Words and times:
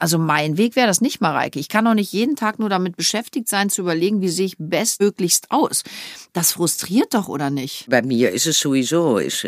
Also 0.00 0.18
mein 0.18 0.56
Weg 0.56 0.76
wäre 0.76 0.86
das 0.86 1.00
nicht, 1.00 1.20
Mareike. 1.20 1.60
Ich 1.60 1.68
kann 1.68 1.84
doch 1.84 1.94
nicht 1.94 2.12
jeden 2.12 2.34
Tag 2.34 2.58
nur 2.58 2.70
damit 2.70 2.96
beschäftigt 2.96 3.48
sein, 3.48 3.68
zu 3.68 3.82
überlegen, 3.82 4.22
wie 4.22 4.30
sehe 4.30 4.46
ich 4.46 4.56
bestmöglichst 4.58 5.50
aus. 5.50 5.84
Das 6.32 6.52
frustriert 6.52 7.12
doch, 7.14 7.28
oder 7.28 7.50
nicht? 7.50 7.84
Bei 7.88 8.00
mir 8.02 8.30
ist 8.32 8.46
es 8.46 8.58
sowieso, 8.58 9.18
ist 9.18 9.46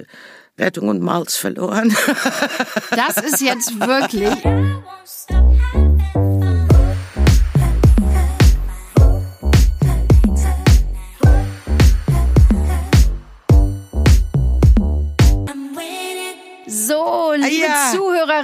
Rettung 0.59 0.89
und 0.91 1.01
Malz 1.01 1.37
verloren. 1.37 1.97
Das 2.91 3.17
ist 3.17 3.41
jetzt 3.41 3.81
wirklich. 3.81 4.29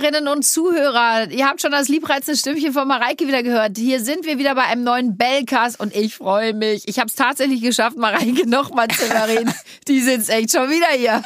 Zuhörerinnen 0.08 0.28
und 0.28 0.42
Zuhörer, 0.42 1.30
ihr 1.30 1.46
habt 1.46 1.60
schon 1.60 1.70
das 1.70 1.88
liebreizende 1.88 2.38
Stimmchen 2.38 2.72
von 2.72 2.88
Mareike 2.88 3.26
wieder 3.26 3.42
gehört. 3.42 3.76
Hier 3.76 4.02
sind 4.02 4.24
wir 4.24 4.38
wieder 4.38 4.54
bei 4.54 4.62
einem 4.62 4.82
neuen 4.82 5.18
Bellcast 5.18 5.78
und 5.78 5.94
ich 5.94 6.14
freue 6.14 6.54
mich. 6.54 6.88
Ich 6.88 6.98
habe 6.98 7.08
es 7.08 7.14
tatsächlich 7.14 7.60
geschafft, 7.60 7.98
Mareike 7.98 8.48
nochmal 8.48 8.88
zu 8.88 9.04
überreden. 9.04 9.52
Die 9.88 10.00
sitzt 10.00 10.30
echt 10.30 10.52
schon 10.52 10.70
wieder 10.70 10.86
hier. 10.96 11.22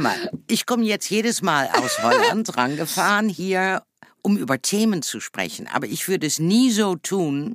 Mal, 0.00 0.16
ich 0.48 0.66
komme 0.66 0.84
jetzt 0.84 1.08
jedes 1.10 1.42
Mal 1.42 1.68
aus 1.72 2.02
Holland 2.02 2.56
rangefahren 2.56 3.28
hier, 3.28 3.82
um 4.22 4.36
über 4.36 4.60
Themen 4.60 5.02
zu 5.02 5.20
sprechen. 5.20 5.68
Aber 5.72 5.86
ich 5.86 6.08
würde 6.08 6.26
es 6.26 6.40
nie 6.40 6.72
so 6.72 6.96
tun, 6.96 7.54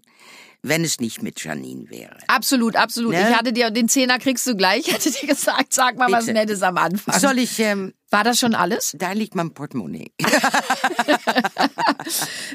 wenn 0.61 0.83
es 0.83 1.01
nicht 1.01 1.21
mit 1.21 1.43
Janine 1.43 1.89
wäre. 1.89 2.17
Absolut, 2.27 2.77
absolut. 2.77 3.11
Ne? 3.11 3.29
Ich 3.29 3.35
hatte 3.35 3.51
dir, 3.51 3.69
den 3.69 3.89
Zehner 3.89 4.17
kriegst 4.17 4.47
du 4.47 4.55
gleich, 4.55 4.93
hatte 4.93 5.11
dir 5.11 5.27
gesagt, 5.27 5.73
sag 5.73 5.97
mal 5.97 6.11
was 6.11 6.25
Bitte. 6.25 6.39
Nettes 6.39 6.61
am 6.61 6.77
Anfang. 6.77 7.19
Soll 7.19 7.39
ich, 7.39 7.59
ähm, 7.59 7.93
War 8.09 8.23
das 8.23 8.39
schon 8.39 8.55
alles? 8.55 8.95
da 8.97 9.11
liegt 9.11 9.35
mein 9.35 9.53
Portemonnaie. 9.53 10.11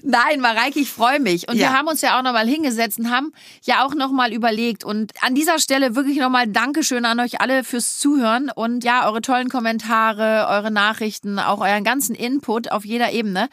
Nein, 0.02 0.40
Mareike, 0.40 0.80
ich 0.80 0.90
freue 0.90 1.20
mich. 1.20 1.48
Und 1.48 1.56
wir 1.56 1.64
Ja. 1.64 1.72
haben 1.72 1.88
uns 1.88 2.00
ja 2.00 2.18
auch 2.18 2.22
nochmal 2.22 2.46
hingesetzt 2.48 2.98
und 2.98 3.10
haben 3.10 3.32
ja 3.62 3.84
auch 3.84 3.94
nochmal 3.94 4.32
überlegt. 4.32 4.84
Und 4.84 5.12
an 5.22 5.34
dieser 5.34 5.58
Stelle 5.58 5.94
wirklich 5.94 6.18
nochmal 6.18 6.46
Dankeschön 6.48 7.04
an 7.04 7.20
euch 7.20 7.40
alle 7.40 7.64
fürs 7.64 7.98
Zuhören 7.98 8.50
und 8.54 8.84
ja, 8.84 9.06
eure 9.06 9.20
tollen 9.20 9.48
Kommentare, 9.50 10.46
eure 10.48 10.70
Nachrichten, 10.70 11.38
auch 11.38 11.60
euren 11.60 11.84
ganzen 11.84 12.14
Input 12.14 12.70
auf 12.70 12.84
jeder 12.84 13.12
Ebene. 13.12 13.48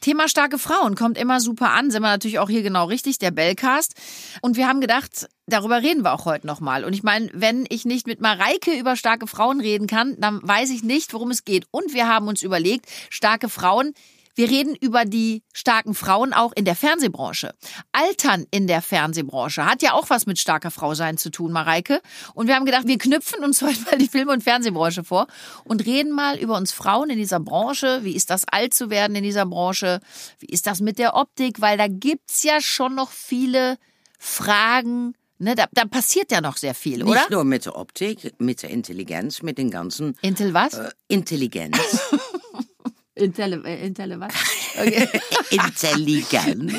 Thema 0.00 0.28
starke 0.28 0.58
Frauen 0.58 0.94
kommt 0.96 1.18
immer 1.18 1.40
super 1.40 1.70
an, 1.70 1.90
sind 1.90 2.02
wir 2.02 2.08
natürlich 2.08 2.38
auch 2.38 2.48
hier 2.48 2.62
genau 2.62 2.86
richtig, 2.86 3.18
der 3.18 3.30
Bellcast. 3.30 3.94
Und 4.42 4.56
wir 4.56 4.68
haben 4.68 4.80
gedacht, 4.80 5.28
darüber 5.46 5.82
reden 5.82 6.02
wir 6.02 6.12
auch 6.12 6.24
heute 6.24 6.46
nochmal. 6.46 6.84
Und 6.84 6.92
ich 6.92 7.02
meine, 7.02 7.28
wenn 7.32 7.66
ich 7.68 7.84
nicht 7.84 8.06
mit 8.06 8.20
Mareike 8.20 8.78
über 8.78 8.96
starke 8.96 9.26
Frauen 9.26 9.60
reden 9.60 9.86
kann, 9.86 10.16
dann 10.18 10.40
weiß 10.42 10.70
ich 10.70 10.82
nicht, 10.82 11.12
worum 11.12 11.30
es 11.30 11.44
geht. 11.44 11.66
Und 11.70 11.94
wir 11.94 12.08
haben 12.08 12.28
uns 12.28 12.42
überlegt, 12.42 12.86
starke 13.10 13.48
Frauen, 13.48 13.94
wir 14.36 14.50
reden 14.50 14.74
über 14.74 15.04
die 15.04 15.44
starken 15.52 15.94
Frauen 15.94 16.32
auch 16.32 16.52
in 16.56 16.64
der 16.64 16.74
Fernsehbranche. 16.74 17.54
Altern 17.92 18.46
in 18.50 18.66
der 18.66 18.82
Fernsehbranche 18.82 19.64
hat 19.64 19.80
ja 19.80 19.92
auch 19.92 20.10
was 20.10 20.26
mit 20.26 20.40
starker 20.40 20.72
Frau 20.72 20.94
sein 20.94 21.18
zu 21.18 21.30
tun, 21.30 21.52
Mareike. 21.52 22.00
Und 22.34 22.48
wir 22.48 22.56
haben 22.56 22.64
gedacht, 22.64 22.88
wir 22.88 22.98
knüpfen 22.98 23.44
uns 23.44 23.62
heute 23.62 23.80
mal 23.82 23.96
die 23.96 24.08
Film- 24.08 24.30
und 24.30 24.42
Fernsehbranche 24.42 25.04
vor 25.04 25.28
und 25.62 25.86
reden 25.86 26.10
mal 26.10 26.36
über 26.36 26.56
uns 26.56 26.72
Frauen 26.72 27.10
in 27.10 27.18
dieser 27.18 27.38
Branche. 27.38 28.00
Wie 28.02 28.16
ist 28.16 28.30
das, 28.30 28.44
alt 28.48 28.74
zu 28.74 28.90
werden 28.90 29.14
in 29.14 29.22
dieser 29.22 29.46
Branche? 29.46 30.00
Wie 30.40 30.46
ist 30.46 30.66
das 30.66 30.80
mit 30.80 30.98
der 30.98 31.14
Optik? 31.14 31.60
Weil 31.60 31.78
da 31.78 31.86
gibt's 31.86 32.42
ja 32.42 32.60
schon 32.60 32.96
noch 32.96 33.12
viele 33.12 33.78
Fragen. 34.18 35.14
Ne, 35.38 35.54
da, 35.54 35.66
da 35.72 35.84
passiert 35.84 36.30
ja 36.30 36.40
noch 36.40 36.56
sehr 36.56 36.74
viel, 36.74 37.02
oder? 37.02 37.14
Nicht 37.14 37.30
nur 37.30 37.44
mit 37.44 37.66
der 37.66 37.76
Optik, 37.76 38.32
mit 38.38 38.62
der 38.62 38.70
Intelligenz, 38.70 39.42
mit 39.42 39.58
den 39.58 39.70
ganzen 39.70 40.16
Intel 40.22 40.54
was? 40.54 40.74
äh, 40.74 40.90
Intelligenz. 41.08 41.76
Intel, 43.16 43.64
äh, 43.66 43.86
Intel 43.86 44.20
was? 44.20 44.32
Okay. 44.76 45.08
Intelligenz. 45.50 46.74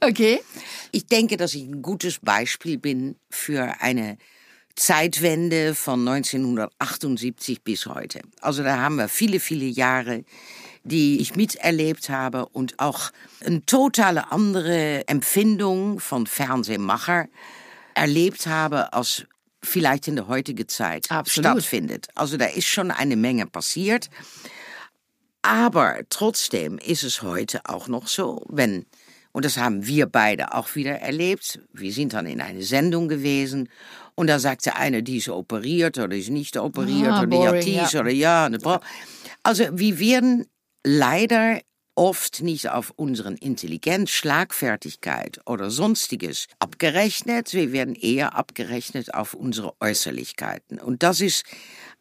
okay. 0.00 0.40
Ich 0.92 1.06
denke, 1.06 1.36
dass 1.36 1.52
ich 1.54 1.64
ein 1.64 1.82
gutes 1.82 2.20
Beispiel 2.20 2.78
bin 2.78 3.16
für 3.28 3.74
eine 3.80 4.18
Zeitwende 4.76 5.74
von 5.74 6.06
1978 6.06 7.64
bis 7.64 7.86
heute. 7.86 8.20
Also 8.40 8.62
da 8.62 8.78
haben 8.78 8.96
wir 8.96 9.08
viele, 9.08 9.40
viele 9.40 9.64
Jahre, 9.64 10.24
die 10.84 11.20
ich 11.20 11.34
miterlebt 11.34 12.08
habe 12.08 12.46
und 12.46 12.78
auch 12.78 13.10
eine 13.44 13.66
totale 13.66 14.30
andere 14.30 15.08
Empfindung 15.08 15.98
von 15.98 16.28
Fernsehmacher 16.28 17.26
erlebt 17.94 18.46
habe, 18.46 18.92
als 18.92 19.24
vielleicht 19.62 20.08
in 20.08 20.16
der 20.16 20.26
heutigen 20.28 20.66
Zeit 20.68 21.10
Absolut. 21.10 21.50
stattfindet. 21.50 22.08
Also 22.14 22.36
da 22.36 22.46
ist 22.46 22.66
schon 22.66 22.90
eine 22.90 23.16
Menge 23.16 23.46
passiert. 23.46 24.08
Aber 25.42 25.98
trotzdem 26.10 26.78
ist 26.78 27.02
es 27.02 27.22
heute 27.22 27.60
auch 27.64 27.88
noch 27.88 28.08
so, 28.08 28.44
wenn, 28.48 28.84
und 29.32 29.44
das 29.44 29.56
haben 29.56 29.86
wir 29.86 30.06
beide 30.06 30.54
auch 30.54 30.74
wieder 30.74 31.00
erlebt, 31.00 31.60
wir 31.72 31.92
sind 31.92 32.12
dann 32.12 32.26
in 32.26 32.40
eine 32.42 32.62
Sendung 32.62 33.08
gewesen 33.08 33.70
und 34.14 34.26
da 34.26 34.38
sagt 34.38 34.66
der 34.66 34.76
eine, 34.76 35.02
die 35.02 35.16
ist 35.16 35.28
operiert 35.30 35.96
oder 35.96 36.08
die 36.08 36.20
ist 36.20 36.28
nicht 36.30 36.56
operiert 36.58 37.08
Ah, 37.10 37.18
oder 37.22 37.26
die 37.26 37.36
hat 37.38 37.46
boring, 37.52 37.64
dies 37.64 37.92
ja. 37.92 38.00
oder 38.00 38.10
ja. 38.10 38.48
bra- 38.50 38.82
Also 39.42 39.64
wir 39.72 39.98
werden 39.98 40.46
leider 40.84 41.60
oft 42.00 42.40
nicht 42.40 42.70
auf 42.70 42.94
unseren 42.96 43.36
Intelligenz, 43.36 44.08
Schlagfertigkeit 44.08 45.38
oder 45.44 45.70
sonstiges 45.70 46.46
abgerechnet. 46.58 47.52
Wir 47.52 47.72
werden 47.72 47.94
eher 47.94 48.34
abgerechnet 48.34 49.12
auf 49.12 49.34
unsere 49.34 49.74
Äußerlichkeiten. 49.80 50.80
Und 50.80 51.02
das 51.02 51.20
ist 51.20 51.44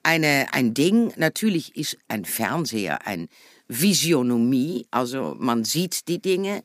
eine, 0.01 0.47
ein 0.53 0.73
Ding. 0.73 1.11
Natürlich 1.17 1.75
ist 1.75 1.97
ein 2.07 2.23
Fernseher 2.23 3.05
ein 3.05 3.27
Visionomie, 3.67 4.87
also 4.89 5.35
man 5.37 5.65
sieht 5.65 6.07
die 6.07 6.21
Dinge. 6.21 6.63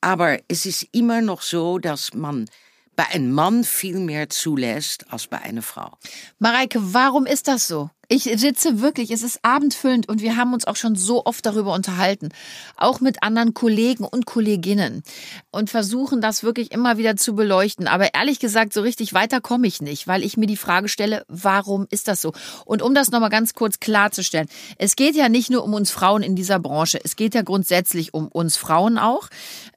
Aber 0.00 0.38
es 0.46 0.64
ist 0.64 0.86
immer 0.92 1.22
noch 1.22 1.42
so, 1.42 1.80
dass 1.80 2.14
man 2.14 2.48
bei 2.94 3.06
einem 3.06 3.32
Mann 3.32 3.64
viel 3.64 3.98
mehr 3.98 4.30
zulässt 4.30 5.12
als 5.12 5.26
bei 5.26 5.38
einer 5.38 5.62
Frau. 5.62 5.98
Mareike, 6.38 6.78
warum 6.80 7.26
ist 7.26 7.48
das 7.48 7.66
so? 7.66 7.90
Ich 8.12 8.24
sitze 8.24 8.80
wirklich, 8.80 9.12
es 9.12 9.22
ist 9.22 9.38
abendfüllend 9.42 10.08
und 10.08 10.20
wir 10.20 10.36
haben 10.36 10.52
uns 10.52 10.66
auch 10.66 10.74
schon 10.74 10.96
so 10.96 11.24
oft 11.26 11.46
darüber 11.46 11.72
unterhalten, 11.72 12.30
auch 12.76 12.98
mit 12.98 13.22
anderen 13.22 13.54
Kollegen 13.54 14.02
und 14.02 14.26
Kolleginnen 14.26 15.04
und 15.52 15.70
versuchen 15.70 16.20
das 16.20 16.42
wirklich 16.42 16.72
immer 16.72 16.98
wieder 16.98 17.14
zu 17.14 17.36
beleuchten. 17.36 17.86
Aber 17.86 18.12
ehrlich 18.12 18.40
gesagt, 18.40 18.72
so 18.72 18.80
richtig 18.80 19.14
weiter 19.14 19.40
komme 19.40 19.68
ich 19.68 19.80
nicht, 19.80 20.08
weil 20.08 20.24
ich 20.24 20.36
mir 20.36 20.48
die 20.48 20.56
Frage 20.56 20.88
stelle, 20.88 21.24
warum 21.28 21.86
ist 21.90 22.08
das 22.08 22.20
so? 22.20 22.32
Und 22.64 22.82
um 22.82 22.96
das 22.96 23.12
nochmal 23.12 23.30
ganz 23.30 23.54
kurz 23.54 23.78
klarzustellen, 23.78 24.48
es 24.76 24.96
geht 24.96 25.14
ja 25.14 25.28
nicht 25.28 25.48
nur 25.48 25.62
um 25.62 25.72
uns 25.72 25.92
Frauen 25.92 26.24
in 26.24 26.34
dieser 26.34 26.58
Branche, 26.58 26.98
es 27.04 27.14
geht 27.14 27.36
ja 27.36 27.42
grundsätzlich 27.42 28.12
um 28.12 28.26
uns 28.26 28.56
Frauen 28.56 28.98
auch. 28.98 29.28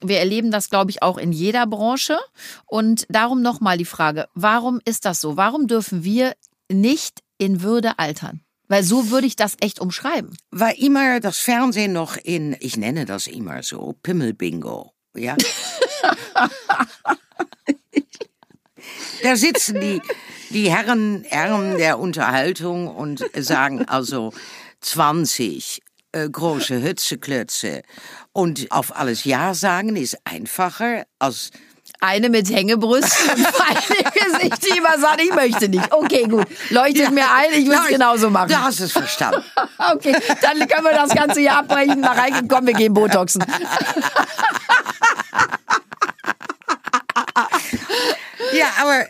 Wir 0.02 0.18
erleben 0.18 0.50
das, 0.50 0.72
glaube 0.72 0.90
ich, 0.90 1.04
auch 1.04 1.20
in 1.20 1.34
jeder 1.34 1.68
Branche. 1.68 2.18
Und 2.66 3.06
darum 3.10 3.44
nochmal 3.44 3.78
die 3.78 3.86
Frage, 3.86 4.28
warum 4.34 4.82
ist 4.86 5.06
das 5.06 5.22
so? 5.22 5.38
Warum 5.38 5.68
dürfen 5.68 6.04
wir 6.04 6.34
nicht 6.72 7.20
in 7.44 7.62
Würde 7.62 8.00
altern? 8.00 8.42
Weil 8.68 8.84
so 8.84 9.12
würde 9.12 9.28
ich 9.28 9.36
das 9.36 9.56
echt 9.60 9.80
umschreiben. 9.80 10.36
War 10.52 10.78
immer 10.78 11.20
das 11.20 11.38
Fernsehen 11.40 11.94
noch 11.94 12.18
in, 12.18 12.56
ich 12.60 12.78
nenne 12.78 13.06
das 13.06 13.28
immer 13.28 13.62
so, 13.62 13.96
Pimmelbingo. 14.02 14.94
Ja? 15.16 15.36
da 19.24 19.36
sitzen 19.36 19.80
die, 19.80 20.02
die 20.50 20.72
Herren, 20.72 21.24
Herren 21.28 21.78
der 21.78 22.00
Unterhaltung 22.00 22.88
und 22.88 23.24
sagen 23.36 23.88
also 23.88 24.34
20 24.82 25.82
äh, 26.14 26.30
große 26.30 26.82
Hützeklötze 26.82 27.84
und 28.32 28.72
auf 28.72 28.96
alles 28.96 29.24
Ja 29.24 29.54
sagen 29.54 29.96
ist 29.96 30.18
einfacher 30.26 31.06
als 31.20 31.52
Eine 32.04 32.30
mit 32.30 32.50
Hängebrüsten 32.50 33.30
und 33.36 33.48
feinem 33.48 34.12
Gesicht, 34.14 34.66
die 34.66 34.78
immer 34.78 35.00
sagt, 35.00 35.22
ich 35.22 35.34
möchte 35.34 35.70
nicht. 35.70 35.90
Okay, 35.90 36.24
gut. 36.24 36.46
Leuchtet 36.70 37.12
mir 37.12 37.32
ein, 37.32 37.54
ich 37.54 37.66
will 37.66 37.78
es 37.78 37.86
Ja, 37.86 37.92
genauso 37.92 38.30
machen. 38.30 38.50
Du 38.50 38.62
hast 38.62 38.82
es 38.82 38.92
verstanden. 38.92 39.42
Okay, 39.94 40.16
dann 40.42 40.60
können 40.68 40.84
wir 40.84 40.92
das 40.94 41.14
ganze 41.14 41.40
hier 41.42 41.58
abbrechen. 41.58 42.00
Nach 42.02 42.18
Reike, 42.18 42.46
komm, 42.48 42.68
wir 42.68 42.74
gehen 42.74 42.94
Botoxen. 42.94 43.44
Ja, 48.54 48.68
aber 48.82 49.08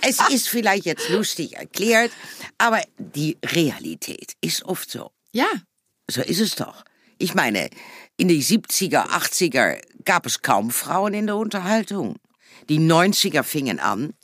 es 0.00 0.18
ist 0.30 0.48
vielleicht 0.48 0.86
jetzt 0.86 1.08
lustig 1.10 1.56
erklärt, 1.56 2.10
aber 2.56 2.80
die 2.96 3.36
Realität 3.44 4.32
ist 4.40 4.64
oft 4.64 4.90
so. 4.90 5.10
Ja, 5.32 5.48
So 6.10 6.22
ist 6.22 6.40
es 6.40 6.54
doch. 6.54 6.84
Ich 7.18 7.34
meine, 7.34 7.68
in 8.16 8.28
die 8.28 8.42
70er, 8.42 9.08
80er 9.08 9.78
gab 10.08 10.24
es 10.26 10.40
kaum 10.42 10.70
Frauen 10.70 11.12
in 11.14 11.26
der 11.26 11.36
Unterhaltung. 11.36 12.16
Die 12.70 12.80
90er 12.80 13.42
fingen 13.42 13.78
an. 13.78 14.14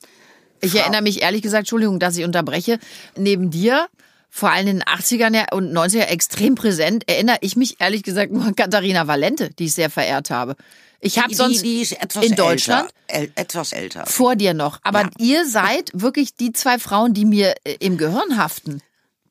ich 0.61 0.73
Frau- 0.73 0.79
erinnere 0.81 1.03
mich 1.03 1.21
ehrlich 1.23 1.43
gesagt, 1.43 1.61
Entschuldigung, 1.61 2.01
dass 2.01 2.17
ich 2.17 2.25
unterbreche, 2.25 2.79
neben 3.17 3.51
dir, 3.51 3.87
vor 4.31 4.51
allem 4.51 4.67
in 4.67 4.79
den 4.79 4.83
80ern 4.85 5.35
ja 5.37 5.45
und 5.53 5.71
90er 5.73 6.07
extrem 6.07 6.55
präsent, 6.55 7.09
erinnere 7.09 7.37
ich 7.43 7.55
mich 7.55 7.77
ehrlich 7.81 8.03
gesagt 8.03 8.33
nur 8.33 8.45
an 8.45 8.57
Katharina 8.57 9.07
Valente, 9.07 9.51
die 9.51 9.67
ich 9.67 9.75
sehr 9.75 9.91
verehrt 9.91 10.31
habe. 10.31 10.57
Ich 11.01 11.19
habe 11.19 11.29
Die, 11.29 11.35
sonst 11.35 11.63
die 11.63 11.83
etwas 12.01 12.25
in 12.25 12.35
Deutschland 12.35 12.89
älter. 13.07 13.33
Etwas 13.39 13.73
älter. 13.75 14.07
vor 14.07 14.37
dir 14.37 14.55
noch. 14.55 14.81
Aber 14.85 15.03
Ja. 15.03 15.11
ihr 15.19 15.47
seid 15.47 15.91
wirklich 15.93 16.35
die 16.35 16.53
zwei 16.53 16.79
Frauen, 16.79 17.13
die 17.13 17.27
mir 17.27 17.55
äh, 17.65 17.77
im 17.81 17.99
Gehirn 17.99 18.39
haften. 18.39 18.81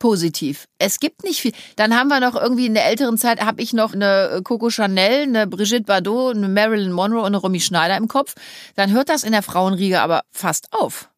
Positiv. 0.04 0.68
Es 0.80 1.00
gibt 1.00 1.24
nicht 1.24 1.40
viel. 1.40 1.54
Dann 1.78 1.96
haben 1.96 2.10
wir 2.10 2.20
noch 2.20 2.36
irgendwie 2.36 2.66
in 2.66 2.74
der 2.74 2.88
älteren 2.88 3.18
Zeit, 3.18 3.40
habe 3.40 3.62
ich 3.62 3.72
noch 3.72 3.94
eine 3.94 4.42
Coco 4.44 4.70
Chanel, 4.70 5.22
eine 5.22 5.48
Brigitte 5.48 5.86
Bardot, 5.86 6.36
eine 6.36 6.50
Marilyn 6.50 6.92
Monroe 6.92 7.22
und 7.22 7.28
eine 7.28 7.38
Romy 7.38 7.62
Schneider 7.62 7.96
im 7.96 8.10
Kopf. 8.10 8.36
Dann 8.76 8.92
hört 8.92 9.08
das 9.08 9.24
in 9.24 9.32
der 9.32 9.44
Frauenriege 9.44 10.02
aber 10.02 10.24
fast 10.30 10.74
auf. 10.74 11.10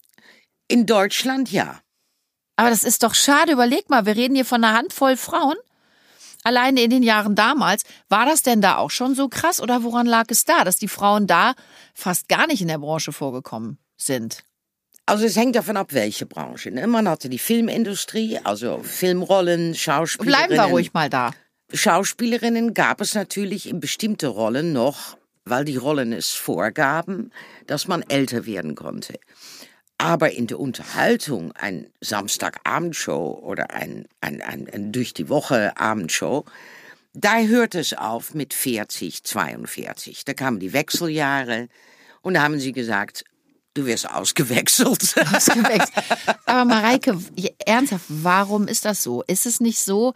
In 0.67 0.85
Deutschland 0.85 1.51
ja. 1.51 1.79
Aber 2.57 2.69
das 2.69 2.83
ist 2.83 3.01
doch 3.01 3.15
schade. 3.15 3.53
Überleg 3.53 3.89
mal, 3.89 4.05
wir 4.05 4.15
reden 4.15 4.35
hier 4.35 4.45
von 4.45 4.63
einer 4.63 4.77
Handvoll 4.77 5.17
Frauen. 5.17 5.57
Alleine 6.43 6.81
in 6.81 6.91
den 6.91 7.01
Jahren 7.01 7.33
damals. 7.33 7.85
War 8.07 8.27
das 8.27 8.43
denn 8.43 8.61
da 8.61 8.77
auch 8.77 8.91
schon 8.91 9.15
so 9.15 9.29
krass 9.29 9.59
oder 9.61 9.81
woran 9.81 10.05
lag 10.05 10.25
es 10.29 10.45
da, 10.45 10.63
dass 10.63 10.77
die 10.77 10.87
Frauen 10.87 11.25
da 11.25 11.55
fast 11.95 12.29
gar 12.29 12.45
nicht 12.45 12.61
in 12.61 12.67
der 12.67 12.77
Branche 12.77 13.11
vorgekommen 13.11 13.79
sind? 13.97 14.43
Also 15.07 15.25
es 15.25 15.35
hängt 15.35 15.55
davon 15.55 15.77
ab, 15.77 15.93
welche 15.93 16.25
Branche. 16.25 16.71
Ne? 16.71 16.87
Man 16.87 17.07
hatte 17.07 17.29
die 17.29 17.39
Filmindustrie, 17.39 18.39
also 18.43 18.81
Filmrollen, 18.81 19.75
Schauspielerinnen. 19.75 20.47
Bleiben 20.47 20.61
wir 20.61 20.71
ruhig 20.71 20.93
mal 20.93 21.09
da. 21.09 21.31
Schauspielerinnen 21.73 22.73
gab 22.73 23.01
es 23.01 23.13
natürlich 23.13 23.69
in 23.69 23.79
bestimmte 23.79 24.27
Rollen 24.27 24.73
noch, 24.73 25.17
weil 25.45 25.65
die 25.65 25.77
Rollen 25.77 26.11
es 26.11 26.29
vorgaben, 26.29 27.31
dass 27.67 27.87
man 27.87 28.03
älter 28.07 28.45
werden 28.45 28.73
konnte. 28.75 29.19
Aber 29.97 30.31
in 30.31 30.47
der 30.47 30.59
Unterhaltung, 30.59 31.51
ein 31.53 31.87
Samstagabendshow 32.01 33.39
oder 33.43 33.71
ein, 33.71 34.07
ein, 34.21 34.41
ein, 34.41 34.67
ein 34.71 34.91
durch 34.91 35.13
die 35.13 35.29
Woche 35.29 35.77
Abendshow, 35.77 36.45
da 37.13 37.39
hört 37.39 37.75
es 37.75 37.93
auf 37.93 38.33
mit 38.33 38.53
40, 38.53 39.23
42. 39.23 40.25
Da 40.25 40.33
kamen 40.33 40.59
die 40.59 40.73
Wechseljahre 40.73 41.69
und 42.21 42.33
da 42.33 42.41
haben 42.41 42.59
sie 42.59 42.73
gesagt, 42.73 43.23
Du 43.75 43.85
wirst 43.85 44.09
ausgewechselt. 44.09 44.87
ausgewechselt. 45.35 45.91
Aber 46.45 46.65
Mareike, 46.65 47.19
ernsthaft, 47.65 48.05
warum 48.07 48.67
ist 48.67 48.85
das 48.85 49.03
so? 49.03 49.21
Ist 49.27 49.45
es 49.45 49.59
nicht 49.59 49.79
so, 49.79 50.13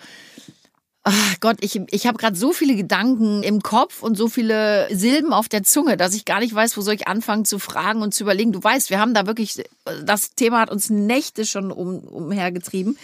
Ach 1.03 1.39
Gott, 1.39 1.57
ich, 1.61 1.79
ich 1.91 2.07
habe 2.07 2.17
gerade 2.17 2.35
so 2.35 2.51
viele 2.51 2.75
Gedanken 2.75 3.41
im 3.41 3.63
Kopf 3.63 4.03
und 4.03 4.15
so 4.15 4.27
viele 4.27 4.93
Silben 4.95 5.31
auf 5.31 5.47
der 5.47 5.63
Zunge, 5.63 5.95
dass 5.95 6.13
ich 6.13 6.25
gar 6.25 6.39
nicht 6.39 6.53
weiß, 6.53 6.75
wo 6.75 6.81
soll 6.81 6.93
ich 6.93 7.07
anfangen 7.07 7.45
zu 7.45 7.57
fragen 7.57 8.01
und 8.01 8.13
zu 8.13 8.23
überlegen. 8.23 8.51
Du 8.51 8.61
weißt, 8.61 8.89
wir 8.89 8.99
haben 8.99 9.13
da 9.13 9.25
wirklich, 9.25 9.63
das 10.03 10.35
Thema 10.35 10.59
hat 10.59 10.69
uns 10.69 10.89
Nächte 10.89 11.45
schon 11.45 11.71
um, 11.71 11.99
umhergetrieben. 11.99 12.97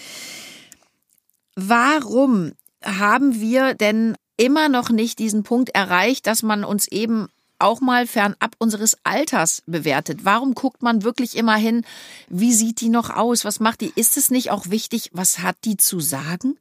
Warum 1.56 2.52
haben 2.84 3.40
wir 3.40 3.74
denn 3.76 4.16
immer 4.38 4.68
noch 4.68 4.90
nicht 4.90 5.18
diesen 5.18 5.44
Punkt 5.44 5.70
erreicht, 5.70 6.28
dass 6.28 6.44
man 6.44 6.66
uns 6.66 6.88
eben 6.90 7.30
auch 7.66 7.82
mal 7.82 8.08
fernab 8.08 8.56
unseres 8.60 8.96
Alters 9.04 9.64
bewertet. 9.66 10.20
Warum 10.24 10.54
guckt 10.54 10.84
man 10.84 11.04
wirklich 11.04 11.36
immer 11.36 11.56
hin, 11.56 11.84
wie 12.30 12.54
sieht 12.54 12.80
die 12.80 12.90
noch 12.90 13.10
aus, 13.10 13.44
was 13.44 13.60
macht 13.60 13.82
die? 13.82 13.92
Ist 13.96 14.18
es 14.18 14.30
nicht 14.30 14.52
auch 14.52 14.70
wichtig, 14.70 15.10
was 15.14 15.40
hat 15.40 15.58
die 15.66 15.76
zu 15.76 16.00
sagen? 16.00 16.58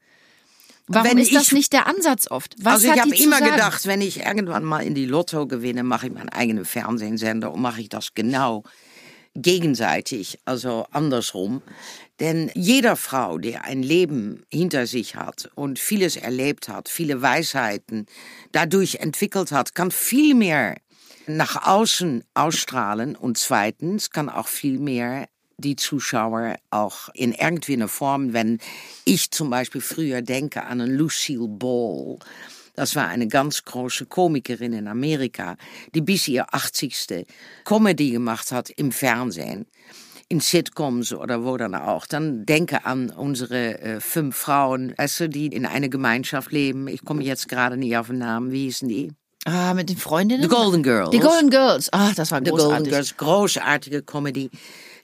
Warum 0.86 1.10
wenn 1.10 1.18
ist 1.18 1.28
ich, 1.28 1.34
das 1.34 1.52
nicht 1.52 1.72
der 1.72 1.86
Ansatz 1.86 2.30
oft? 2.30 2.56
Was 2.58 2.84
also 2.84 2.92
ich 2.92 3.00
habe 3.00 3.16
immer 3.16 3.40
gedacht, 3.40 3.86
wenn 3.86 4.00
ich 4.00 4.20
irgendwann 4.20 4.64
mal 4.64 4.80
in 4.80 4.94
die 4.94 5.06
Lotto 5.06 5.46
gewinne, 5.46 5.82
mache 5.82 6.08
ich 6.08 6.12
meinen 6.12 6.28
eigenen 6.30 6.64
Fernsehsender 6.64 7.52
und 7.52 7.60
mache 7.60 7.80
ich 7.80 7.88
das 7.88 8.14
genau 8.14 8.64
gegenseitig, 9.34 10.38
also 10.44 10.86
andersrum. 10.90 11.62
Denn 12.20 12.50
jeder 12.54 12.94
Frau, 12.96 13.38
die 13.38 13.56
ein 13.56 13.82
Leben 13.82 14.44
hinter 14.52 14.86
sich 14.86 15.16
hat 15.16 15.50
und 15.56 15.80
vieles 15.80 16.16
erlebt 16.16 16.68
hat, 16.68 16.88
viele 16.88 17.22
Weisheiten 17.22 18.06
dadurch 18.52 18.96
entwickelt 18.96 19.50
hat, 19.50 19.74
kann 19.74 19.90
viel 19.90 20.34
mehr 20.34 20.76
nach 21.26 21.66
außen 21.66 22.24
ausstrahlen 22.34 23.16
und 23.16 23.38
zweitens 23.38 24.10
kann 24.10 24.28
auch 24.28 24.48
viel 24.48 24.78
mehr 24.78 25.28
die 25.56 25.76
Zuschauer 25.76 26.56
auch 26.70 27.08
in 27.14 27.32
irgendwie 27.32 27.74
eine 27.74 27.88
Form, 27.88 28.32
wenn 28.32 28.58
ich 29.04 29.30
zum 29.30 29.50
Beispiel 29.50 29.80
früher 29.80 30.22
denke 30.22 30.64
an 30.64 30.80
einen 30.80 30.94
Lucille 30.94 31.48
Ball, 31.48 32.18
das 32.74 32.96
war 32.96 33.06
eine 33.06 33.28
ganz 33.28 33.64
große 33.64 34.06
Komikerin 34.06 34.72
in 34.72 34.88
Amerika, 34.88 35.56
die 35.94 36.00
bis 36.00 36.26
ihr 36.26 36.52
80. 36.52 37.24
Comedy 37.64 38.10
gemacht 38.10 38.50
hat 38.50 38.70
im 38.70 38.90
Fernsehen 38.90 39.66
in 40.28 40.40
Sitcoms 40.40 41.12
oder 41.12 41.44
wo 41.44 41.56
dann 41.56 41.74
auch. 41.76 42.06
Dann 42.06 42.44
denke 42.46 42.84
an 42.84 43.10
unsere 43.10 43.80
äh, 43.80 44.00
fünf 44.00 44.36
Frauen, 44.36 44.94
weißt 44.96 45.20
du, 45.20 45.28
die 45.28 45.46
in 45.46 45.66
einer 45.66 45.88
Gemeinschaft 45.88 46.50
leben. 46.50 46.88
Ich 46.88 47.04
komme 47.04 47.22
jetzt 47.22 47.48
gerade 47.48 47.76
nicht 47.76 47.96
auf 47.96 48.08
den 48.08 48.18
Namen. 48.18 48.50
Wie 48.50 48.64
hießen 48.64 48.88
die? 48.88 49.12
Ah, 49.44 49.74
mit 49.74 49.90
den 49.90 49.98
Freundinnen? 49.98 50.42
The 50.42 50.48
Golden 50.48 50.82
Girls. 50.82 51.10
Die 51.10 51.18
Golden 51.18 51.50
Girls. 51.50 51.92
Ah, 51.92 52.12
das 52.14 52.30
war 52.30 52.40
großartig. 52.40 52.62
The 52.62 52.68
Golden 52.68 52.90
Girls, 52.90 53.16
großartige 53.16 54.02
Comedy. 54.02 54.50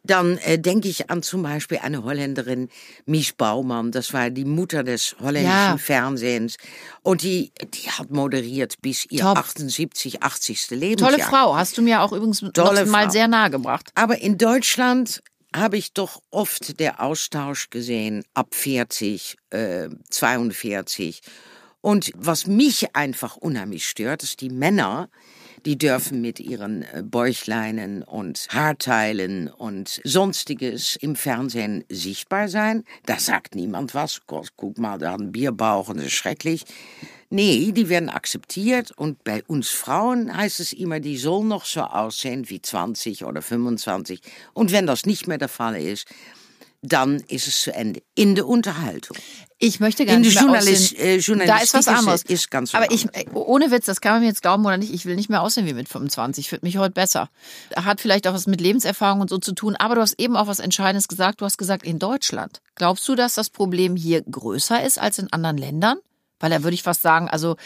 Dann 0.02 0.38
äh, 0.38 0.58
denke 0.58 0.88
ich 0.88 1.10
an 1.10 1.22
zum 1.22 1.42
Beispiel 1.42 1.78
eine 1.82 2.02
Holländerin, 2.04 2.70
Mies 3.04 3.32
Baumann, 3.32 3.92
das 3.92 4.14
war 4.14 4.30
die 4.30 4.46
Mutter 4.46 4.82
des 4.82 5.14
holländischen 5.20 5.50
ja. 5.50 5.76
Fernsehens. 5.76 6.56
Und 7.02 7.22
die, 7.22 7.52
die 7.74 7.90
hat 7.90 8.10
moderiert 8.10 8.80
bis 8.80 9.04
ihr 9.10 9.20
Top. 9.20 9.36
78, 9.36 10.22
80. 10.22 10.70
Lebensjahr. 10.70 11.10
Tolle 11.10 11.22
Frau, 11.22 11.54
hast 11.54 11.76
du 11.76 11.82
mir 11.82 12.00
auch 12.00 12.12
übrigens 12.12 12.42
Tolle 12.54 12.86
mal 12.86 13.04
Frau. 13.04 13.10
sehr 13.10 13.28
nahe 13.28 13.50
gebracht. 13.50 13.90
Aber 13.94 14.18
in 14.18 14.38
Deutschland 14.38 15.22
habe 15.54 15.76
ich 15.76 15.92
doch 15.92 16.22
oft 16.30 16.80
der 16.80 17.02
Austausch 17.02 17.68
gesehen 17.68 18.24
ab 18.32 18.54
40, 18.54 19.36
äh, 19.50 19.88
42 20.08 21.20
und 21.80 22.12
was 22.14 22.46
mich 22.46 22.94
einfach 22.94 23.36
unheimlich 23.36 23.86
stört, 23.86 24.22
ist 24.22 24.40
die 24.40 24.50
Männer, 24.50 25.08
die 25.66 25.78
dürfen 25.78 26.20
mit 26.20 26.40
ihren 26.40 26.82
äh, 26.82 27.02
Bäuchleinen 27.04 28.02
und 28.02 28.48
Haarteilen 28.50 29.48
und 29.48 30.00
sonstiges 30.04 30.96
im 30.96 31.16
Fernsehen 31.16 31.84
sichtbar 31.88 32.48
sein. 32.48 32.84
Da 33.06 33.18
sagt 33.18 33.54
niemand 33.54 33.94
was. 33.94 34.22
Gott, 34.26 34.48
guck 34.56 34.78
mal, 34.78 34.98
da 34.98 35.12
hat 35.12 35.20
ein 35.20 35.32
Bierbauch 35.32 35.88
und 35.88 35.98
das 35.98 36.06
ist 36.06 36.12
schrecklich. 36.12 36.64
Nee, 37.28 37.70
die 37.72 37.88
werden 37.88 38.08
akzeptiert 38.08 38.90
und 38.90 39.22
bei 39.22 39.44
uns 39.46 39.68
Frauen 39.68 40.36
heißt 40.36 40.58
es 40.58 40.72
immer, 40.72 40.98
die 40.98 41.16
sollen 41.16 41.46
noch 41.46 41.64
so 41.64 41.82
aussehen 41.82 42.50
wie 42.50 42.60
20 42.60 43.24
oder 43.24 43.40
25. 43.40 44.20
Und 44.52 44.72
wenn 44.72 44.86
das 44.86 45.06
nicht 45.06 45.28
mehr 45.28 45.38
der 45.38 45.48
Fall 45.48 45.80
ist, 45.80 46.06
dann 46.82 47.20
ist 47.28 47.46
es 47.46 47.60
zu 47.60 47.74
Ende. 47.74 48.02
In 48.14 48.34
der 48.34 48.46
Unterhaltung. 48.46 49.16
Ich 49.58 49.80
möchte 49.80 50.06
gar 50.06 50.18
nicht 50.18 50.34
mehr 50.34 50.42
Journalist, 50.42 50.98
äh, 50.98 51.16
Journalistik 51.18 51.56
Da 51.58 51.62
ist 51.62 51.74
was 51.74 51.88
anderes. 51.88 52.22
Ist, 52.22 52.30
ist 52.30 52.50
ganz 52.50 52.74
Aber 52.74 52.90
ich, 52.90 53.04
äh, 53.14 53.26
ohne 53.34 53.70
Witz, 53.70 53.84
das 53.84 54.00
kann 54.00 54.12
man 54.12 54.22
mir 54.22 54.28
jetzt 54.28 54.40
glauben 54.40 54.64
oder 54.64 54.78
nicht, 54.78 54.92
ich 54.94 55.04
will 55.04 55.16
nicht 55.16 55.28
mehr 55.28 55.42
aussehen 55.42 55.66
wie 55.66 55.74
mit 55.74 55.88
25. 55.88 56.44
Ich 56.44 56.48
finde 56.48 56.64
mich 56.64 56.78
heute 56.78 56.94
besser. 56.94 57.28
Hat 57.76 58.00
vielleicht 58.00 58.26
auch 58.26 58.32
was 58.32 58.46
mit 58.46 58.60
Lebenserfahrung 58.60 59.20
und 59.20 59.28
so 59.28 59.36
zu 59.36 59.52
tun. 59.52 59.76
Aber 59.76 59.96
du 59.96 60.00
hast 60.00 60.18
eben 60.18 60.36
auch 60.36 60.46
was 60.46 60.58
Entscheidendes 60.58 61.08
gesagt. 61.08 61.42
Du 61.42 61.44
hast 61.44 61.58
gesagt, 61.58 61.84
in 61.84 61.98
Deutschland. 61.98 62.62
Glaubst 62.74 63.06
du, 63.06 63.14
dass 63.14 63.34
das 63.34 63.50
Problem 63.50 63.96
hier 63.96 64.22
größer 64.22 64.82
ist 64.82 64.98
als 64.98 65.18
in 65.18 65.30
anderen 65.32 65.58
Ländern? 65.58 65.98
Weil 66.38 66.50
da 66.50 66.62
würde 66.62 66.74
ich 66.74 66.82
fast 66.82 67.02
sagen, 67.02 67.28
also 67.28 67.56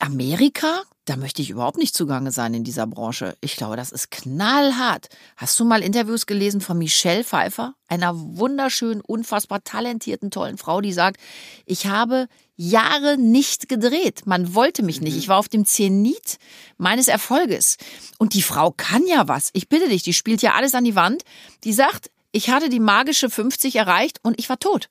Amerika, 0.00 0.82
da 1.10 1.16
möchte 1.16 1.42
ich 1.42 1.50
überhaupt 1.50 1.76
nicht 1.76 1.96
zugange 1.96 2.30
sein 2.30 2.54
in 2.54 2.62
dieser 2.62 2.86
Branche. 2.86 3.36
Ich 3.40 3.56
glaube, 3.56 3.74
das 3.74 3.90
ist 3.90 4.12
knallhart. 4.12 5.08
Hast 5.36 5.58
du 5.58 5.64
mal 5.64 5.82
Interviews 5.82 6.24
gelesen 6.24 6.60
von 6.60 6.78
Michelle 6.78 7.24
Pfeiffer, 7.24 7.74
einer 7.88 8.12
wunderschönen, 8.14 9.00
unfassbar 9.00 9.64
talentierten, 9.64 10.30
tollen 10.30 10.56
Frau, 10.56 10.80
die 10.80 10.92
sagt, 10.92 11.20
ich 11.66 11.86
habe 11.86 12.28
Jahre 12.54 13.18
nicht 13.18 13.68
gedreht. 13.68 14.22
Man 14.26 14.54
wollte 14.54 14.84
mich 14.84 15.00
nicht. 15.00 15.14
Mhm. 15.14 15.18
Ich 15.18 15.26
war 15.26 15.38
auf 15.38 15.48
dem 15.48 15.64
Zenit 15.64 16.36
meines 16.78 17.08
Erfolges. 17.08 17.76
Und 18.18 18.34
die 18.34 18.42
Frau 18.42 18.70
kann 18.70 19.04
ja 19.08 19.26
was. 19.26 19.50
Ich 19.52 19.68
bitte 19.68 19.88
dich, 19.88 20.04
die 20.04 20.14
spielt 20.14 20.42
ja 20.42 20.54
alles 20.54 20.76
an 20.76 20.84
die 20.84 20.94
Wand. 20.94 21.24
Die 21.64 21.72
sagt, 21.72 22.12
ich 22.30 22.50
hatte 22.50 22.68
die 22.68 22.78
magische 22.78 23.30
50 23.30 23.74
erreicht 23.74 24.20
und 24.22 24.38
ich 24.38 24.48
war 24.48 24.60
tot. 24.60 24.88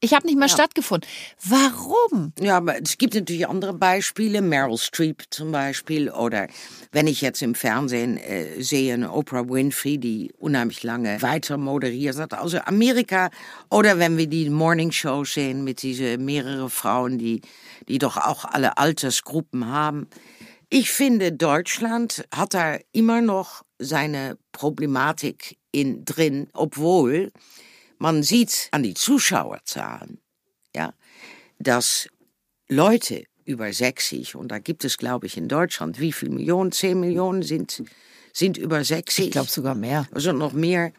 Ich 0.00 0.14
habe 0.14 0.26
nicht 0.26 0.38
mehr 0.38 0.46
ja. 0.46 0.54
stattgefunden. 0.54 1.08
Warum? 1.42 2.32
Ja, 2.40 2.58
aber 2.58 2.80
es 2.80 2.98
gibt 2.98 3.14
natürlich 3.14 3.48
andere 3.48 3.72
Beispiele. 3.72 4.42
Meryl 4.42 4.78
Streep 4.78 5.24
zum 5.30 5.50
Beispiel. 5.50 6.08
Oder 6.10 6.46
wenn 6.92 7.08
ich 7.08 7.20
jetzt 7.20 7.42
im 7.42 7.56
Fernsehen 7.56 8.16
äh, 8.16 8.62
sehe, 8.62 8.94
eine 8.94 9.12
Oprah 9.12 9.48
Winfrey, 9.48 9.98
die 9.98 10.32
unheimlich 10.38 10.84
lange 10.84 11.20
weiter 11.20 11.56
moderiert 11.56 12.16
hat. 12.16 12.32
Also 12.32 12.58
Amerika. 12.60 13.30
Oder 13.70 13.98
wenn 13.98 14.16
wir 14.16 14.28
die 14.28 14.50
Morning 14.50 14.92
Show 14.92 15.24
sehen 15.24 15.64
mit 15.64 15.82
diese 15.82 16.16
mehrere 16.16 16.70
Frauen, 16.70 17.18
die, 17.18 17.40
die 17.88 17.98
doch 17.98 18.16
auch 18.16 18.44
alle 18.44 18.78
Altersgruppen 18.78 19.66
haben. 19.66 20.06
Ich 20.70 20.92
finde, 20.92 21.32
Deutschland 21.32 22.24
hat 22.32 22.54
da 22.54 22.78
immer 22.92 23.20
noch 23.20 23.62
seine 23.78 24.38
Problematik 24.52 25.58
in 25.72 26.04
drin, 26.04 26.48
obwohl 26.52 27.32
man 27.98 28.22
sieht 28.22 28.68
an 28.70 28.82
die 28.82 28.94
Zuschauerzahlen, 28.94 30.20
ja, 30.74 30.94
dass 31.58 32.08
Leute 32.68 33.24
über 33.44 33.72
60, 33.72 34.34
und 34.34 34.48
da 34.48 34.58
gibt 34.58 34.84
es, 34.84 34.98
glaube 34.98 35.26
ich, 35.26 35.36
in 35.36 35.48
Deutschland, 35.48 35.98
wie 36.00 36.12
viele 36.12 36.32
Millionen? 36.32 36.70
Zehn 36.70 37.00
Millionen 37.00 37.42
sind, 37.42 37.82
sind 38.34 38.58
über 38.58 38.84
60. 38.84 39.26
Ich 39.26 39.30
glaube 39.30 39.48
sogar 39.48 39.74
mehr. 39.74 40.06
Also 40.12 40.32
noch 40.32 40.52
mehr. 40.52 40.92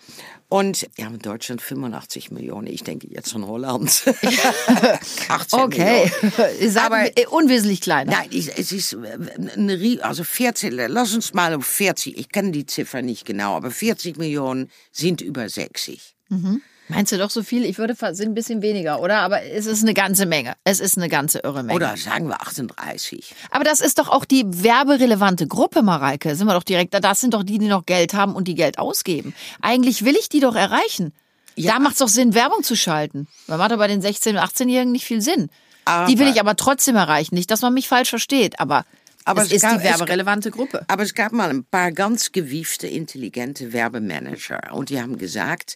Und 0.47 0.89
ja, 0.97 1.07
in 1.07 1.19
Deutschland 1.19 1.61
85 1.61 2.31
Millionen. 2.31 2.65
Ich 2.65 2.83
denke 2.83 3.07
jetzt 3.07 3.31
von 3.31 3.45
Holland. 3.45 4.03
18 5.27 5.59
okay. 5.59 6.11
Millionen. 6.23 6.77
Aber 6.77 7.05
unwesentlich 7.29 7.81
kleiner. 7.81 8.13
Nein, 8.13 8.29
es 8.31 8.71
ist 8.71 8.95
eine, 8.95 9.99
also 10.01 10.23
14, 10.23 10.73
lass 10.73 11.13
uns 11.13 11.35
mal 11.35 11.53
auf 11.53 11.67
40, 11.67 12.17
ich 12.17 12.29
kenne 12.29 12.49
die 12.51 12.65
Ziffer 12.65 13.03
nicht 13.03 13.25
genau, 13.25 13.55
aber 13.55 13.69
40 13.69 14.17
Millionen 14.17 14.71
sind 14.91 15.21
über 15.21 15.47
60. 15.47 16.15
Mhm. 16.29 16.63
Meinst 16.89 17.11
du 17.11 17.17
doch 17.17 17.29
so 17.29 17.43
viel? 17.43 17.65
Ich 17.65 17.77
würde 17.77 17.95
sind 18.13 18.29
ein 18.29 18.33
bisschen 18.33 18.63
weniger, 18.63 18.99
oder? 18.99 19.19
Aber 19.19 19.43
es 19.43 19.67
ist 19.67 19.83
eine 19.83 19.93
ganze 19.93 20.25
Menge. 20.25 20.55
Es 20.63 20.79
ist 20.79 20.97
eine 20.97 21.07
ganze 21.07 21.39
irre 21.39 21.61
Menge. 21.61 21.75
Oder 21.75 21.95
sagen 21.95 22.27
wir 22.27 22.41
38. 22.41 23.35
Aber 23.51 23.63
das 23.63 23.79
ist 23.79 23.99
doch 23.99 24.09
auch 24.09 24.25
die 24.25 24.43
werberelevante 24.47 25.47
Gruppe, 25.47 25.83
Mareike. 25.83 26.35
Sind 26.35 26.47
wir 26.47 26.55
doch 26.55 26.63
direkt 26.63 26.95
da. 26.95 26.99
Das 26.99 27.21
sind 27.21 27.35
doch 27.35 27.43
die, 27.43 27.59
die 27.59 27.67
noch 27.67 27.85
Geld 27.85 28.15
haben 28.15 28.33
und 28.35 28.47
die 28.47 28.55
Geld 28.55 28.79
ausgeben. 28.79 29.35
Eigentlich 29.61 30.03
will 30.03 30.15
ich 30.19 30.29
die 30.29 30.39
doch 30.39 30.55
erreichen. 30.55 31.13
Ja. 31.55 31.73
Da 31.73 31.79
macht 31.79 31.93
es 31.93 31.99
doch 31.99 32.07
Sinn, 32.07 32.33
Werbung 32.33 32.63
zu 32.63 32.75
schalten. 32.75 33.27
Man 33.45 33.59
macht 33.59 33.71
aber 33.71 33.83
bei 33.83 33.87
den 33.87 34.01
16- 34.01 34.31
und 34.31 34.37
18-Jährigen 34.37 34.91
nicht 34.91 35.05
viel 35.05 35.21
Sinn. 35.21 35.49
Aber 35.85 36.07
die 36.07 36.17
will 36.17 36.27
ich 36.27 36.39
aber 36.39 36.55
trotzdem 36.55 36.95
erreichen. 36.95 37.35
Nicht, 37.35 37.51
dass 37.51 37.61
man 37.61 37.73
mich 37.73 37.87
falsch 37.87 38.09
versteht, 38.09 38.59
aber 38.59 38.85
aber 39.25 39.41
es, 39.41 39.47
es 39.47 39.53
ist 39.55 39.61
gab, 39.61 39.77
die 39.77 39.83
werberelevante 39.83 40.49
Gruppe. 40.49 40.85
Aber 40.87 41.03
es 41.03 41.13
gab 41.13 41.33
mal 41.33 41.49
ein 41.49 41.63
paar 41.63 41.91
ganz 41.91 42.31
gewiefte, 42.31 42.87
intelligente 42.87 43.73
Werbemanager. 43.73 44.73
Und 44.73 44.89
die 44.89 44.99
haben 44.99 45.17
gesagt, 45.17 45.75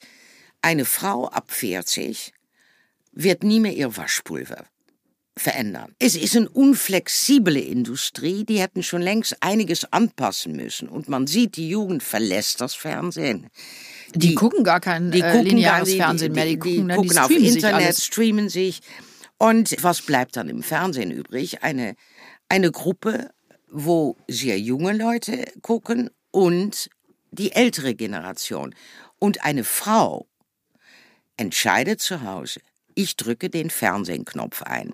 eine 0.64 0.86
Frau 0.86 1.28
ab 1.28 1.52
40 1.52 2.34
wird 3.12 3.44
nie 3.44 3.60
mehr 3.60 3.74
ihr 3.74 3.96
Waschpulver 3.96 4.66
verändern. 5.36 5.96
Es 6.00 6.16
ist 6.16 6.36
eine 6.36 6.50
unflexible 6.50 7.58
Industrie, 7.58 8.46
die 8.46 8.60
hätten 8.60 8.84
schon 8.84 9.02
längst 9.02 9.38
einiges 9.42 9.92
anpassen 9.92 10.56
müssen. 10.56 10.88
Und 10.88 11.10
man 11.10 11.28
sieht, 11.28 11.58
die 11.58 11.70
Jugend 11.70 12.04
verlässt 12.04 12.62
das 12.62 12.76
Fernsehen. 12.76 13.50
Die, 14.14 14.20
die 14.30 14.36
gucken 14.36 14.64
gar 14.64 14.80
kein 14.80 15.12
die 15.12 15.22
äh, 15.22 15.42
lineares 15.42 15.90
gar, 15.98 16.08
Fernsehen 16.08 16.34
mehr, 16.34 16.46
die, 16.46 16.60
die, 16.60 16.82
die 16.82 16.88
gucken, 16.88 17.10
die 17.10 17.20
auf 17.20 17.32
Internet, 17.32 17.98
streamen 17.98 18.50
sich. 18.50 18.82
Und 19.38 19.76
was 19.82 20.02
bleibt 20.02 20.38
dann 20.38 20.50
im 20.50 20.62
Fernsehen 20.62 21.12
übrig? 21.12 21.64
Eine, 21.64 21.96
eine 22.48 22.72
Gruppe, 22.72 23.32
wo 23.70 24.16
sehr 24.28 24.60
junge 24.60 24.94
Leute 24.94 25.46
gucken 25.62 26.12
und 26.32 26.90
die 27.32 27.52
ältere 27.52 27.96
Generation. 27.96 28.76
Und 29.18 29.44
eine 29.44 29.64
Frau 29.64 30.28
entscheidet 31.38 32.02
zu 32.02 32.22
Hause, 32.24 32.62
ich 32.96 33.16
drücke 33.16 33.50
den 33.50 33.70
Fernsehknopf 33.70 34.62
ein. 34.64 34.94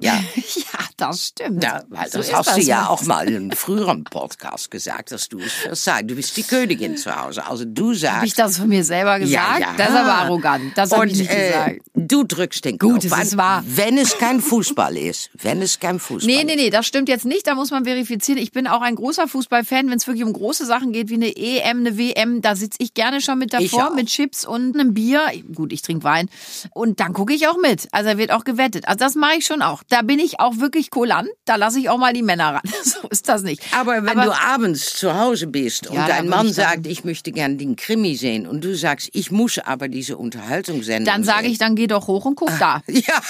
Ja. 0.00 0.14
ja, 0.34 0.78
das 0.96 1.26
stimmt. 1.26 1.62
Ja, 1.62 1.82
weil 1.88 2.10
so 2.10 2.18
das 2.18 2.32
hast 2.32 2.48
das 2.48 2.56
du 2.56 2.62
ja 2.62 2.88
auch 2.88 3.02
mal 3.02 3.28
in 3.28 3.36
einem 3.36 3.50
früheren 3.52 4.04
Podcast 4.04 4.70
gesagt, 4.70 5.12
dass 5.12 5.28
du 5.28 5.38
es 5.38 5.52
versagst. 5.52 6.10
Du 6.10 6.14
bist 6.14 6.36
die 6.36 6.42
Königin 6.42 6.96
zu 6.96 7.14
Hause. 7.14 7.46
Also 7.46 7.64
du 7.66 7.92
sagst. 7.92 8.16
Habe 8.16 8.26
ich 8.26 8.34
das 8.34 8.58
von 8.58 8.68
mir 8.68 8.82
selber 8.82 9.18
gesagt? 9.18 9.60
Ja, 9.60 9.66
ja. 9.68 9.74
Das 9.76 9.90
ist 9.90 9.96
aber 9.96 10.14
arrogant. 10.14 10.72
Das 10.76 10.90
habe 10.90 11.06
ich 11.06 11.18
nicht 11.18 11.30
äh, 11.30 11.48
gesagt. 11.48 11.80
Du 11.94 12.24
drückst 12.24 12.64
den 12.64 12.78
Knopf 12.78 12.92
Gut, 12.94 13.04
es 13.04 13.12
ist 13.12 13.36
wahr. 13.36 13.62
Wenn 13.66 13.98
es 13.98 14.16
kein 14.16 14.40
Fußball 14.40 14.96
ist. 14.96 15.30
Wenn 15.34 15.60
es 15.60 15.78
kein 15.78 15.98
Fußball 15.98 16.34
nee, 16.34 16.44
nee, 16.44 16.56
nee, 16.56 16.70
das 16.70 16.86
stimmt 16.86 17.08
jetzt 17.08 17.26
nicht. 17.26 17.46
Da 17.46 17.54
muss 17.54 17.70
man 17.70 17.84
verifizieren. 17.84 18.38
Ich 18.38 18.52
bin 18.52 18.66
auch 18.66 18.80
ein 18.80 18.94
großer 18.94 19.28
Fußballfan. 19.28 19.90
Wenn 19.90 19.98
es 19.98 20.06
wirklich 20.06 20.24
um 20.24 20.32
große 20.32 20.64
Sachen 20.64 20.92
geht, 20.92 21.10
wie 21.10 21.14
eine 21.14 21.36
EM, 21.36 21.80
eine 21.80 21.98
WM, 21.98 22.40
da 22.40 22.56
sitze 22.56 22.78
ich 22.80 22.94
gerne 22.94 23.20
schon 23.20 23.38
mit 23.38 23.52
davor, 23.52 23.94
mit 23.94 24.08
Chips 24.08 24.46
und 24.46 24.74
einem 24.74 24.94
Bier. 24.94 25.20
Gut, 25.54 25.74
ich 25.74 25.82
trinke 25.82 26.04
Wein. 26.04 26.30
Und 26.72 27.00
dann 27.00 27.12
gucke 27.12 27.34
ich 27.34 27.48
auch 27.48 27.58
mit. 27.58 27.88
Also 27.92 28.16
wird 28.16 28.30
auch 28.30 28.44
gewettet. 28.44 28.88
Also 28.88 28.98
das 28.98 29.14
mache 29.14 29.36
ich 29.38 29.44
schon 29.44 29.60
auch 29.60 29.82
da 29.90 30.02
bin 30.02 30.20
ich 30.20 30.40
auch 30.40 30.58
wirklich 30.58 30.90
kulant. 30.90 31.28
Da 31.44 31.56
lasse 31.56 31.80
ich 31.80 31.90
auch 31.90 31.98
mal 31.98 32.12
die 32.12 32.22
Männer 32.22 32.54
ran. 32.54 32.62
so 32.84 33.08
ist 33.08 33.28
das 33.28 33.42
nicht. 33.42 33.62
Aber 33.76 34.04
wenn 34.04 34.18
Aber, 34.18 34.24
du 34.24 34.32
abends 34.32 34.96
zu 34.96 35.18
Hause 35.18 35.48
bist 35.48 35.88
und 35.88 35.96
ja, 35.96 36.06
dein 36.06 36.28
Mann 36.28 36.46
ich 36.46 36.54
sagt, 36.54 36.86
ich 36.86 37.04
möchte 37.04 37.32
gern 37.32 37.58
den 37.58 37.76
Krimi 37.76 38.14
sehen 38.14 38.46
und 38.46 38.62
du 38.64 38.74
sagst, 38.76 39.10
ich 39.12 39.30
muss 39.30 39.58
aber 39.58 39.88
diese 39.88 40.16
Unterhaltungssendung 40.16 41.12
Dann 41.12 41.24
sage 41.24 41.48
ich, 41.48 41.58
dann 41.58 41.74
geh 41.74 41.88
doch 41.88 42.06
hoch 42.06 42.24
und 42.24 42.36
guck 42.36 42.50
da. 42.58 42.82
Ja. 42.90 43.20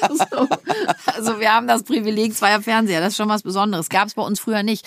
also, 0.00 0.48
also, 1.06 1.40
wir 1.40 1.52
haben 1.54 1.68
das 1.68 1.84
Privileg 1.84 2.34
zweier 2.34 2.60
Fernseher. 2.60 3.00
Das 3.00 3.10
ist 3.10 3.16
schon 3.16 3.28
was 3.28 3.42
Besonderes. 3.42 3.88
Gab 3.88 4.08
es 4.08 4.14
bei 4.14 4.22
uns 4.22 4.40
früher 4.40 4.62
nicht. 4.62 4.86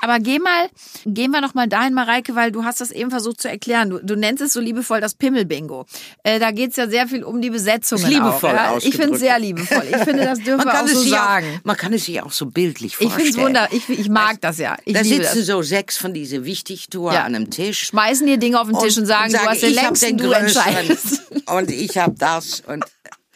Aber 0.00 0.20
geh 0.20 0.38
mal, 0.38 0.68
gehen 1.04 1.32
wir 1.32 1.40
noch 1.40 1.54
mal 1.54 1.68
dahin, 1.68 1.92
Mareike, 1.92 2.34
weil 2.34 2.50
du 2.50 2.64
hast 2.64 2.80
das 2.80 2.90
eben 2.90 3.10
versucht 3.10 3.40
zu 3.40 3.48
erklären. 3.48 3.90
Du, 3.90 3.98
du 3.98 4.16
nennst 4.16 4.42
es 4.42 4.54
so 4.54 4.60
liebevoll 4.60 5.00
das 5.00 5.14
Pimmelbingo. 5.14 5.86
Äh, 6.22 6.38
da 6.38 6.50
geht 6.50 6.70
es 6.70 6.76
ja 6.76 6.88
sehr 6.88 7.08
viel 7.08 7.24
um 7.24 7.42
die 7.42 7.50
Besetzung. 7.50 8.00
Liebevoll 8.02 8.50
auch, 8.52 8.54
ja? 8.54 8.78
Ich 8.78 8.96
finde 8.96 9.14
es 9.14 9.20
sehr 9.20 9.38
liebevoll. 9.38 9.84
Ich 9.90 9.96
finde, 10.04 10.15
das 10.24 10.38
dürfen 10.40 10.64
man 10.64 10.66
wir 10.66 10.82
auch 10.82 10.88
so 10.88 11.02
sagen. 11.02 11.58
Auch, 11.58 11.64
man 11.64 11.76
kann 11.76 11.92
es 11.92 12.04
sich 12.04 12.22
auch 12.22 12.32
so 12.32 12.46
bildlich 12.46 12.96
vorstellen. 12.96 13.26
Ich 13.26 13.34
finde 13.34 13.40
es 13.40 13.46
wunder, 13.46 13.68
ich, 13.70 13.88
ich 13.88 14.08
mag 14.08 14.40
das 14.40 14.58
ja. 14.58 14.76
Ich 14.84 14.94
da 14.94 15.04
sitzen 15.04 15.38
das. 15.38 15.46
so 15.46 15.62
sechs 15.62 15.96
von 15.96 16.14
diese 16.14 16.44
Wichtigtour 16.44 17.12
ja. 17.12 17.24
an 17.24 17.34
einem 17.34 17.50
Tisch. 17.50 17.80
Schmeißen 17.80 18.26
dir 18.26 18.36
Dinge 18.36 18.60
auf 18.60 18.68
den 18.68 18.78
Tisch 18.78 18.96
und, 18.96 19.02
und 19.02 19.06
sagen, 19.06 19.32
und 19.34 19.42
du 19.42 19.46
hast 19.46 19.62
den 19.62 19.74
längsten, 19.74 20.18
du 20.18 20.30
entscheidest. 20.30 21.22
Und 21.46 21.70
ich 21.70 21.96
habe 21.98 22.14
das 22.18 22.62
und 22.66 22.84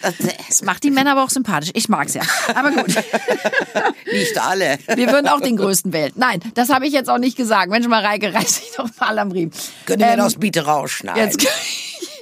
das 0.00 0.62
macht 0.62 0.82
die 0.82 0.90
Männer 0.90 1.12
aber 1.12 1.24
auch 1.24 1.30
sympathisch. 1.30 1.70
Ich 1.74 1.88
mag's 1.88 2.14
ja. 2.14 2.22
Aber 2.54 2.70
gut. 2.70 2.86
Nicht 4.12 4.38
alle. 4.40 4.78
Wir 4.94 5.12
würden 5.12 5.28
auch 5.28 5.40
den 5.40 5.56
größten 5.56 5.92
wählen. 5.92 6.12
Nein, 6.14 6.40
das 6.54 6.70
habe 6.70 6.86
ich 6.86 6.92
jetzt 6.92 7.10
auch 7.10 7.18
nicht 7.18 7.36
gesagt. 7.36 7.70
Mensch, 7.70 7.86
Mareike, 7.86 8.32
reiß 8.32 8.60
dich 8.60 8.72
doch 8.76 8.88
mal 8.98 9.18
am 9.18 9.30
Riemen. 9.30 9.52
Können 9.86 10.02
ähm, 10.02 10.08
wir 10.08 10.16
das 10.16 10.36
bitte 10.36 10.64
rausschneiden? 10.64 11.22
Jetzt, 11.22 11.46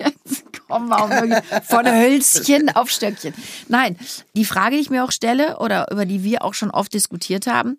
jetzt 0.00 0.44
kommen 0.68 0.88
wir 0.88 1.08
wirklich 1.08 1.66
von 1.66 1.87
Hölzchen 1.87 2.68
auf 2.70 2.90
Stöckchen. 2.90 3.34
Nein, 3.68 3.98
die 4.34 4.44
Frage, 4.44 4.76
die 4.76 4.82
ich 4.82 4.90
mir 4.90 5.04
auch 5.04 5.12
stelle 5.12 5.58
oder 5.58 5.90
über 5.90 6.06
die 6.06 6.22
wir 6.22 6.44
auch 6.44 6.54
schon 6.54 6.70
oft 6.70 6.92
diskutiert 6.94 7.46
haben, 7.46 7.78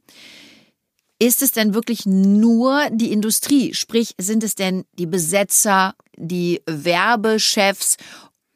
ist 1.20 1.42
es 1.42 1.52
denn 1.52 1.74
wirklich 1.74 2.06
nur 2.06 2.90
die 2.92 3.12
Industrie? 3.12 3.74
Sprich, 3.74 4.16
sind 4.18 4.44
es 4.44 4.56
denn 4.56 4.86
die 4.94 5.06
Besetzer, 5.06 5.94
die 6.16 6.62
Werbechefs 6.66 7.98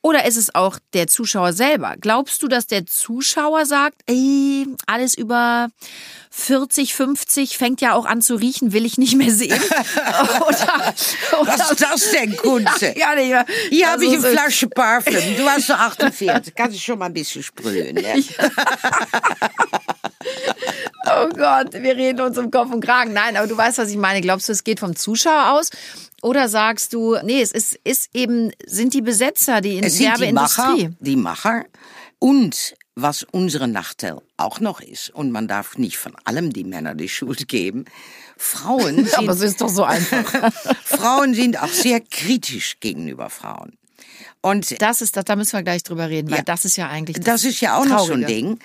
oder 0.03 0.25
ist 0.25 0.35
es 0.35 0.53
auch 0.53 0.77
der 0.91 1.07
Zuschauer 1.07 1.53
selber? 1.53 1.95
Glaubst 1.99 2.43
du, 2.43 2.49
dass 2.49 2.67
der 2.67 2.85
Zuschauer 2.85 3.65
sagt, 3.65 4.01
ey, 4.05 4.67
alles 4.85 5.17
über 5.17 5.69
40, 6.29 6.93
50 6.93 7.57
fängt 7.57 7.79
ja 7.79 7.93
auch 7.93 8.05
an 8.05 8.21
zu 8.21 8.35
riechen, 8.35 8.73
will 8.73 8.85
ich 8.85 8.97
nicht 8.97 9.15
mehr 9.15 9.31
sehen? 9.31 9.53
oder, 10.41 10.93
oder, 11.39 11.47
Was 11.47 11.71
ist 11.71 11.81
das 11.81 12.11
denn, 12.11 12.35
Kunze? 12.35 12.93
Ja, 12.97 13.17
ja, 13.17 13.45
Hier 13.69 13.91
habe 13.91 14.03
ich 14.03 14.11
eine 14.11 14.21
Flasche 14.21 14.67
Parfüm. 14.67 15.37
Du 15.37 15.47
hast 15.47 15.67
so 15.67 15.73
48. 15.73 16.53
Kannst 16.53 16.75
du 16.75 16.81
schon 16.81 16.99
mal 16.99 17.05
ein 17.05 17.13
bisschen 17.13 17.41
sprühen. 17.41 17.95
Ja? 17.95 18.15
oh 21.05 21.29
Gott, 21.29 21.71
wir 21.71 21.95
reden 21.95 22.19
uns 22.19 22.37
um 22.37 22.51
Kopf 22.51 22.73
und 22.73 22.83
Kragen. 22.83 23.13
Nein, 23.13 23.37
aber 23.37 23.47
du 23.47 23.55
weißt, 23.55 23.77
was 23.77 23.89
ich 23.89 23.97
meine. 23.97 24.19
Glaubst 24.19 24.49
du, 24.49 24.51
es 24.51 24.65
geht 24.65 24.81
vom 24.81 24.97
Zuschauer 24.97 25.53
aus? 25.53 25.69
Oder 26.23 26.47
sagst 26.47 26.93
du, 26.93 27.17
nee, 27.21 27.41
es 27.41 27.51
ist, 27.51 27.77
ist 27.83 28.09
eben, 28.13 28.51
sind 28.65 28.93
die 28.93 29.01
Besetzer, 29.01 29.59
die 29.59 29.75
in 29.75 29.81
der 29.81 29.91
Werbeindustrie. 29.91 30.89
Die 31.01 31.17
Macher 31.17 31.65
und 32.17 32.75
was 32.95 33.23
unsere 33.23 33.67
Nachteil 33.67 34.21
auch 34.37 34.61
noch 34.61 34.79
ist, 34.79 35.09
und 35.09 35.31
man 35.31 35.49
darf 35.49 35.77
nicht 35.77 35.97
von 35.97 36.15
allem 36.23 36.53
die 36.53 36.63
Männer 36.63 36.95
die 36.95 37.09
Schuld 37.09 37.49
geben, 37.49 37.85
Frauen 38.37 38.95
sind, 39.05 39.17
Aber 39.17 39.33
es 39.33 39.41
ist 39.41 39.59
doch 39.59 39.67
so 39.67 39.83
einfach. 39.83 40.53
Frauen 40.85 41.33
sind 41.33 41.61
auch 41.61 41.67
sehr 41.67 41.99
kritisch 41.99 42.79
gegenüber 42.79 43.29
Frauen. 43.29 43.77
Und 44.39 44.81
das 44.81 45.01
ist 45.01 45.17
das, 45.17 45.25
da 45.25 45.35
müssen 45.35 45.53
wir 45.53 45.63
gleich 45.63 45.83
drüber 45.83 46.09
reden, 46.09 46.29
weil 46.29 46.37
ja, 46.37 46.43
das 46.43 46.63
ist 46.63 46.77
ja 46.77 46.87
eigentlich 46.87 47.17
das, 47.17 47.25
das 47.25 47.43
ist 47.43 47.59
ja 47.59 47.77
auch 47.77 47.85
Traurige. 47.85 47.97
noch 47.97 48.05
so 48.05 48.13
ein 48.13 48.25
Ding, 48.27 48.59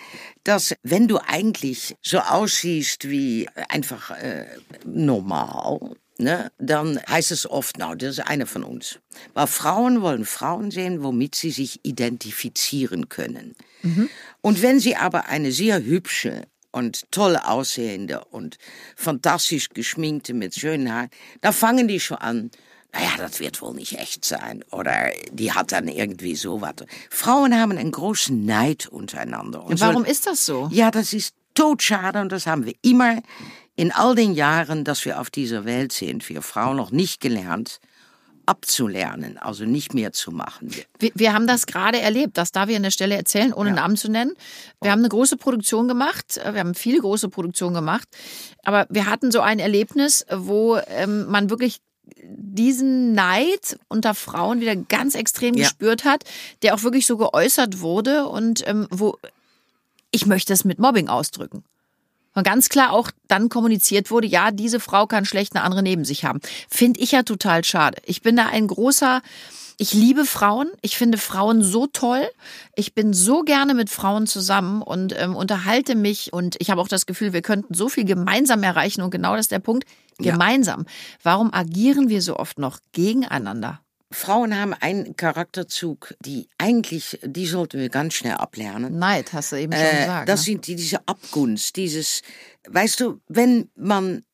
dass 0.45 0.75
wenn 0.85 1.09
du 1.09 1.19
eigentlich 1.19 1.97
so 2.03 2.19
aussiehst 2.19 3.09
wie 3.09 3.49
einfach 3.69 4.11
äh, 4.11 4.47
normal, 4.85 5.97
ne, 6.19 6.53
dann 6.59 7.01
heißt 7.09 7.31
es 7.31 7.49
oft, 7.49 7.79
nou, 7.79 7.95
das 7.95 8.19
ist 8.19 8.27
eine 8.27 8.47
von 8.47 8.65
uns. 8.65 8.99
Weil 9.35 9.47
Frauen 9.47 10.03
wollen 10.03 10.25
Frauen 10.25 10.71
sehen, 10.71 11.03
womit 11.03 11.35
sie 11.35 11.51
sich 11.51 11.81
identifizieren 11.85 13.09
können. 13.09 13.55
Mhm. 13.83 14.11
Und 14.41 14.63
wenn 14.63 14.81
sie 14.81 14.97
aber 14.97 15.27
eine 15.27 15.53
sehr 15.53 15.83
hübsche 15.83 16.43
und 16.73 17.11
toll 17.11 17.37
aussehende 17.37 18.25
und 18.25 18.59
fantastisch 18.97 19.71
geschminkte 19.71 20.35
mit 20.35 20.55
schönen 20.55 20.93
Haaren, 20.93 21.11
da 21.41 21.53
fangen 21.53 21.89
die 21.89 22.01
schon 22.01 22.19
an, 22.19 22.51
naja, 22.93 23.11
das 23.19 23.39
wird 23.39 23.61
wohl 23.61 23.75
nicht 23.75 23.99
echt 23.99 24.25
sein. 24.25 24.65
Oder 24.71 25.11
die 25.31 25.53
hat 25.53 25.73
dann 25.73 25.89
irgendwie 25.89 26.37
so 26.37 26.61
was. 26.61 26.75
Frauen 27.11 27.55
haben 27.55 27.73
einen 27.73 27.93
großen 27.93 28.45
Neid 28.45 28.87
untereinander. 28.87 29.65
Und 29.65 29.81
Warum 29.81 30.05
so, 30.05 30.11
ist 30.11 30.27
das 30.27 30.47
so? 30.47 30.69
Ja, 30.73 30.91
das 30.91 31.13
ist 31.13 31.35
totschade 31.55 32.21
und 32.21 32.33
das 32.33 32.47
haben 32.47 32.65
wir 32.65 32.75
immer 32.83 33.21
in 33.79 33.93
all 33.93 34.17
den 34.17 34.35
Jahren, 34.35 34.83
dass 34.83 35.05
wir 35.05 35.21
auf 35.21 35.31
dieser 35.31 35.65
Welt 35.65 35.93
sind, 35.93 36.29
wir 36.29 36.43
Frauen 36.43 36.77
noch 36.77 36.91
nicht 36.91 37.21
gelernt, 37.21 37.79
abzulernen, 38.45 39.39
also 39.39 39.65
nicht 39.67 39.95
mehr 39.95 40.13
zu 40.13 40.33
machen. 40.33 40.75
Wir, 40.99 41.13
wir 41.15 41.33
haben 41.33 41.47
das 41.47 41.67
gerade 41.67 42.01
erlebt, 42.01 42.37
das 42.39 42.51
darf 42.51 42.69
ich 42.69 42.75
an 42.75 42.83
der 42.83 42.91
Stelle 42.91 43.15
erzählen, 43.15 43.53
ohne 43.53 43.69
ja. 43.71 43.77
Namen 43.77 43.97
zu 43.97 44.11
nennen. 44.11 44.33
Wir 44.83 44.91
haben 44.91 44.99
eine 44.99 45.09
große 45.09 45.37
Produktion 45.37 45.87
gemacht, 45.87 46.41
wir 46.43 46.59
haben 46.59 46.75
viele 46.75 46.99
große 46.99 47.29
Produktionen 47.29 47.75
gemacht, 47.75 48.09
aber 48.65 48.89
wir 48.91 49.07
hatten 49.07 49.31
so 49.31 49.43
ein 49.43 49.61
Erlebnis, 49.61 50.27
wo 50.29 50.77
ähm, 50.89 51.27
man 51.27 51.49
wirklich 51.49 51.81
diesen 52.21 53.13
Neid 53.13 53.79
unter 53.87 54.15
Frauen 54.15 54.61
wieder 54.61 54.75
ganz 54.75 55.15
extrem 55.15 55.55
ja. 55.55 55.63
gespürt 55.63 56.05
hat, 56.05 56.25
der 56.63 56.75
auch 56.75 56.83
wirklich 56.83 57.07
so 57.07 57.17
geäußert 57.17 57.79
wurde 57.79 58.27
und 58.27 58.67
ähm, 58.67 58.89
wo 58.91 59.17
ich 60.11 60.27
möchte 60.27 60.53
es 60.53 60.65
mit 60.65 60.81
Mobbing 60.81 61.07
ausdrücken. 61.07 61.63
Und 62.35 62.45
ganz 62.45 62.69
klar 62.69 62.93
auch 62.93 63.11
dann 63.27 63.49
kommuniziert 63.49 64.11
wurde, 64.11 64.27
ja, 64.27 64.51
diese 64.51 64.81
Frau 64.81 65.07
kann 65.07 65.25
schlecht 65.25 65.57
eine 65.57 65.65
andere 65.65 65.83
neben 65.83 66.05
sich 66.05 66.25
haben. 66.25 66.41
Finde 66.69 67.01
ich 67.01 67.13
ja 67.13 67.23
total 67.23 67.65
schade. 67.65 68.01
Ich 68.05 68.23
bin 68.23 68.37
da 68.37 68.47
ein 68.47 68.69
großer, 68.69 69.23
ich 69.81 69.95
liebe 69.95 70.25
Frauen. 70.25 70.71
Ich 70.83 70.97
finde 70.97 71.19
Frauen 71.19 71.63
so 71.63 71.87
toll. 71.87 72.29
Ich 72.75 72.95
bin 72.95 73.13
so 73.13 73.43
gerne 73.43 73.75
mit 73.75 73.91
Frauen 73.91 74.27
zusammen 74.27 74.83
und 74.83 75.15
ähm, 75.17 75.37
unterhalte 75.37 75.95
mich. 75.95 76.33
Und 76.33 76.57
ich 76.59 76.71
habe 76.71 76.81
auch 76.81 76.89
das 76.89 77.07
Gefühl, 77.07 77.33
wir 77.33 77.43
könnten 77.43 77.75
so 77.75 77.89
viel 77.89 78.05
gemeinsam 78.05 78.63
erreichen. 78.63 79.03
Und 79.03 79.11
genau 79.11 79.37
das 79.37 79.47
ist 79.47 79.53
der 79.53 79.61
Punkt. 79.61 79.85
Gemeinsam. 80.19 80.81
Ja. 80.81 80.93
Warum 81.23 81.55
agieren 81.55 82.09
wir 82.09 82.23
so 82.23 82.37
oft 82.37 82.59
noch 82.59 82.81
gegeneinander? 82.91 83.81
Frauen 84.11 84.59
haben 84.59 84.73
einen 84.73 85.17
Charakterzug, 85.17 86.15
die 86.21 86.49
eigentlich, 86.57 87.19
die 87.23 87.47
sollten 87.47 87.79
wir 87.79 87.91
ganz 87.91 88.15
schnell 88.15 88.35
ablernen. 88.35 88.99
Neid, 88.99 89.33
hast 89.35 89.53
du 89.53 89.57
eben 89.57 89.73
schon 89.73 89.83
Äh, 89.83 90.01
gesagt. 90.01 90.29
das 90.29 90.41
ne? 90.41 90.45
sind 90.45 90.67
die, 90.67 90.77
diese 90.77 91.07
Abgunst, 91.07 91.77
dieses, 91.77 92.23
weißt 92.69 93.01
du, 93.01 93.21
wenn 93.29 93.71
man 93.77 94.25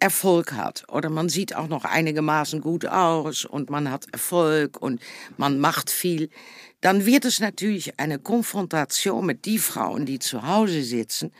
Erfolg 0.00 0.52
hat 0.52 0.84
oder 0.88 1.10
man 1.10 1.28
sieht 1.28 1.56
auch 1.56 1.66
noch 1.68 1.84
einigermaßen 1.84 2.60
gut 2.60 2.86
aus 2.86 3.44
und 3.44 3.68
man 3.68 3.90
hat 3.90 4.06
Erfolg 4.12 4.80
und 4.80 5.02
man 5.36 5.58
macht 5.58 5.90
viel, 5.90 6.30
dann 6.80 7.04
wird 7.04 7.24
es 7.24 7.40
natürlich 7.40 7.98
eine 7.98 8.18
Konfrontation 8.18 9.26
mit 9.26 9.44
die 9.44 9.58
Frauen, 9.58 10.06
die 10.06 10.20
zu 10.20 10.46
Hause 10.46 10.84
sitzen 10.84 11.32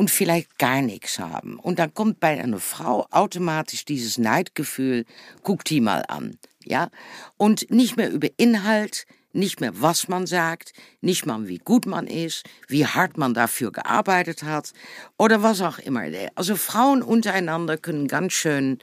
und 0.00 0.10
vielleicht 0.10 0.58
gar 0.58 0.80
nichts 0.80 1.18
haben. 1.18 1.58
Und 1.58 1.78
dann 1.78 1.92
kommt 1.92 2.20
bei 2.20 2.42
einer 2.42 2.58
Frau 2.58 3.06
automatisch 3.10 3.84
dieses 3.84 4.16
Neidgefühl, 4.16 5.04
guck 5.42 5.62
die 5.66 5.82
mal 5.82 6.06
an, 6.08 6.38
ja? 6.64 6.88
Und 7.36 7.70
nicht 7.70 7.98
mehr 7.98 8.10
über 8.10 8.28
Inhalt, 8.38 9.04
nicht 9.34 9.60
mehr 9.60 9.72
was 9.74 10.08
man 10.08 10.26
sagt, 10.26 10.72
nicht 11.02 11.26
mal 11.26 11.48
wie 11.48 11.58
gut 11.58 11.84
man 11.84 12.06
ist, 12.06 12.44
wie 12.66 12.86
hart 12.86 13.18
man 13.18 13.34
dafür 13.34 13.72
gearbeitet 13.72 14.42
hat 14.42 14.72
oder 15.18 15.42
was 15.42 15.60
auch 15.60 15.78
immer. 15.78 16.04
Also 16.34 16.56
Frauen 16.56 17.02
untereinander 17.02 17.76
können 17.76 18.08
ganz 18.08 18.32
schön 18.32 18.78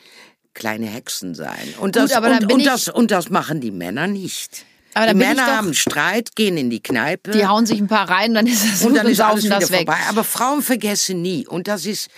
kleine 0.53 0.86
Hexen 0.86 1.33
sein. 1.33 1.74
Und 1.79 1.95
das, 1.95 2.12
dann 2.12 2.43
und, 2.43 2.53
und, 2.53 2.63
das, 2.63 2.89
und 2.89 3.09
das 3.09 3.31
machen 3.31 3.59
die 3.59 3.71
Männer 3.71 4.05
nicht. 4.05 4.66
Aber 4.98 5.13
die 5.13 5.20
dann 5.20 5.22
ich 5.22 5.27
Männer 5.27 5.46
doch- 5.48 5.54
haben 5.58 5.74
Streit, 5.74 6.36
gehen 6.36 6.58
in 6.58 6.70
die 6.70 6.82
Kneipe. 6.82 7.32
die 7.32 7.46
hauen 7.46 7.66
sich 7.66 7.80
ein 7.80 7.88
paar 7.88 8.10
rein, 8.10 8.34
dann 8.34 8.46
ist 8.48 8.66
das 8.66 8.86
Und 8.86 8.96
dann 8.96 9.08
ist 9.08 9.22
alles 9.22 9.44
wieder 9.46 9.60
das 9.60 9.72
weg. 9.72 9.88
vorbei. 9.88 10.00
Aber 10.10 10.24
Frauen 10.24 10.62
vergessen 10.62 11.22
nie. 11.22 11.48
Und 11.48 11.68
das 11.68 11.86
ist, 11.86 12.10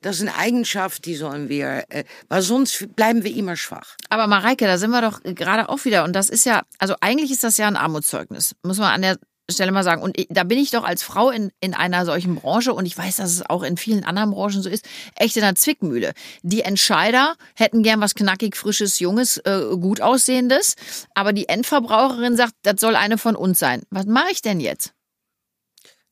das 0.00 0.16
ist 0.16 0.22
eine 0.22 0.36
Eigenschaft, 0.36 1.04
die 1.04 1.14
sollen 1.14 1.48
wir, 1.48 1.84
äh, 1.90 2.04
weil 2.28 2.42
sonst 2.42 2.94
bleiben 2.96 3.22
wir 3.22 3.34
immer 3.36 3.54
schwach. 3.56 3.96
Aber 4.08 4.26
Mareike, 4.26 4.66
da 4.66 4.76
sind 4.78 4.90
wir 4.90 5.00
doch 5.00 5.20
gerade 5.22 5.68
auch 5.68 5.84
wieder. 5.84 6.02
Und 6.04 6.12
das 6.14 6.28
ist 6.28 6.44
ja, 6.44 6.62
also 6.78 6.94
eigentlich 7.00 7.30
ist 7.30 7.44
das 7.44 7.56
ja 7.56 7.68
ein 7.68 7.76
Armutszeugnis, 7.76 8.54
muss 8.64 8.78
man 8.78 8.92
an 8.92 9.02
der 9.02 9.16
Stelle 9.52 9.72
mal 9.72 9.84
sagen. 9.84 10.02
Und 10.02 10.16
da 10.28 10.44
bin 10.44 10.58
ich 10.58 10.70
doch 10.70 10.84
als 10.84 11.02
Frau 11.02 11.30
in, 11.30 11.52
in 11.60 11.74
einer 11.74 12.04
solchen 12.04 12.36
Branche, 12.36 12.72
und 12.72 12.86
ich 12.86 12.96
weiß, 12.96 13.16
dass 13.16 13.30
es 13.30 13.48
auch 13.48 13.62
in 13.62 13.76
vielen 13.76 14.04
anderen 14.04 14.30
Branchen 14.30 14.62
so 14.62 14.68
ist, 14.68 14.86
echt 15.16 15.36
in 15.36 15.42
der 15.42 15.54
Zwickmühle. 15.54 16.12
Die 16.42 16.62
Entscheider 16.62 17.36
hätten 17.54 17.82
gern 17.82 18.00
was 18.00 18.14
knackig, 18.14 18.56
frisches, 18.56 18.98
junges, 18.98 19.38
äh, 19.38 19.76
gut 19.80 20.00
aussehendes. 20.00 20.76
Aber 21.14 21.32
die 21.32 21.48
Endverbraucherin 21.48 22.36
sagt, 22.36 22.54
das 22.62 22.80
soll 22.80 22.96
eine 22.96 23.18
von 23.18 23.36
uns 23.36 23.58
sein. 23.58 23.82
Was 23.90 24.06
mache 24.06 24.30
ich 24.32 24.42
denn 24.42 24.60
jetzt? 24.60 24.92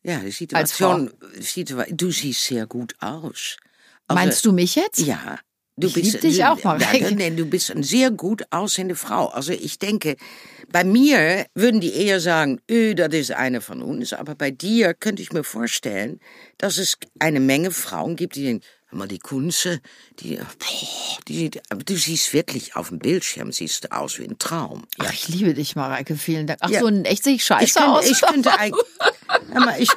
Ja, 0.02 0.20
die 0.20 0.30
Situation, 0.30 1.12
Situa 1.38 1.84
du 1.90 2.10
siehst 2.10 2.44
sehr 2.44 2.66
gut 2.66 2.94
aus. 3.00 3.56
Also, 4.06 4.22
Meinst 4.22 4.44
du 4.46 4.52
mich 4.52 4.74
jetzt? 4.74 4.98
Ja. 4.98 5.38
Du 5.80 5.88
Ich 5.88 5.96
lieb 5.96 6.20
dich 6.20 6.44
auch. 6.44 6.58
Ja, 6.62 7.10
nee, 7.10 7.30
du 7.30 7.46
bist 7.46 7.70
eine 7.70 7.82
sehr 7.82 8.10
gut 8.10 8.44
aussehende 8.50 8.94
Frau. 8.94 9.26
Also 9.26 9.52
ich 9.52 9.78
denke, 9.78 10.16
bei 10.70 10.84
mir 10.84 11.46
würden 11.54 11.80
die 11.80 11.92
eher 11.92 12.20
sagen, 12.20 12.60
öh, 12.70 12.94
das 12.94 13.12
ist 13.14 13.32
eine 13.32 13.60
von 13.60 13.82
uns. 13.82 14.12
Aber 14.12 14.34
bei 14.34 14.50
dir 14.50 14.94
könnte 14.94 15.22
ich 15.22 15.32
mir 15.32 15.44
vorstellen, 15.44 16.20
dass 16.58 16.78
es 16.78 16.96
eine 17.18 17.40
Menge 17.40 17.70
Frauen 17.70 18.16
gibt, 18.16 18.36
die 18.36 18.44
denken, 18.44 18.64
mal, 18.98 19.08
die 19.08 19.18
Kunze, 19.18 19.80
die, 20.20 20.38
die 21.28 21.50
du 21.50 21.96
siehst 21.96 22.32
wirklich 22.32 22.76
auf 22.76 22.88
dem 22.88 22.98
Bildschirm, 22.98 23.52
siehst 23.52 23.84
du 23.84 23.92
aus 23.92 24.18
wie 24.18 24.24
ein 24.24 24.38
Traum. 24.38 24.84
Ja. 24.98 25.06
Ach, 25.08 25.12
ich 25.12 25.28
liebe 25.28 25.54
dich, 25.54 25.76
Mareike. 25.76 26.16
Vielen 26.16 26.46
Dank. 26.46 26.58
Ach 26.62 26.70
Ja. 26.70 26.80
so, 26.80 26.86
in 26.88 27.04
echt 27.04 27.24
sehe 27.24 27.34
ich 27.34 27.44
scheiße 27.44 27.64
Ich 27.64 27.74
könnte, 27.74 27.90
aus. 27.90 28.06
ich 28.06 28.20
könnte 28.20 28.58
eigentlich, 28.58 28.84
ich, 29.78 29.90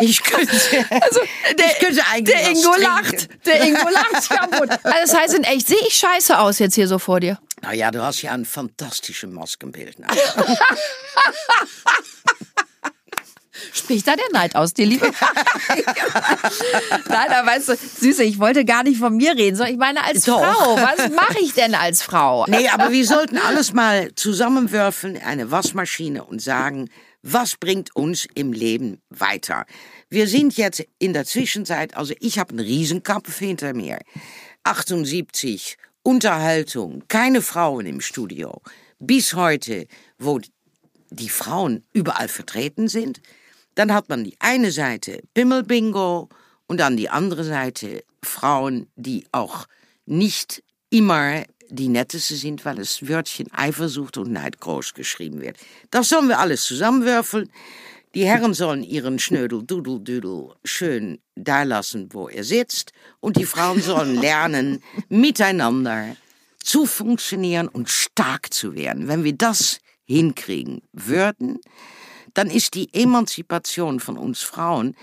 ich 0.00 0.22
könnte, 0.22 0.56
ich 0.56 1.78
könnte 1.78 2.02
eigentlich 2.12 2.36
Der 2.36 2.50
Ingo 2.50 2.74
lacht. 2.76 3.28
Der 3.46 3.64
Ingo 3.64 3.88
lacht 3.88 4.28
kaputt. 4.28 4.70
Also 4.84 5.12
das 5.12 5.14
heißt 5.14 5.34
in 5.34 5.44
echt, 5.44 5.66
sehe 5.68 5.78
ich 5.86 5.94
scheiße 5.94 6.38
aus 6.38 6.58
jetzt 6.58 6.74
hier 6.74 6.88
so 6.88 6.98
vor 6.98 7.20
dir? 7.20 7.38
Nou 7.62 7.72
ja, 7.72 7.90
du 7.90 8.02
hast 8.02 8.22
ja 8.22 8.32
ein 8.32 8.44
fantastisches 8.44 9.30
Maskenbild. 9.30 9.96
Spricht 13.72 14.06
da 14.06 14.16
der 14.16 14.24
Neid 14.32 14.54
aus 14.56 14.74
dir, 14.74 14.86
Liebe? 14.86 15.06
Nein, 17.08 17.30
aber 17.30 17.48
weißt 17.48 17.68
du, 17.68 17.76
Süße, 17.76 18.22
ich 18.22 18.38
wollte 18.38 18.64
gar 18.64 18.82
nicht 18.82 18.98
von 18.98 19.16
mir 19.16 19.36
reden, 19.36 19.56
sondern 19.56 19.74
ich 19.74 19.80
meine 19.80 20.04
als 20.04 20.24
Doch. 20.24 20.40
Frau. 20.42 20.76
Was 20.76 21.10
mache 21.10 21.38
ich 21.40 21.52
denn 21.54 21.74
als 21.74 22.02
Frau? 22.02 22.46
Nee, 22.48 22.68
aber 22.68 22.92
wir 22.92 23.06
sollten 23.06 23.38
alles 23.38 23.72
mal 23.72 24.14
zusammenwerfen, 24.14 25.16
eine 25.16 25.50
Waschmaschine 25.50 26.24
und 26.24 26.40
sagen, 26.40 26.88
was 27.22 27.56
bringt 27.56 27.94
uns 27.96 28.26
im 28.34 28.52
Leben 28.52 29.00
weiter? 29.10 29.66
Wir 30.08 30.28
sind 30.28 30.56
jetzt 30.56 30.84
in 30.98 31.12
der 31.12 31.24
Zwischenzeit, 31.24 31.96
also 31.96 32.14
ich 32.20 32.38
habe 32.38 32.50
einen 32.50 32.60
Riesenkampf 32.60 33.38
hinter 33.38 33.74
mir. 33.74 33.98
78, 34.62 35.76
Unterhaltung, 36.02 37.02
keine 37.08 37.42
Frauen 37.42 37.86
im 37.86 38.00
Studio. 38.00 38.62
Bis 39.00 39.34
heute, 39.34 39.86
wo 40.18 40.40
die 41.10 41.28
Frauen 41.28 41.84
überall 41.92 42.28
vertreten 42.28 42.88
sind. 42.88 43.20
Dann 43.76 43.94
hat 43.94 44.08
man 44.08 44.24
die 44.24 44.36
eine 44.40 44.72
Seite 44.72 45.22
Pimmelbingo 45.34 46.28
und 46.66 46.80
dann 46.80 46.96
die 46.96 47.08
andere 47.08 47.44
Seite 47.44 48.02
Frauen, 48.22 48.88
die 48.96 49.24
auch 49.30 49.66
nicht 50.06 50.64
immer 50.90 51.44
die 51.68 51.88
netteste 51.88 52.36
sind, 52.36 52.64
weil 52.64 52.76
das 52.76 53.08
Wörtchen 53.08 53.52
Eifersucht 53.52 54.18
und 54.18 54.32
Neid 54.32 54.60
groß 54.60 54.94
geschrieben 54.94 55.40
wird. 55.40 55.58
Das 55.90 56.08
sollen 56.08 56.28
wir 56.28 56.38
alles 56.38 56.64
zusammenwürfeln. 56.64 57.50
Die 58.14 58.24
Herren 58.24 58.54
sollen 58.54 58.82
ihren 58.82 59.18
Schnödel, 59.18 59.62
Dudel, 59.62 60.00
Düdel 60.00 60.54
schön 60.64 61.18
da 61.34 61.64
lassen, 61.64 62.08
wo 62.12 62.28
er 62.28 62.44
sitzt. 62.44 62.92
Und 63.20 63.36
die 63.36 63.44
Frauen 63.44 63.82
sollen 63.82 64.16
lernen, 64.20 64.82
miteinander 65.08 66.16
zu 66.62 66.86
funktionieren 66.86 67.68
und 67.68 67.90
stark 67.90 68.54
zu 68.54 68.74
werden. 68.74 69.06
Wenn 69.06 69.22
wir 69.22 69.34
das 69.34 69.80
hinkriegen 70.06 70.82
würden, 70.92 71.60
dann 72.36 72.50
ist 72.50 72.74
die 72.74 72.92
Emanzipation 72.92 73.98
von 73.98 74.18
uns 74.18 74.42
Frauen 74.42 74.94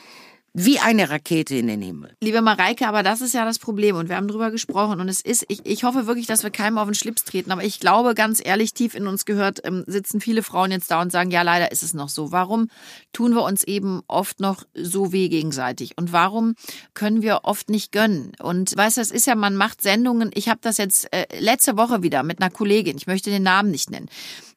wie 0.55 0.77
eine 0.77 1.09
Rakete 1.09 1.55
in 1.55 1.65
den 1.65 1.81
Himmel. 1.81 2.15
Liebe 2.21 2.41
Mareike, 2.41 2.87
aber 2.87 3.01
das 3.01 3.21
ist 3.21 3.33
ja 3.33 3.43
das 3.43 3.57
Problem 3.57 3.95
und 3.95 4.07
wir 4.07 4.15
haben 4.15 4.27
drüber 4.27 4.51
gesprochen 4.51 5.01
und 5.01 5.09
es 5.09 5.19
ist, 5.19 5.45
ich, 5.47 5.65
ich 5.65 5.83
hoffe 5.83 6.05
wirklich, 6.05 6.27
dass 6.27 6.43
wir 6.43 6.51
keinem 6.51 6.77
auf 6.77 6.85
den 6.85 6.93
Schlips 6.93 7.23
treten, 7.23 7.51
aber 7.51 7.63
ich 7.63 7.79
glaube 7.79 8.13
ganz 8.13 8.39
ehrlich, 8.43 8.75
tief 8.75 8.93
in 8.93 9.07
uns 9.07 9.25
gehört, 9.25 9.61
ähm, 9.65 9.83
sitzen 9.87 10.21
viele 10.21 10.43
Frauen 10.43 10.69
jetzt 10.69 10.91
da 10.91 11.01
und 11.01 11.11
sagen, 11.11 11.31
ja, 11.31 11.41
leider 11.41 11.71
ist 11.71 11.81
es 11.81 11.95
noch 11.95 12.07
so. 12.07 12.31
Warum 12.31 12.69
tun 13.13 13.33
wir 13.33 13.41
uns 13.41 13.63
eben 13.63 14.03
oft 14.07 14.39
noch 14.39 14.63
so 14.75 15.11
weh 15.11 15.27
gegenseitig 15.27 15.97
und 15.97 16.13
warum 16.13 16.53
können 16.93 17.23
wir 17.23 17.41
oft 17.45 17.71
nicht 17.71 17.91
gönnen? 17.91 18.33
Und 18.39 18.77
weißt 18.77 18.97
du, 18.97 19.01
es 19.01 19.09
ist 19.09 19.25
ja, 19.25 19.33
man 19.33 19.55
macht 19.55 19.81
Sendungen, 19.81 20.29
ich 20.35 20.49
habe 20.49 20.59
das 20.61 20.77
jetzt 20.77 21.11
äh, 21.11 21.25
letzte 21.39 21.77
Woche 21.77 22.03
wieder 22.03 22.21
mit 22.21 22.39
einer 22.39 22.51
Kollegin, 22.51 22.95
ich 22.95 23.07
möchte 23.07 23.31
den 23.31 23.43
Namen 23.43 23.71
nicht 23.71 23.89
nennen. 23.89 24.07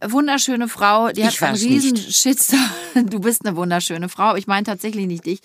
Wunderschöne 0.04 0.68
Frau, 0.68 1.08
die 1.08 1.24
hat 1.24 1.42
einen 1.42 1.56
riesen. 1.56 1.96
Shitstorm. 1.96 2.60
Du 3.06 3.20
bist 3.20 3.46
eine 3.46 3.56
wunderschöne 3.56 4.08
Frau, 4.08 4.36
ich 4.36 4.46
meine 4.46 4.64
tatsächlich 4.64 5.06
nicht 5.06 5.26
dich. 5.26 5.40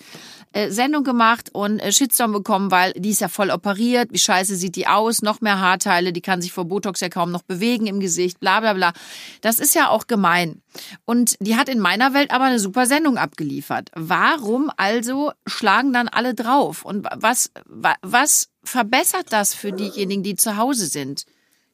Äh, 0.52 0.70
Sendung 0.70 1.04
gemacht 1.04 1.50
und 1.52 1.78
äh, 1.80 1.92
Shitstorm 1.92 2.32
bekommen, 2.32 2.70
weil 2.70 2.92
die 2.92 3.10
ist 3.10 3.20
ja 3.20 3.28
voll 3.28 3.50
operiert. 3.50 4.08
Wie 4.12 4.18
scheiße 4.18 4.56
sieht 4.56 4.76
die 4.76 4.86
aus? 4.86 5.22
Noch 5.22 5.40
mehr 5.40 5.60
Haarteile. 5.60 6.12
Die 6.12 6.20
kann 6.20 6.42
sich 6.42 6.52
vor 6.52 6.66
Botox 6.66 7.00
ja 7.00 7.08
kaum 7.08 7.30
noch 7.30 7.42
bewegen 7.42 7.86
im 7.86 8.00
Gesicht. 8.00 8.40
Bla 8.40 8.60
bla 8.60 8.72
bla. 8.74 8.92
Das 9.40 9.58
ist 9.58 9.74
ja 9.74 9.88
auch 9.88 10.06
gemein. 10.06 10.62
Und 11.04 11.36
die 11.40 11.56
hat 11.56 11.68
in 11.68 11.78
meiner 11.80 12.12
Welt 12.14 12.30
aber 12.32 12.44
eine 12.44 12.58
super 12.58 12.86
Sendung 12.86 13.16
abgeliefert. 13.18 13.90
Warum 13.94 14.70
also 14.76 15.32
schlagen 15.46 15.92
dann 15.92 16.08
alle 16.08 16.34
drauf? 16.34 16.84
Und 16.84 17.06
was, 17.16 17.50
wa- 17.66 17.96
was 18.02 18.48
verbessert 18.64 19.26
das 19.30 19.54
für 19.54 19.72
diejenigen, 19.72 20.22
die 20.22 20.36
zu 20.36 20.56
Hause 20.56 20.86
sind? 20.86 21.24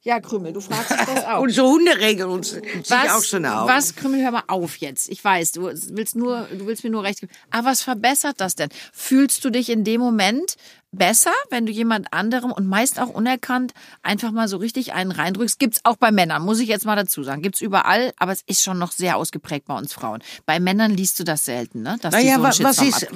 Ja, 0.02 0.20
Krümel, 0.20 0.52
du 0.52 0.60
fragst 0.60 0.90
dich 0.92 0.96
das 1.06 1.24
auch. 1.24 1.40
Unsere 1.40 1.66
Hunde 1.68 1.98
regeln 1.98 2.30
uns 2.30 2.50
sich 2.50 2.62
Was, 2.88 3.10
auch 3.10 3.22
schon 3.24 3.44
auf. 3.44 3.68
was, 3.68 3.96
Krümel, 3.96 4.22
hör 4.22 4.30
mal 4.30 4.44
auf 4.46 4.76
jetzt. 4.76 5.08
Ich 5.08 5.22
weiß, 5.22 5.52
du 5.52 5.62
willst 5.64 6.14
nur, 6.14 6.46
du 6.56 6.66
willst 6.66 6.84
mir 6.84 6.90
nur 6.90 7.02
recht 7.02 7.20
geben. 7.20 7.32
Aber 7.50 7.68
was 7.68 7.82
verbessert 7.82 8.40
das 8.40 8.54
denn? 8.54 8.68
Fühlst 8.92 9.44
du 9.44 9.50
dich 9.50 9.68
in 9.70 9.82
dem 9.82 10.00
Moment 10.00 10.54
besser, 10.92 11.32
wenn 11.50 11.66
du 11.66 11.72
jemand 11.72 12.12
anderem 12.12 12.52
und 12.52 12.66
meist 12.68 13.00
auch 13.00 13.08
unerkannt 13.08 13.72
einfach 14.02 14.30
mal 14.30 14.46
so 14.46 14.56
richtig 14.58 14.92
einen 14.92 15.10
reindrückst? 15.10 15.58
Gibt's 15.58 15.80
auch 15.82 15.96
bei 15.96 16.12
Männern, 16.12 16.42
muss 16.42 16.60
ich 16.60 16.68
jetzt 16.68 16.86
mal 16.86 16.96
dazu 16.96 17.24
sagen. 17.24 17.42
Gibt's 17.42 17.60
überall, 17.60 18.12
aber 18.18 18.30
es 18.32 18.42
ist 18.46 18.62
schon 18.62 18.78
noch 18.78 18.92
sehr 18.92 19.16
ausgeprägt 19.16 19.66
bei 19.66 19.76
uns 19.76 19.92
Frauen. 19.92 20.22
Bei 20.46 20.60
Männern 20.60 20.92
liest 20.92 21.18
du 21.18 21.24
das 21.24 21.44
selten, 21.44 21.82
ne? 21.82 21.98
Dass 22.00 22.14
die 22.14 22.22
Naja, 22.24 22.36
so 22.36 22.44
einen 22.44 22.58
wa- 22.60 22.64
was 22.68 22.78
ist, 22.82 23.08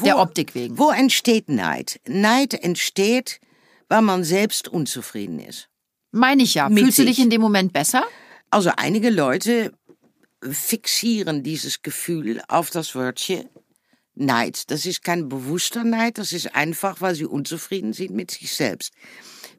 wo, 0.00 0.04
der 0.06 0.18
Optik 0.18 0.54
wegen. 0.54 0.78
Wo 0.78 0.90
entsteht 0.90 1.50
Neid? 1.50 2.00
Neid 2.08 2.54
entsteht, 2.54 3.40
weil 3.90 4.00
man 4.00 4.24
selbst 4.24 4.68
unzufrieden 4.68 5.38
ist. 5.38 5.68
Meine 6.14 6.44
ich 6.44 6.54
ja. 6.54 6.68
Fühlst 6.68 6.98
du 6.98 7.04
dich 7.04 7.16
sich. 7.16 7.24
in 7.24 7.30
dem 7.30 7.40
Moment 7.40 7.72
besser? 7.72 8.04
Also 8.50 8.70
einige 8.76 9.10
Leute 9.10 9.72
fixieren 10.48 11.42
dieses 11.42 11.82
Gefühl 11.82 12.40
auf 12.46 12.70
das 12.70 12.94
Wörtchen 12.94 13.48
Neid. 14.14 14.70
Das 14.70 14.86
ist 14.86 15.02
kein 15.02 15.28
bewusster 15.28 15.82
Neid, 15.82 16.18
das 16.18 16.32
ist 16.32 16.54
einfach, 16.54 17.00
weil 17.00 17.16
sie 17.16 17.24
unzufrieden 17.24 17.92
sind 17.92 18.12
mit 18.12 18.30
sich 18.30 18.52
selbst. 18.52 18.92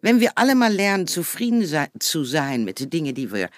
Wenn 0.01 0.21
wir 0.21 0.37
alle 0.37 0.55
mal 0.55 0.71
lernen, 0.71 1.07
zufrieden 1.07 1.67
zu 1.99 2.23
sein 2.23 2.63
mit 2.63 2.79
den 2.79 2.89
Dingen, 2.89 3.15
die 3.15 3.33
wir 3.33 3.49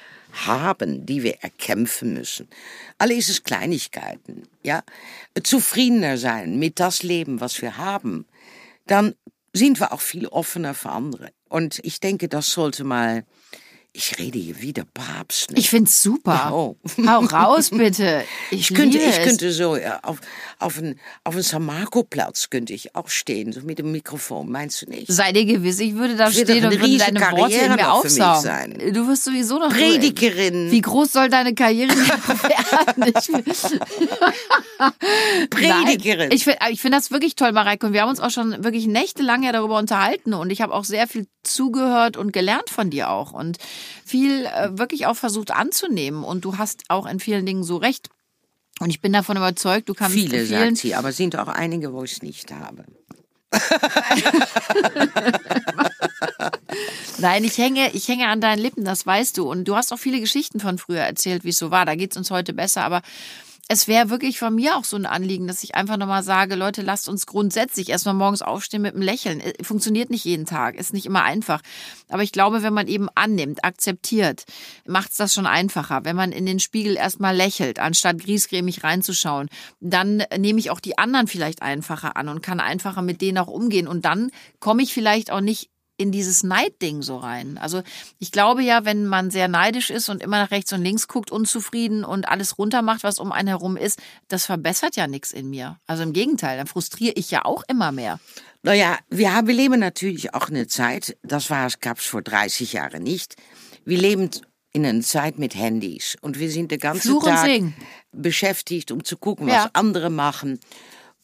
haben, 0.48 1.06
die 1.06 1.22
wir 1.22 1.38
erkämpfen 1.42 2.16
müssen. 2.16 2.48
Alle 2.98 3.14
ist 3.14 3.30
es 3.30 3.44
Kleinigkeiten, 3.44 4.48
ja. 4.64 4.84
Zufriedener 5.44 6.18
sein 6.18 6.58
mit 6.58 6.80
das 6.80 7.04
Leben, 7.04 7.42
was 7.42 7.62
wir 7.62 7.78
haben, 7.78 8.26
dann 8.88 9.14
sind 9.54 9.80
wir 9.80 9.94
auch 9.94 10.02
viel 10.02 10.28
offener 10.28 10.74
für 10.74 10.90
andere. 10.90 11.30
Und 11.50 11.80
ich 11.84 12.00
denke, 12.00 12.28
das 12.28 12.52
sollte 12.52 12.84
mal 12.84 13.24
Ich 14.00 14.20
rede 14.20 14.38
hier 14.38 14.62
wieder 14.62 14.84
Papst. 14.94 15.50
Ne? 15.50 15.58
Ich 15.58 15.72
find's 15.72 16.04
super. 16.04 16.52
Oh. 16.54 16.76
Hau 17.08 17.22
raus, 17.22 17.72
bitte. 17.72 18.24
Ich, 18.52 18.70
Ich 18.70 18.74
könnte, 18.76 19.00
ich 19.00 19.06
es. 19.06 19.24
könnte 19.24 19.52
so 19.52 19.76
ja, 19.76 20.00
auf, 20.04 20.20
auf 20.60 20.78
einen 20.78 21.00
auf 21.24 21.34
einen 21.34 21.44
San-Marco-Platz 21.44 22.52
könnte 22.52 22.74
ich 22.74 22.96
auch 22.96 23.10
stehen, 23.10 23.52
so 23.52 23.62
mit 23.62 23.80
dem 23.80 23.92
Mikrofon. 23.92 24.52
Meinst 24.52 24.84
du 24.84 24.86
nicht? 24.90 25.12
Sei 25.12 25.32
dir 25.32 25.46
gewiss, 25.46 25.80
ich 25.80 25.96
würde 25.96 26.16
da 26.16 26.34
wird 26.34 26.48
stehen 26.48 26.64
und 26.66 26.80
würde 26.80 26.98
deine 26.98 27.20
Worte 27.22 27.56
in 27.56 27.60
Karriere 27.60 27.76
mir 27.76 27.92
aufsaugen. 27.92 28.94
Du 28.94 29.08
wirst 29.08 29.24
sowieso 29.24 29.58
noch 29.58 29.70
Predigerin. 29.70 30.70
Wie 30.72 30.82
groß 30.82 31.12
soll 31.12 31.30
deine 31.30 31.56
Karriere 31.56 31.90
werden? 31.98 33.14
Ich 33.18 33.32
Predigerin. 35.50 36.30
Nein, 36.30 36.32
ich 36.32 36.44
finde 36.44 36.60
ich 36.70 36.82
find 36.82 36.94
das 36.94 37.12
wirklich 37.12 37.36
toll, 37.36 37.52
Mareike. 37.52 37.88
Und 37.88 37.94
wir 37.94 38.02
haben 38.04 38.10
uns 38.10 38.20
auch 38.20 38.30
schon 38.30 38.64
wirklich 38.64 38.86
nächtelang 38.86 39.42
ja 39.44 39.52
darüber 39.52 39.78
unterhalten. 39.80 40.34
Und 40.34 40.52
ich 40.52 40.62
habe 40.62 40.74
auch 40.74 40.84
sehr 40.84 41.08
viel 41.08 41.28
zugehört 41.44 42.18
und 42.18 42.32
gelernt 42.34 42.70
von 42.70 42.90
dir 42.90 43.10
auch. 43.10 43.34
Und 43.34 43.58
viel 44.06 44.46
äh, 44.46 44.78
wirklich 44.78 45.06
auch 45.06 45.16
versucht 45.16 45.52
anzunehmen. 45.52 46.24
Und 46.24 46.46
du 46.46 46.58
hast 46.58 46.84
auch 46.90 47.06
in 47.06 47.20
vielen 47.20 47.46
Dingen 47.46 47.64
so 47.64 47.78
recht. 47.78 48.10
Und 48.80 48.90
ich 48.90 49.02
bin 49.02 49.14
davon 49.14 49.38
überzeugt, 49.38 49.90
du 49.90 49.94
kannst 49.94 50.14
Viele, 50.14 50.46
vielen 50.46 50.76
sagt 50.76 50.78
sie, 50.78 50.96
aber 50.96 51.12
sind 51.12 51.36
auch 51.36 51.48
einige, 51.48 51.94
wo 51.94 52.04
ich 52.04 52.14
es 52.14 52.22
nicht 52.22 52.52
habe. 52.52 52.86
Nein, 57.20 57.44
ich 57.44 57.58
hänge, 57.58 57.90
ich 57.94 58.08
hänge 58.08 58.28
an 58.28 58.40
deinen 58.42 58.60
Lippen, 58.60 58.86
das 58.86 59.06
weißt 59.06 59.38
du. 59.38 59.50
Und 59.50 59.66
du 59.66 59.76
hast 59.76 59.92
auch 59.92 59.98
viele 59.98 60.20
Geschichten 60.20 60.60
von 60.60 60.78
früher 60.78 61.02
erzählt, 61.02 61.44
wie 61.44 61.50
es 61.50 61.58
so 61.58 61.72
war. 61.72 61.86
Da 61.86 61.96
geht's 61.96 62.18
uns 62.18 62.30
heute 62.30 62.54
besser. 62.54 62.84
Aber 62.84 63.02
es 63.70 63.88
wäre 63.88 64.10
wirklich 64.10 64.40
von 64.40 64.56
mir 64.56 64.78
auch 64.78 64.86
so 64.86 64.96
ein 64.96 65.06
Anliegen, 65.06 65.48
dass 65.48 65.64
ich 65.64 65.76
einfach 65.76 65.98
nochmal 65.98 66.24
sage, 66.24 66.56
Leute, 66.56 66.82
lasst 66.82 67.10
uns 67.10 67.26
grundsätzlich 67.26 67.90
erstmal 67.90 68.14
morgens 68.14 68.42
aufstehen 68.42 68.82
mit 68.82 68.94
einem 68.94 69.04
Lächeln. 69.04 69.42
Äh, 69.42 69.62
Funktioniert 69.62 70.10
nicht 70.10 70.24
jeden 70.24 70.46
Tag, 70.46 70.76
ist 70.76 70.94
nicht 70.94 71.06
immer 71.06 71.24
einfach. 71.24 71.62
Aber 72.08 72.24
ich 72.24 72.32
glaube, 72.32 72.64
wenn 72.64 72.74
man 72.74 72.88
eben 72.88 73.10
annimmt, 73.16 73.66
akzeptiert, 73.66 74.46
macht's 74.86 75.18
das 75.18 75.34
schon 75.34 75.46
einfacher. 75.46 76.06
Wenn 76.06 76.16
man 76.16 76.32
in 76.32 76.46
den 76.46 76.60
Spiegel 76.60 76.96
erstmal 76.96 77.36
lächelt, 77.36 77.80
anstatt 77.80 78.20
griesgrämig 78.20 78.84
reinzuschauen, 78.84 79.50
dann 79.82 80.24
nehme 80.38 80.60
ich 80.60 80.72
auch 80.72 80.80
die 80.80 80.98
anderen 80.98 81.28
vielleicht 81.28 81.62
einfacher 81.62 82.16
an 82.16 82.30
und 82.30 82.42
kann 82.42 82.62
einfacher 82.62 83.02
mit 83.02 83.22
denen 83.22 83.38
auch 83.38 83.48
umgehen. 83.48 83.88
Und 83.88 84.06
dann 84.06 84.32
komme 84.60 84.84
ich 84.84 84.94
vielleicht 84.94 85.30
auch 85.30 85.42
nicht 85.42 85.70
in 85.98 86.12
dieses 86.12 86.44
Neidding 86.44 87.02
so 87.02 87.18
rein. 87.18 87.58
Also 87.58 87.82
ich 88.20 88.32
glaube 88.32 88.62
ja, 88.64 88.86
wenn 88.86 89.08
man 89.08 89.32
sehr 89.32 89.48
neidisch 89.48 89.90
ist 89.90 90.10
und 90.10 90.22
immer 90.22 90.38
nach 90.38 90.52
rechts 90.52 90.72
und 90.72 90.84
links 90.84 91.08
guckt, 91.08 91.32
unzufrieden 91.32 92.04
und 92.06 92.28
alles 92.30 92.58
runtermacht, 92.58 93.04
was 93.04 93.20
um 93.20 93.32
einen 93.32 93.48
herum 93.48 93.78
ist, 93.78 94.00
das 94.28 94.46
verbessert 94.46 94.96
ja 94.96 95.08
nichts 95.08 95.32
in 95.32 95.50
mir. 95.50 95.80
Also 95.88 96.04
im 96.04 96.14
Gegenteil, 96.14 96.58
dann 96.58 96.68
frustriere 96.68 97.14
ich 97.16 97.32
ja 97.32 97.46
auch 97.46 97.64
immer 97.68 97.92
mehr. 97.92 98.20
Naja, 98.64 98.98
wir, 99.10 99.34
haben, 99.34 99.48
wir 99.48 99.56
leben 99.56 99.80
natürlich 99.80 100.34
auch 100.34 100.50
eine 100.50 100.68
Zeit, 100.68 101.18
das 101.24 101.50
war 101.50 101.66
es, 101.68 101.80
gab 101.80 102.00
es 102.00 102.06
vor 102.06 102.22
30 102.22 102.74
Jahren 102.74 103.02
nicht. 103.04 103.36
Wir 103.86 103.98
leben 103.98 104.30
in 104.74 104.86
einer 104.86 105.02
Zeit 105.02 105.40
mit 105.40 105.56
Handys 105.56 106.16
und 106.22 106.38
wir 106.38 106.52
sind 106.52 106.72
den 106.72 106.80
ganzen 106.80 107.10
Fluch 107.12 107.24
Tag 107.26 107.50
beschäftigt, 108.12 108.92
um 108.92 109.04
zu 109.04 109.18
gucken, 109.18 109.48
was 109.48 109.54
Ja. 109.54 109.70
andere 109.74 110.10
machen. 110.10 110.60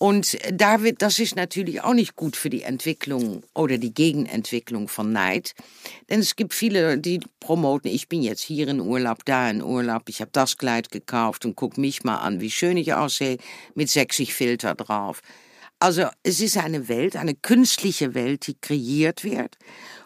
Und 0.04 0.38
da 0.52 0.84
wird, 0.84 1.02
das 1.02 1.18
ist 1.18 1.38
natürlich 1.38 1.82
auch 1.82 1.94
nicht 1.94 2.18
gut 2.18 2.36
für 2.36 2.50
die 2.50 2.64
Entwicklung 2.64 3.42
oder 3.56 3.78
die 3.78 3.94
Gegenentwicklung 3.94 4.90
von 4.90 5.14
Neid. 5.14 5.54
Denn 6.10 6.20
es 6.20 6.36
gibt 6.36 6.54
viele, 6.54 6.98
die 6.98 7.22
promoten, 7.40 7.90
ich 7.90 8.10
bin 8.10 8.22
jetzt 8.22 8.42
hier 8.42 8.68
in 8.68 8.82
Urlaub, 8.82 9.24
da 9.24 9.50
in 9.50 9.64
Urlaub, 9.64 10.10
ich 10.10 10.20
habe 10.20 10.30
das 10.34 10.58
Kleid 10.58 10.92
gekauft 10.92 11.46
und 11.46 11.56
guck 11.56 11.78
mich 11.78 12.04
mal 12.04 12.18
an, 12.18 12.42
wie 12.42 12.52
schön 12.52 12.76
ich 12.76 12.94
aussehe, 12.94 13.38
mit 13.76 13.90
sexy 13.90 14.26
Filter 14.26 14.76
drauf. 14.76 15.22
Also 15.80 16.08
es 16.22 16.42
ist 16.42 16.58
eine 16.58 16.90
Welt, 16.90 17.16
eine 17.16 17.34
künstliche 17.34 18.14
Welt, 18.14 18.48
die 18.48 18.56
kreiert 18.60 19.24
wird. 19.24 19.58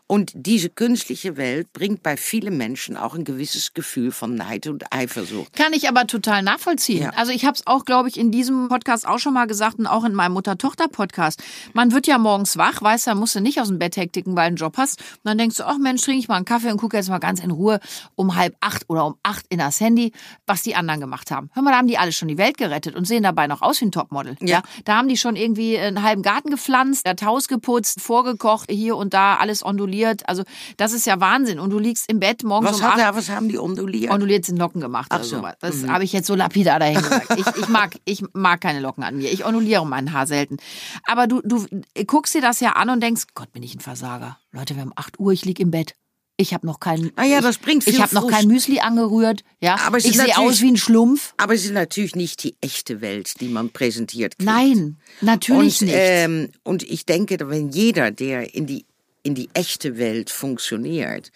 Und 0.10 0.32
diese 0.34 0.70
künstliche 0.70 1.36
Welt 1.36 1.74
bringt 1.74 2.02
bei 2.02 2.16
vielen 2.16 2.56
Menschen 2.56 2.96
auch 2.96 3.14
ein 3.14 3.26
gewisses 3.26 3.74
Gefühl 3.74 4.12
von 4.12 4.36
Neid 4.36 4.68
und 4.68 4.94
Eifersucht. 4.94 5.52
Kann 5.52 5.74
ich 5.74 5.90
aber 5.90 6.08
total 6.08 6.44
nachvollziehen. 6.44 7.04
Ja. 7.04 7.10
Also 7.10 7.34
ich 7.34 7.44
habe 7.44 7.56
es 7.56 7.68
auch, 7.68 7.84
glaube 7.84 8.08
ich, 8.08 8.18
in 8.18 8.32
diesem 8.32 8.70
Podcast 8.70 9.06
auch 9.06 9.20
schon 9.20 9.34
mal 9.34 9.48
gesagt 9.48 9.80
und 9.80 9.86
auch 9.86 10.06
in 10.06 10.14
meinem 10.14 10.32
Mutter-Tochter-Podcast. 10.32 11.44
Man 11.74 11.92
wird 11.92 12.08
ja 12.08 12.18
morgens 12.18 12.56
wach, 12.56 12.82
weißt 12.82 13.08
du, 13.08 13.16
musst 13.16 13.36
du 13.36 13.42
nicht 13.42 13.60
aus 13.60 13.68
dem 13.68 13.80
Bett 13.80 13.98
hektiken, 13.98 14.38
weil 14.38 14.44
du 14.44 14.48
einen 14.48 14.56
Job 14.56 14.78
hast. 14.78 15.02
Und 15.02 15.26
dann 15.26 15.38
denkst 15.38 15.58
du, 15.58 15.66
ach 15.66 15.78
Mensch, 15.78 16.04
trinke 16.04 16.20
ich 16.20 16.30
mal 16.30 16.38
einen 16.38 16.46
Kaffee 16.46 16.72
und 16.72 16.78
gucke 16.78 16.96
jetzt 16.96 17.10
mal 17.10 17.20
ganz 17.20 17.42
in 17.42 17.52
Ruhe 17.52 17.82
um 18.16 18.36
halb 18.38 18.56
acht 18.62 18.86
oder 18.88 19.06
um 19.08 19.16
acht 19.24 19.46
in 19.50 19.58
das 19.58 19.82
Handy, 19.82 20.14
was 20.46 20.62
die 20.62 20.76
anderen 20.76 21.02
gemacht 21.02 21.32
haben. 21.32 21.50
Hör 21.54 21.64
mal, 21.64 21.72
da 21.72 21.78
haben 21.80 21.88
die 21.88 21.98
alle 21.98 22.14
schon 22.14 22.30
die 22.30 22.38
Welt 22.38 22.58
gerettet 22.58 22.96
und 22.96 23.06
sehen 23.06 23.24
dabei 23.24 23.48
noch 23.48 23.62
aus 23.62 23.82
wie 23.82 23.86
ein 23.86 23.92
Topmodel. 23.92 24.38
Ja. 24.40 24.64
Da 24.86 24.96
haben 24.96 25.10
die 25.10 25.18
schon 25.18 25.36
irgendwie 25.36 25.78
einen 25.78 26.02
halben 26.02 26.22
Garten 26.22 26.50
gepflanzt, 26.50 27.06
das 27.06 27.22
Haus 27.26 27.50
geputzt, 27.50 28.00
vorgekocht, 28.00 28.72
hier 28.72 28.96
und 28.96 29.14
da 29.14 29.36
alles 29.36 29.66
onduliert. 29.66 29.97
Also 30.06 30.44
das 30.78 30.94
ist 30.94 31.06
ja 31.06 31.20
Wahnsinn. 31.20 31.60
Und 31.60 31.70
du 31.70 31.80
liegst 31.80 32.10
im 32.10 32.20
Bett 32.20 32.44
morgens 32.44 32.72
Was, 32.72 32.80
um 32.80 32.86
hat 32.86 32.94
acht 32.94 33.00
er, 33.00 33.16
was 33.16 33.30
haben 33.30 33.50
die 33.50 33.58
onduliert? 33.58 34.12
onduliert 34.12 34.46
sind 34.46 34.58
Locken 34.58 34.82
gemacht 34.82 35.12
oder 35.12 35.22
Ach 35.22 35.26
so. 35.26 35.38
sowas. 35.38 35.56
Das 35.60 35.88
habe 35.88 36.04
ich 36.04 36.14
jetzt 36.14 36.28
so 36.28 36.36
lapidar 36.36 36.80
dahin 36.80 37.02
gesagt. 37.02 37.28
Ich, 37.38 37.48
ich, 37.64 37.68
mag, 37.70 37.96
ich 38.06 38.24
mag 38.34 38.62
keine 38.62 38.80
Locken 38.80 39.04
an 39.04 39.18
mir. 39.18 39.32
Ich 39.32 39.46
onduliere 39.46 39.86
mein 39.86 40.14
Haar 40.14 40.28
selten. 40.28 40.58
Aber 41.06 41.28
du, 41.28 41.42
du 41.42 41.66
guckst 42.06 42.36
dir 42.36 42.42
das 42.42 42.60
ja 42.60 42.74
an 42.74 42.90
und 42.90 43.02
denkst, 43.02 43.24
Gott, 43.36 43.52
bin 43.52 43.64
ich 43.64 43.76
ein 43.76 43.80
Versager. 43.80 44.38
Leute, 44.52 44.76
wir 44.76 44.82
haben 44.82 44.94
8 44.96 45.20
Uhr, 45.20 45.32
ich 45.32 45.46
lieg 45.46 45.60
im 45.60 45.72
Bett. 45.72 45.96
Ich 46.40 46.54
habe 46.54 46.68
noch 46.68 46.80
kein 46.80 47.12
Ah 47.16 47.24
ja, 47.24 47.42
das 47.42 47.58
bringt 47.58 47.86
Ich 47.88 47.96
viel 47.96 48.04
habe 48.04 48.14
noch 48.14 48.28
kein 48.28 48.48
Müsli 48.48 48.80
angerührt, 48.80 49.44
ja. 49.60 49.76
Aber 49.88 49.98
es 49.98 50.06
ich 50.06 50.18
sehe 50.18 50.38
aus 50.38 50.62
wie 50.62 50.72
ein 50.72 50.78
Schlumpf. 50.78 51.34
Aber 51.38 51.56
es 51.56 51.66
ist 51.66 51.74
natürlich 51.74 52.16
nicht 52.16 52.44
die 52.44 52.56
echte 52.62 53.02
Welt, 53.02 53.42
die 53.42 53.48
man 53.48 53.72
präsentiert 53.72 54.38
kriegt. 54.38 54.48
Nein, 54.48 54.98
natürlich 55.22 55.82
und, 55.82 55.88
nicht. 55.88 55.98
Ähm, 55.98 56.52
und 56.64 56.84
ich 56.84 57.08
denke, 57.08 57.38
wenn 57.50 57.70
jeder, 57.70 58.12
der 58.12 58.54
in 58.54 58.68
die, 58.68 58.86
in 59.28 59.36
die 59.36 59.50
echte 59.54 59.98
Welt 59.98 60.30
funktioniert, 60.30 61.32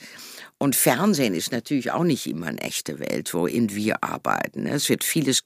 und 0.62 0.76
Fernsehen 0.76 1.34
ist 1.34 1.52
natürlich 1.52 1.90
auch 1.90 2.04
nicht 2.04 2.28
immer 2.28 2.46
eine 2.46 2.62
echte 2.62 3.00
Welt, 3.00 3.34
worin 3.34 3.74
wir 3.74 4.04
arbeiten. 4.04 4.62
ne? 4.66 4.74
Es 4.74 4.90
wird 4.90 5.04
vieles, 5.04 5.44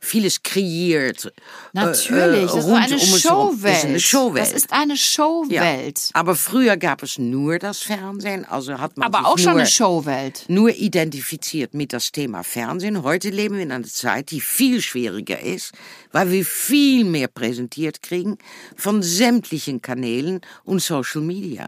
vieles 0.00 0.42
kreiert. 0.42 1.30
Natürlich, 1.74 2.50
äh, 2.54 2.54
das 2.54 2.54
ist 2.54 3.26
um. 3.26 3.60
Das 3.62 3.82
ist 3.84 3.84
eine 3.84 4.00
Showwelt. 4.00 4.42
Das 4.46 4.52
ist 4.54 4.72
eine 4.72 4.96
Showwelt. 4.96 6.08
Aber 6.14 6.34
früher 6.36 6.78
gab 6.78 7.02
es 7.02 7.18
nur 7.18 7.58
das 7.58 7.80
Fernsehen, 7.80 8.46
also 8.46 8.78
hat 8.78 8.96
man 8.96 9.08
Aber 9.08 9.18
sich 9.18 9.26
auch 9.26 9.38
schon 9.38 9.52
nur, 9.52 9.60
eine 9.60 9.68
Showwelt. 9.68 10.44
nur 10.48 10.70
identifiziert 10.70 11.74
mit 11.74 11.92
das 11.92 12.10
Thema 12.10 12.42
Fernsehen. 12.42 13.02
Heute 13.02 13.28
leben 13.28 13.56
wir 13.56 13.62
in 13.62 13.72
einer 13.72 13.86
Zeit, 13.86 14.30
die 14.30 14.40
viel 14.40 14.80
schwieriger 14.80 15.38
ist, 15.38 15.72
weil 16.16 16.30
wir 16.30 16.46
viel 16.46 17.04
mehr 17.04 17.28
präsentiert 17.28 18.02
kriegen 18.02 18.38
von 18.74 19.02
sämtlichen 19.02 19.82
Kanälen 19.82 20.40
und 20.64 20.80
Social 20.80 21.20
Media. 21.20 21.66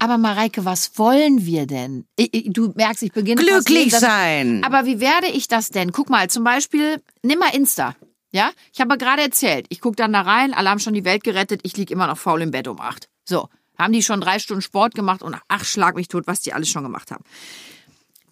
Aber 0.00 0.18
Mareike, 0.18 0.64
was 0.64 0.98
wollen 0.98 1.46
wir 1.46 1.68
denn? 1.68 2.04
Du 2.46 2.72
merkst, 2.74 3.04
ich 3.04 3.12
beginne 3.12 3.40
fast 3.40 3.66
Glücklich 3.66 3.92
Satz- 3.92 4.00
sein. 4.00 4.64
Aber 4.64 4.84
wie 4.84 4.98
werde 4.98 5.28
ich 5.28 5.46
das 5.46 5.68
denn? 5.68 5.92
Guck 5.92 6.10
mal, 6.10 6.28
zum 6.28 6.42
Beispiel, 6.42 7.00
nimm 7.22 7.38
mal 7.38 7.54
Insta. 7.54 7.94
Ja, 8.32 8.50
ich 8.72 8.80
habe 8.80 8.98
gerade 8.98 9.22
erzählt, 9.22 9.66
ich 9.68 9.80
gucke 9.80 9.94
dann 9.94 10.12
da 10.12 10.22
rein, 10.22 10.54
alle 10.54 10.70
haben 10.70 10.80
schon 10.80 10.94
die 10.94 11.04
Welt 11.04 11.22
gerettet, 11.22 11.60
ich 11.62 11.76
lieg 11.76 11.92
immer 11.92 12.08
noch 12.08 12.18
faul 12.18 12.42
im 12.42 12.50
Bett 12.50 12.66
um 12.66 12.80
acht. 12.80 13.08
So, 13.24 13.48
haben 13.78 13.92
die 13.92 14.02
schon 14.02 14.20
drei 14.20 14.40
Stunden 14.40 14.62
Sport 14.62 14.96
gemacht 14.96 15.22
und 15.22 15.36
ach, 15.46 15.64
schlag 15.64 15.94
mich 15.94 16.08
tot, 16.08 16.26
was 16.26 16.40
die 16.40 16.52
alles 16.52 16.68
schon 16.68 16.82
gemacht 16.82 17.12
haben. 17.12 17.22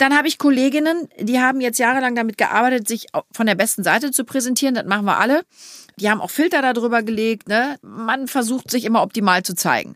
Dann 0.02 0.16
habe 0.16 0.26
ich 0.26 0.36
Kolleginnen, 0.36 1.08
die 1.16 1.38
haben 1.38 1.60
jetzt 1.60 1.78
jahrelang 1.78 2.16
damit 2.16 2.36
gearbeitet, 2.36 2.88
sich 2.88 3.06
von 3.30 3.46
der 3.46 3.54
besten 3.54 3.84
Seite 3.84 4.10
zu 4.10 4.24
präsentieren. 4.24 4.74
Das 4.74 4.84
machen 4.84 5.04
wir 5.04 5.20
alle. 5.20 5.44
Die 5.96 6.10
haben 6.10 6.20
auch 6.20 6.30
Filter 6.30 6.60
darüber 6.60 7.04
gelegt. 7.04 7.46
Ne? 7.46 7.76
Man 7.82 8.26
versucht 8.26 8.68
sich 8.68 8.84
immer 8.84 9.00
optimal 9.02 9.44
zu 9.44 9.54
zeigen. 9.54 9.94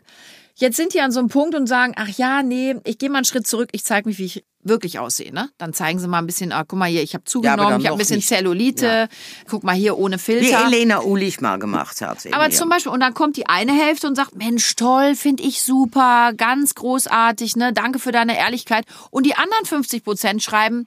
Jetzt 0.55 0.77
sind 0.77 0.93
die 0.93 1.01
an 1.01 1.11
so 1.11 1.19
einem 1.19 1.27
Punkt 1.27 1.55
und 1.55 1.67
sagen, 1.67 1.91
ach 1.97 2.07
ja, 2.07 2.41
nee, 2.41 2.77
ich 2.85 2.99
gehe 2.99 3.09
mal 3.09 3.17
einen 3.17 3.25
Schritt 3.25 3.47
zurück, 3.47 3.67
ich 3.73 3.83
zeige 3.83 4.07
mich, 4.07 4.17
wie 4.17 4.23
ich 4.23 4.45
wirklich 4.67 4.99
aussehe. 4.99 5.33
Ne? 5.33 5.49
Dann 5.57 5.73
zeigen 5.73 5.99
sie 5.99 6.07
mal 6.07 6.19
ein 6.19 6.25
bisschen, 6.25 6.51
ah, 6.51 6.63
guck 6.67 6.79
mal 6.79 6.89
hier, 6.89 7.03
ich 7.03 7.13
habe 7.13 7.23
zugenommen, 7.23 7.69
dann 7.69 7.81
ich 7.81 7.87
habe 7.87 7.95
ein 7.95 7.99
bisschen 7.99 8.17
nicht. 8.17 8.27
Zellulite, 8.27 8.85
Ja. 8.85 9.07
guck 9.49 9.63
mal 9.63 9.75
hier 9.75 9.97
ohne 9.97 10.15
Wie 10.15 10.19
Filter. 10.19 10.65
Elena 10.65 11.01
Ulich 11.01 11.41
mal 11.41 11.57
gemacht 11.57 12.01
hat. 12.01 12.25
Aber 12.31 12.49
zum 12.49 12.69
Beispiel, 12.69 12.91
und 12.91 12.99
dann 12.99 13.13
kommt 13.13 13.37
die 13.37 13.47
eine 13.47 13.73
Hälfte 13.73 14.07
und 14.07 14.15
sagt, 14.15 14.35
Mensch, 14.35 14.75
toll, 14.75 15.15
finde 15.15 15.43
ich 15.43 15.61
super, 15.61 16.33
ganz 16.35 16.75
großartig, 16.75 17.55
ne, 17.55 17.73
danke 17.73 17.99
für 17.99 18.11
deine 18.11 18.37
Ehrlichkeit. 18.37 18.85
Und 19.11 19.25
die 19.25 19.35
anderen 19.35 19.65
50 19.65 20.03
Prozent 20.03 20.43
schreiben 20.43 20.85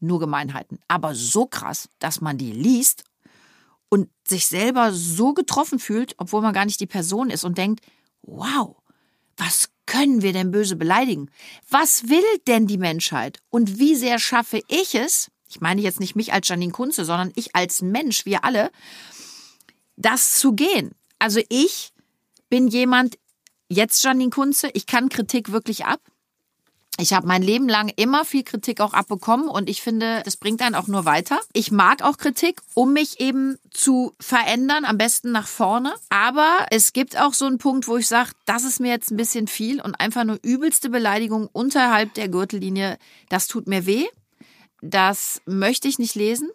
nur 0.00 0.20
Gemeinheiten. 0.20 0.78
Aber 0.88 1.14
so 1.14 1.46
krass, 1.46 1.88
dass 1.98 2.20
man 2.20 2.36
die 2.38 2.52
liest 2.52 3.04
und 3.88 4.08
sich 4.26 4.46
selber 4.48 4.92
so 4.92 5.32
getroffen 5.34 5.78
fühlt, 5.78 6.14
obwohl 6.18 6.42
man 6.42 6.52
gar 6.52 6.64
nicht 6.64 6.80
die 6.80 6.86
Person 6.86 7.30
ist 7.30 7.44
und 7.44 7.56
denkt, 7.58 7.84
wow, 8.22 8.76
was 9.36 9.70
können 9.86 10.22
wir 10.22 10.32
denn 10.32 10.50
böse 10.50 10.76
beleidigen? 10.76 11.30
Was 11.68 12.08
will 12.08 12.24
denn 12.46 12.66
die 12.66 12.78
Menschheit? 12.78 13.40
Und 13.50 13.78
wie 13.78 13.94
sehr 13.94 14.18
schaffe 14.18 14.60
ich 14.68 14.94
es, 14.94 15.30
ich 15.48 15.60
meine 15.60 15.80
jetzt 15.80 16.00
nicht 16.00 16.16
mich 16.16 16.32
als 16.32 16.48
Janine 16.48 16.72
Kunze, 16.72 17.04
sondern 17.04 17.32
ich 17.36 17.54
als 17.54 17.82
Mensch, 17.82 18.26
wir 18.26 18.44
alle, 18.44 18.70
das 19.96 20.38
zu 20.38 20.54
gehen. 20.54 20.92
Also 21.18 21.40
ich 21.48 21.92
bin 22.48 22.68
jemand, 22.68 23.18
jetzt 23.68 24.02
Janine 24.02 24.30
Kunze, 24.30 24.68
ich 24.74 24.86
kann 24.86 25.08
Kritik 25.08 25.52
wirklich 25.52 25.84
ab. 25.84 26.00
Ich 26.98 27.12
habe 27.12 27.26
mein 27.26 27.42
Leben 27.42 27.68
lang 27.68 27.90
immer 27.96 28.24
viel 28.24 28.44
Kritik 28.44 28.80
auch 28.80 28.92
abbekommen 28.92 29.48
und 29.48 29.68
ich 29.68 29.82
finde, 29.82 30.22
das 30.24 30.36
bringt 30.36 30.62
einen 30.62 30.76
auch 30.76 30.86
nur 30.86 31.04
weiter. 31.04 31.40
Ich 31.52 31.72
mag 31.72 32.02
auch 32.02 32.18
Kritik, 32.18 32.60
um 32.74 32.92
mich 32.92 33.18
eben 33.18 33.58
zu 33.70 34.14
verändern, 34.20 34.84
am 34.84 34.96
besten 34.96 35.32
nach 35.32 35.48
vorne. 35.48 35.92
Aber 36.08 36.66
es 36.70 36.92
gibt 36.92 37.18
auch 37.20 37.34
so 37.34 37.46
einen 37.46 37.58
Punkt, 37.58 37.88
wo 37.88 37.96
ich 37.96 38.06
sage, 38.06 38.30
das 38.46 38.62
ist 38.62 38.78
mir 38.78 38.92
jetzt 38.92 39.10
ein 39.10 39.16
bisschen 39.16 39.48
viel 39.48 39.80
und 39.80 39.96
einfach 39.96 40.22
nur 40.22 40.38
übelste 40.42 40.88
Beleidigung 40.88 41.48
unterhalb 41.52 42.14
der 42.14 42.28
Gürtellinie, 42.28 42.98
das 43.28 43.48
tut 43.48 43.66
mir 43.66 43.86
weh. 43.86 44.04
Das 44.80 45.40
möchte 45.46 45.88
ich 45.88 45.98
nicht 45.98 46.14
lesen 46.14 46.50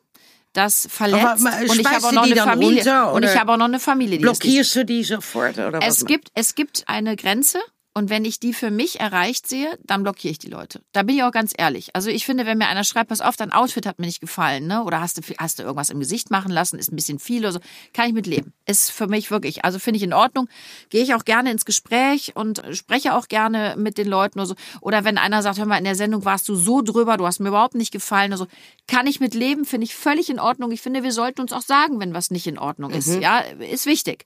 das 0.54 0.88
verletzt 0.90 1.46
Aber, 1.46 1.62
und 1.70 1.80
ich 1.80 1.88
habe 1.88 2.08
auch 2.08 2.12
noch 2.12 2.24
eine 2.24 2.36
Familie 2.36 3.12
und 3.12 3.24
ich 3.24 3.36
habe 3.38 3.54
auch 3.54 3.58
noch 3.58 3.66
eine 3.66 3.80
Familie 3.80 4.18
die 4.18 4.24
blockierst 4.24 4.76
du 4.76 4.86
die 4.86 5.04
sofort 5.04 5.58
oder 5.58 5.80
es 5.84 6.06
gibt 6.06 6.30
es 6.34 6.56
gibt 6.56 6.86
eine 6.88 7.16
Grenze 7.16 7.60
und 7.96 8.10
wenn 8.10 8.24
ich 8.24 8.40
die 8.40 8.54
für 8.54 8.70
mich 8.70 9.00
erreicht 9.00 9.48
sehe, 9.48 9.78
dann 9.84 10.04
blockiere 10.04 10.32
ich 10.32 10.38
die 10.38 10.50
Leute. 10.50 10.82
Da 10.92 11.04
bin 11.04 11.16
ich 11.16 11.24
auch 11.24 11.32
ganz 11.32 11.54
ehrlich. 11.58 11.96
Also 11.96 12.10
ich 12.10 12.24
finde, 12.24 12.46
wenn 12.46 12.58
mir 12.58 12.68
einer 12.68 12.84
schreibt, 12.84 13.10
pass 13.10 13.20
auf, 13.20 13.36
dein 13.36 13.52
Outfit 13.52 13.88
hat 13.88 14.00
mir 14.00 14.06
nicht 14.06 14.22
gefallen, 14.22 14.68
ne? 14.68 14.84
Oder 14.84 15.02
hast 15.02 15.18
du, 15.18 15.22
hast 15.38 15.58
du 15.58 15.64
irgendwas 15.64 15.90
im 15.90 16.00
Gesicht 16.00 16.30
machen 16.30 16.52
lassen, 16.52 16.78
ist 16.78 16.92
ein 16.92 16.96
bisschen 16.96 17.18
viel 17.18 17.42
oder 17.42 17.54
so, 17.54 17.60
kann 17.94 18.08
ich 18.08 18.14
mit 18.14 18.28
leben. 18.28 18.54
Ist 18.68 18.92
für 18.92 19.08
mich 19.08 19.32
wirklich, 19.32 19.66
also 19.66 19.80
finde 19.80 19.98
ich 19.98 20.04
in 20.04 20.14
Ordnung. 20.14 20.48
Gehe 20.90 21.02
ich 21.02 21.16
auch 21.16 21.26
gerne 21.26 21.52
ins 21.52 21.66
Gespräch 21.66 22.36
und 22.36 22.62
spreche 22.72 23.16
auch 23.16 23.28
gerne 23.28 23.76
mit 23.78 23.98
den 23.98 24.08
Leuten 24.08 24.40
oder 24.40 24.48
so. 24.48 24.56
Oder 24.82 25.04
wenn 25.04 25.18
einer 25.18 25.42
sagt, 25.42 25.58
hör 25.58 25.66
mal, 25.66 25.78
in 25.78 25.84
der 25.84 25.96
Sendung 25.96 26.26
warst 26.26 26.48
du 26.48 26.56
so 26.56 26.82
drüber, 26.84 27.18
du 27.18 27.26
hast 27.26 27.40
mir 27.40 27.50
überhaupt 27.50 27.76
nicht 27.76 27.92
gefallen 27.92 28.32
oder 28.32 28.38
so, 28.38 28.48
kann 28.88 29.08
ich 29.08 29.20
mit 29.20 29.34
leben, 29.34 29.66
finde 29.66 29.86
ich 29.86 29.96
völlig 29.96 30.30
in 30.30 30.40
Ordnung. 30.40 30.72
Ich 30.72 30.82
finde, 30.82 31.04
wir 31.04 31.12
sollten 31.12 31.42
uns 31.42 31.54
auch 31.54 31.62
sagen, 31.62 32.00
wenn 32.00 32.14
was 32.14 32.30
nicht 32.30 32.46
in 32.46 32.60
Ordnung 32.60 32.92
ist. 32.92 33.08
Mhm. 33.08 33.22
Ja, 33.22 33.40
ist 33.40 33.88
wichtig. 33.88 34.26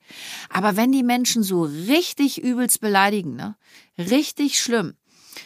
Aber 0.50 0.76
wenn 0.76 0.92
die 0.92 1.04
Menschen 1.04 1.44
so 1.44 1.64
richtig 1.64 2.44
übelst 2.44 2.82
beleidigen, 2.82 3.36
ne? 3.36 3.53
Richtig 3.98 4.60
schlimm. 4.60 4.96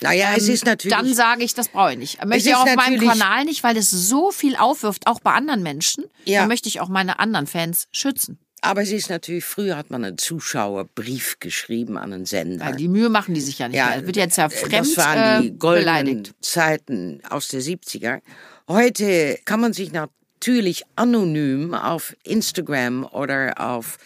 Naja, 0.02 0.30
ähm, 0.30 0.36
es 0.38 0.48
ist 0.48 0.66
natürlich. 0.66 0.96
Dann 0.96 1.14
sage 1.14 1.44
ich, 1.44 1.54
das 1.54 1.70
brauche 1.70 1.94
ich 1.94 1.98
nicht. 1.98 2.26
Möchte 2.26 2.50
ich 2.50 2.56
auch 2.56 2.68
auf 2.68 2.76
meinem 2.76 3.00
Kanal 3.00 3.46
nicht, 3.46 3.64
weil 3.64 3.78
es 3.78 3.90
so 3.90 4.32
viel 4.32 4.56
aufwirft, 4.56 5.08
auch 5.08 5.20
bei 5.20 5.32
anderen 5.32 5.64
Menschen. 5.64 6.06
Ja. 6.26 6.42
Da 6.42 6.48
möchte 6.48 6.70
ich 6.70 6.80
auch 6.80 6.90
meine 6.90 7.20
anderen 7.20 7.48
Fans 7.48 7.88
schützen. 7.92 8.40
Aber 8.62 8.82
es 8.82 8.92
ist 8.92 9.10
natürlich, 9.10 9.46
früher 9.46 9.78
hat 9.78 9.92
man 9.92 10.04
einen 10.04 10.18
Zuschauerbrief 10.18 11.40
geschrieben 11.40 11.98
an 11.98 12.12
einen 12.12 12.26
Sender. 12.26 12.66
Weil 12.66 12.76
die 12.76 12.88
Mühe 12.88 13.10
machen 13.10 13.36
die 13.36 13.42
sich 13.42 13.60
ja 13.60 13.68
nicht 13.68 13.78
ja, 13.78 13.88
mehr. 13.88 13.98
Das 13.98 14.06
wird 14.08 14.16
jetzt 14.16 14.38
ja 14.38 14.50
fremd 14.50 14.74
Das 14.74 14.98
waren 14.98 15.42
die 15.44 15.48
äh, 15.50 15.52
goldenen 15.52 15.86
beleidigt. 15.86 16.36
Zeiten 16.42 17.22
aus 17.30 17.50
der 17.50 17.62
70er. 17.62 18.22
Heute 18.68 19.40
kann 19.46 19.60
man 19.60 19.74
sich 19.74 19.92
natürlich 19.92 20.84
anonym 20.96 21.76
auf 21.76 22.16
Instagram 22.24 23.06
oder 23.06 23.54
auf 23.58 24.00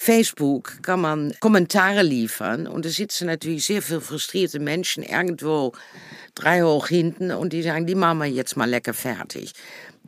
Facebook 0.00 0.78
kann 0.82 1.00
man 1.00 1.34
Kommentare 1.40 2.02
liefern 2.02 2.68
und 2.68 2.86
es 2.86 2.96
sitzen 2.96 3.26
natürlich 3.26 3.66
sehr 3.66 3.82
viel 3.82 4.00
frustrierte 4.00 4.60
Menschen 4.60 5.02
irgendwo 5.02 5.72
drei 6.36 6.62
hoch 6.62 6.86
hinten 6.86 7.32
und 7.32 7.52
die 7.52 7.62
sagen, 7.62 7.86
die 7.86 7.96
machen 7.96 8.18
wir 8.18 8.26
jetzt 8.26 8.56
mal 8.56 8.70
lecker 8.70 8.94
fertig. 8.94 9.52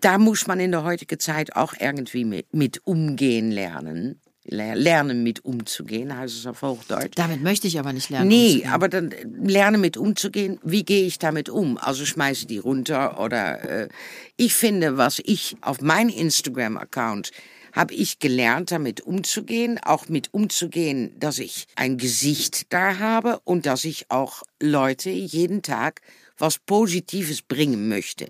Da 0.01 0.17
muss 0.17 0.47
man 0.47 0.61
in 0.61 0.71
der 0.71 0.85
heutigen 0.85 1.19
Zeit 1.19 1.57
auch 1.57 1.75
irgendwie 1.79 2.25
mit, 2.25 2.55
mit 2.55 2.87
umgehen 2.87 3.51
lernen. 3.51 4.21
Lernen 4.45 5.23
mit 5.23 5.45
umzugehen, 5.45 6.17
heißt 6.17 6.35
es 6.35 6.47
auf 6.47 6.63
Hochdeutsch. 6.63 7.13
Damit 7.15 7.43
möchte 7.43 7.67
ich 7.69 7.79
aber 7.79 7.93
nicht 7.93 8.09
lernen. 8.11 8.29
Nee, 8.29 8.47
umzugehen. 8.47 8.73
aber 8.73 8.89
dann 8.89 9.15
lernen 9.45 9.81
mit 9.81 9.97
umzugehen. 9.97 10.59
Wie 10.65 10.85
gehe 10.85 11.07
ich 11.07 11.19
damit 11.19 11.49
um? 11.49 11.77
Also 11.77 12.07
schmeiße 12.07 12.47
die 12.47 12.59
runter 12.59 13.21
oder 13.21 13.83
äh, 13.83 13.89
ich 14.37 14.55
finde, 14.55 14.97
was 14.97 15.21
ich 15.25 15.57
auf 15.61 15.83
meinem 15.83 16.09
Instagram-Account 16.09 17.33
habe 17.73 17.95
ich 17.95 18.19
gelernt, 18.19 18.71
damit 18.71 19.01
umzugehen, 19.01 19.79
auch 19.83 20.09
mit 20.09 20.33
umzugehen, 20.33 21.15
dass 21.19 21.39
ich 21.39 21.67
ein 21.77 21.99
Gesicht 21.99 22.73
da 22.73 22.99
habe 22.99 23.41
und 23.45 23.67
dass 23.67 23.85
ich 23.85 24.11
auch 24.11 24.43
Leute 24.61 25.11
jeden 25.11 25.63
Tag 25.63 26.01
was 26.39 26.59
Positives 26.59 27.43
bringen 27.43 27.89
möchte. 27.89 28.29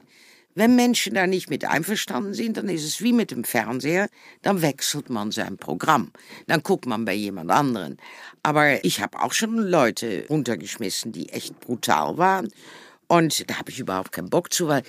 Wenn 0.57 0.74
Menschen 0.74 1.14
da 1.14 1.29
nicht 1.29 1.48
mit 1.48 1.64
einverstanden 1.64 2.35
sind, 2.35 2.57
dann 2.57 2.68
ist 2.68 2.85
es 2.85 3.00
wie 3.00 3.12
mit 3.12 3.31
dem 3.31 3.44
Fernseher, 3.44 4.09
dann 4.42 4.62
wechselt 4.62 5.09
man 5.09 5.31
sein 5.31 5.57
Programm. 5.57 6.11
Dann 6.48 6.62
guckt 6.64 6.87
man 6.87 7.05
bei 7.05 7.14
jemand 7.14 7.50
anderen. 7.50 7.98
Aber 8.42 8.85
ich 8.85 9.00
habe 9.00 9.20
auch 9.20 9.33
schon 9.33 9.57
Leute 9.57 10.26
runtergeschmissen, 10.29 11.12
die 11.12 11.29
echt 11.29 11.61
brutal 11.61 12.18
waren. 12.18 12.48
Und 13.07 13.48
da 13.48 13.59
habe 13.59 13.70
ich 13.70 13.79
überhaupt 13.79 14.11
keinen 14.11 14.29
Bock 14.29 14.53
zu, 14.53 14.66
weil 14.66 14.83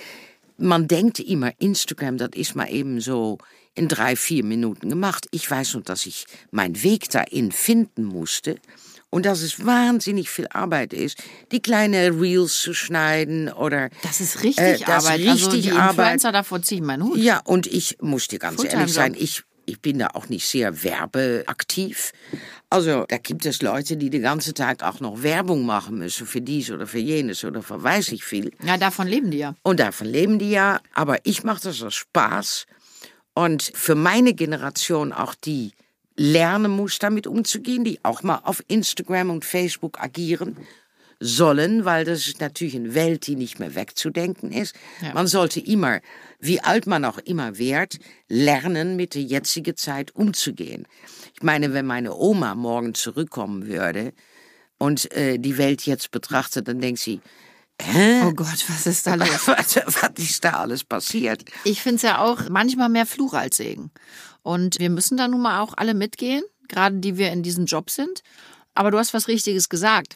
man 0.58 0.88
denkt 0.88 1.20
immer, 1.20 1.52
Instagram, 1.60 2.18
das 2.18 2.32
ist 2.34 2.56
mal 2.56 2.72
eben 2.72 3.00
so 3.00 3.38
in 3.76 3.88
drei, 3.88 4.16
vier 4.16 4.44
Minuten 4.44 4.90
gemacht. 4.90 5.28
Ich 5.32 5.50
weiß 5.50 5.76
nur, 5.76 5.84
dass 5.84 6.06
ich 6.06 6.26
meinen 6.52 6.84
Weg 6.84 7.10
dahin 7.10 7.52
finden 7.52 8.04
musste 8.04 8.58
und 9.10 9.26
dass 9.26 9.42
es 9.42 9.66
wahnsinnig 9.66 10.30
viel 10.30 10.48
Arbeit 10.48 10.94
ist, 10.94 11.18
die 11.52 11.62
kleine 11.62 12.20
Reels 12.20 12.60
zu 12.60 12.74
schneiden 12.74 13.50
oder 13.50 13.90
das 14.04 14.22
ist 14.22 14.44
richtig 14.44 14.66
äh, 14.66 14.78
das 14.80 15.06
Arbeit. 15.06 15.20
Richtig 15.20 15.32
also 15.32 15.52
die 15.52 15.68
Influencer 15.68 16.30
Arbeit. 16.30 16.36
davor 16.36 16.62
ziehen 16.62 16.86
meinen 16.86 17.04
Hut. 17.04 17.18
Ja, 17.18 17.42
und 17.44 17.68
ich 17.68 17.98
muss 18.02 18.28
dir 18.28 18.40
ganz 18.40 18.64
ehrlich 18.64 18.94
sein, 18.94 19.16
ich 19.18 19.44
ich 19.66 19.80
bin 19.80 20.00
da 20.00 20.08
auch 20.14 20.28
nicht 20.28 20.48
sehr 20.48 20.84
werbeaktiv. 20.84 22.12
Also 22.70 23.06
da 23.08 23.18
gibt 23.18 23.46
es 23.46 23.62
Leute, 23.62 23.96
die 23.96 24.10
den 24.10 24.24
ganzen 24.24 24.54
Tag 24.54 24.84
auch 24.84 25.00
noch 25.00 25.24
Werbung 25.24 25.66
machen 25.66 26.00
müssen 26.00 26.26
für 26.26 26.42
dies 26.42 26.72
oder 26.72 26.88
für 26.88 27.00
jenes 27.00 27.46
oder 27.46 27.62
für 27.62 27.82
weiß 27.82 28.12
ich 28.12 28.24
viel. 28.24 28.52
Ja, 28.66 28.78
davon 28.78 29.08
leben 29.08 29.32
die 29.32 29.38
ja. 29.38 29.56
Und 29.64 29.80
davon 29.80 30.08
leben 30.08 30.40
die 30.40 30.50
ja. 30.50 30.82
Aber 30.94 31.20
ich 31.26 31.44
mache 31.44 31.62
das 31.64 31.82
aus 31.84 31.94
Spaß 31.94 32.66
und 33.34 33.72
für 33.74 33.96
meine 33.96 34.34
Generation 34.34 35.14
auch 35.14 35.36
die 35.36 35.72
lernen 36.16 36.72
muss, 36.72 37.00
damit 37.00 37.28
umzugehen, 37.28 37.84
die 37.84 38.00
auch 38.04 38.24
mal 38.24 38.42
auf 38.44 38.64
Instagram 38.68 39.30
und 39.30 39.46
Facebook 39.46 40.02
agieren 40.02 40.58
sollen, 41.22 41.86
weil 41.86 42.04
das 42.04 42.28
ist 42.28 42.42
natürlich 42.42 42.76
eine 42.76 42.96
Welt, 42.96 43.28
die 43.28 43.36
nicht 43.36 43.60
mehr 43.60 43.76
wegzudenken 43.76 44.52
ist. 44.52 44.76
Ja. 45.02 45.14
Man 45.14 45.28
sollte 45.28 45.60
immer, 45.60 46.02
wie 46.40 46.62
alt 46.62 46.88
man 46.88 47.06
auch 47.06 47.20
immer 47.20 47.58
wird, 47.58 48.00
lernen, 48.28 48.96
mit 48.96 49.14
der 49.14 49.22
jetzigen 49.22 49.78
Zeit 49.78 50.16
umzugehen. 50.16 50.88
Ich 51.36 51.44
meine, 51.44 51.74
wenn 51.74 51.86
meine 51.86 52.16
Oma 52.16 52.56
morgen 52.56 52.96
zurückkommen 52.96 53.68
würde 53.68 54.14
und 54.80 55.12
äh, 55.12 55.38
die 55.38 55.60
Welt 55.60 55.86
jetzt 55.86 56.10
betrachtet, 56.10 56.68
dann 56.68 56.82
denkt 56.82 57.00
sie, 57.00 57.22
Hä? 57.82 58.24
Oh 58.26 58.34
Gott, 58.34 58.66
was 58.68 58.86
ist 58.86 59.08
da 59.08 59.16
los? 59.16 59.28
Was, 59.48 59.76
was 59.76 60.12
ist 60.18 60.44
da 60.44 60.52
alles 60.52 60.84
passiert? 60.84 61.44
Ich 61.64 61.82
finde 61.82 61.98
es 61.98 62.02
ja 62.04 62.20
auch 62.20 62.50
manchmal 62.50 62.90
mehr 62.90 63.06
Fluch 63.06 63.34
als 63.34 63.58
Segen. 63.58 63.92
Und 64.44 64.80
wir 64.80 64.90
müssen 64.90 65.18
da 65.18 65.28
nun 65.28 65.42
mal 65.42 65.62
auch 65.62 65.74
alle 65.76 65.94
mitgehen, 65.94 66.44
gerade 66.68 66.98
die 66.98 67.18
wir 67.18 67.32
in 67.32 67.44
diesem 67.44 67.66
Job 67.66 67.90
sind. 67.90 68.22
Aber 68.74 68.92
du 68.92 68.98
hast 68.98 69.14
was 69.14 69.28
Richtiges 69.28 69.70
gesagt. 69.70 70.16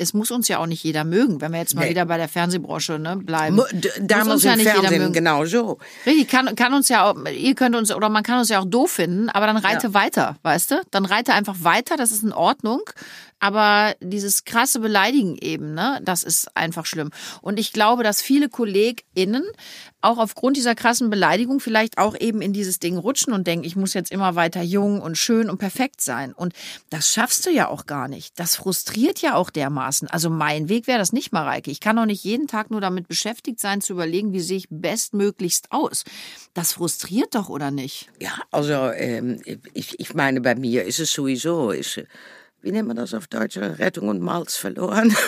Es 0.00 0.14
muss 0.14 0.30
uns 0.30 0.46
ja 0.46 0.58
auch 0.58 0.66
nicht 0.66 0.84
jeder 0.84 1.02
mögen, 1.02 1.40
wenn 1.40 1.50
wir 1.50 1.58
jetzt 1.58 1.74
mal 1.74 1.82
nee. 1.82 1.90
wieder 1.90 2.06
bei 2.06 2.18
der 2.18 2.28
Fernsehbranche 2.28 3.00
ne, 3.00 3.16
bleiben. 3.16 3.60
Da 4.00 4.18
muss 4.18 4.34
uns 4.34 4.42
ja 4.44 4.54
nicht 4.54 4.68
Fernsehen 4.68 4.92
jeder 4.92 5.02
mögen. 5.02 5.12
genau 5.12 5.44
so. 5.44 5.78
Richtig, 6.06 6.28
kann, 6.28 6.54
kann 6.54 6.72
uns 6.72 6.88
ja 6.88 7.04
auch, 7.04 7.16
ihr 7.26 7.54
könnt 7.56 7.74
uns, 7.74 7.92
oder 7.92 8.08
man 8.08 8.22
kann 8.22 8.38
uns 8.38 8.48
ja 8.48 8.60
auch 8.60 8.64
doof 8.64 8.92
finden, 8.92 9.28
aber 9.28 9.46
dann 9.46 9.56
reite 9.56 9.88
ja. 9.88 9.94
weiter, 9.94 10.36
weißt 10.42 10.70
du? 10.70 10.82
Dann 10.92 11.04
reite 11.04 11.32
einfach 11.32 11.56
weiter, 11.62 11.96
das 11.96 12.12
ist 12.12 12.22
in 12.22 12.32
Ordnung. 12.32 12.82
Aber 13.40 13.94
dieses 14.00 14.44
krasse 14.44 14.80
Beleidigen 14.80 15.36
eben, 15.38 15.74
ne, 15.74 16.00
das 16.02 16.22
ist 16.22 16.56
einfach 16.56 16.86
schlimm. 16.86 17.10
Und 17.40 17.58
ich 17.58 17.72
glaube, 17.72 18.02
dass 18.02 18.20
viele 18.20 18.48
KollegInnen 18.48 19.44
auch 20.00 20.18
aufgrund 20.18 20.56
dieser 20.56 20.74
krassen 20.74 21.10
Beleidigung 21.10 21.58
vielleicht 21.60 21.98
auch 21.98 22.16
eben 22.18 22.40
in 22.40 22.52
dieses 22.52 22.78
Ding 22.78 22.96
rutschen 22.96 23.32
und 23.32 23.46
denken, 23.46 23.64
ich 23.64 23.74
muss 23.74 23.94
jetzt 23.94 24.12
immer 24.12 24.36
weiter 24.36 24.62
jung 24.62 25.00
und 25.00 25.18
schön 25.18 25.50
und 25.50 25.58
perfekt 25.58 26.00
sein. 26.00 26.32
Und 26.32 26.52
das 26.90 27.12
schaffst 27.12 27.46
du 27.46 27.50
ja 27.50 27.68
auch 27.68 27.86
gar 27.86 28.06
nicht. 28.06 28.38
Das 28.38 28.56
frustriert 28.56 29.20
ja 29.20 29.34
auch 29.34 29.50
dermaßen. 29.50 30.08
Also 30.08 30.30
mein 30.30 30.68
Weg 30.68 30.86
wäre 30.86 30.98
das 30.98 31.12
nicht, 31.12 31.32
Mareike. 31.32 31.70
Ich 31.70 31.80
kann 31.80 31.96
doch 31.96 32.06
nicht 32.06 32.22
jeden 32.22 32.46
Tag 32.46 32.70
nur 32.70 32.80
damit 32.80 33.08
beschäftigt 33.08 33.58
sein, 33.58 33.80
zu 33.80 33.92
überlegen, 33.92 34.32
wie 34.32 34.40
sehe 34.40 34.58
ich 34.58 34.68
bestmöglichst 34.70 35.72
aus. 35.72 36.04
Das 36.54 36.74
frustriert 36.74 37.34
doch, 37.34 37.48
oder 37.48 37.70
nicht? 37.70 38.08
Ja, 38.20 38.32
also 38.52 38.72
ähm, 38.72 39.42
ich, 39.74 39.98
ich 39.98 40.14
meine, 40.14 40.40
bei 40.40 40.54
mir 40.54 40.84
ist 40.84 41.00
es 41.00 41.12
sowieso, 41.12 41.72
ist, 41.72 42.00
wie 42.60 42.72
nennt 42.72 42.88
man 42.88 42.96
das 42.96 43.14
auf 43.14 43.28
Deutsch? 43.28 43.56
Rettung 43.56 44.08
und 44.08 44.20
Malz 44.20 44.56
verloren. 44.56 45.14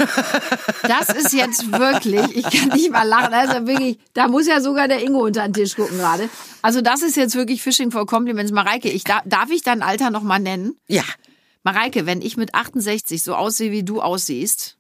Das 0.83 1.11
ist 1.11 1.33
jetzt 1.33 1.71
wirklich, 1.71 2.37
ich 2.37 2.43
kann 2.43 2.71
nicht 2.71 2.91
mal 2.91 3.07
lachen. 3.07 3.33
Also 3.33 3.67
wirklich, 3.67 3.99
da 4.13 4.27
muss 4.27 4.47
ja 4.47 4.61
sogar 4.61 4.89
der 4.89 5.03
Ingo 5.03 5.25
unter 5.25 5.43
den 5.43 5.53
Tisch 5.53 5.77
gucken 5.77 5.99
gerade. 5.99 6.29
Also 6.63 6.81
das 6.81 7.03
ist 7.03 7.17
jetzt 7.17 7.37
wirklich 7.37 7.63
Fishing 7.63 7.91
for 7.93 8.07
Compliments. 8.07 8.51
Mareike, 8.51 8.89
ich 8.89 9.05
darf, 9.05 9.51
ich 9.51 9.63
dein 9.63 9.83
Alter 9.83 10.11
noch 10.11 10.23
mal 10.23 10.41
nennen? 10.41 10.77
Ja. 10.89 11.05
Mareike, 11.63 12.07
wenn 12.07 12.23
ich 12.23 12.37
mit 12.37 12.55
68 12.55 13.23
so 13.23 13.35
aussehe, 13.35 13.71
wie 13.71 13.85
du 13.85 14.01
aussiehst, 14.01 14.79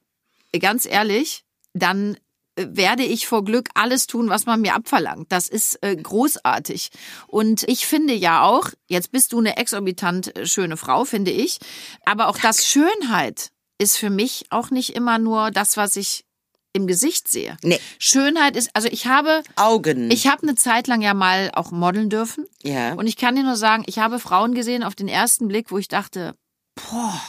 ganz 0.58 0.86
ehrlich, 0.86 1.44
dann 1.74 2.16
werde 2.56 3.04
ich 3.04 3.26
vor 3.26 3.44
Glück 3.44 3.68
alles 3.74 4.06
tun, 4.06 4.28
was 4.28 4.46
man 4.46 4.60
mir 4.60 4.74
abverlangt. 4.74 5.30
Das 5.32 5.48
ist 5.48 5.82
äh, 5.82 5.96
großartig. 5.96 6.90
Und 7.26 7.62
ich 7.64 7.86
finde 7.86 8.14
ja 8.14 8.42
auch, 8.42 8.70
jetzt 8.86 9.12
bist 9.12 9.32
du 9.32 9.38
eine 9.38 9.56
exorbitant 9.56 10.36
äh, 10.36 10.46
schöne 10.46 10.76
Frau, 10.76 11.04
finde 11.04 11.30
ich, 11.30 11.58
aber 12.04 12.28
auch 12.28 12.38
das 12.38 12.66
Schönheit 12.66 13.50
ist 13.78 13.96
für 13.96 14.10
mich 14.10 14.46
auch 14.50 14.70
nicht 14.70 14.94
immer 14.94 15.18
nur 15.18 15.50
das, 15.50 15.76
was 15.76 15.96
ich 15.96 16.24
im 16.72 16.86
Gesicht 16.86 17.28
sehe. 17.28 17.56
Nee. 17.62 17.80
Schönheit 17.98 18.56
ist, 18.56 18.70
also 18.74 18.88
ich 18.88 19.06
habe 19.06 19.42
Augen. 19.56 20.10
Ich 20.10 20.26
habe 20.28 20.42
eine 20.42 20.54
Zeit 20.54 20.86
lang 20.86 21.02
ja 21.02 21.14
mal 21.14 21.50
auch 21.54 21.72
modeln 21.72 22.10
dürfen. 22.10 22.46
Ja. 22.62 22.94
Und 22.94 23.06
ich 23.06 23.16
kann 23.16 23.34
dir 23.34 23.42
nur 23.42 23.56
sagen, 23.56 23.82
ich 23.86 23.98
habe 23.98 24.20
Frauen 24.20 24.54
gesehen 24.54 24.84
auf 24.84 24.94
den 24.94 25.08
ersten 25.08 25.48
Blick, 25.48 25.70
wo 25.72 25.78
ich 25.78 25.88
dachte, 25.88 26.34
boah, 26.76 27.20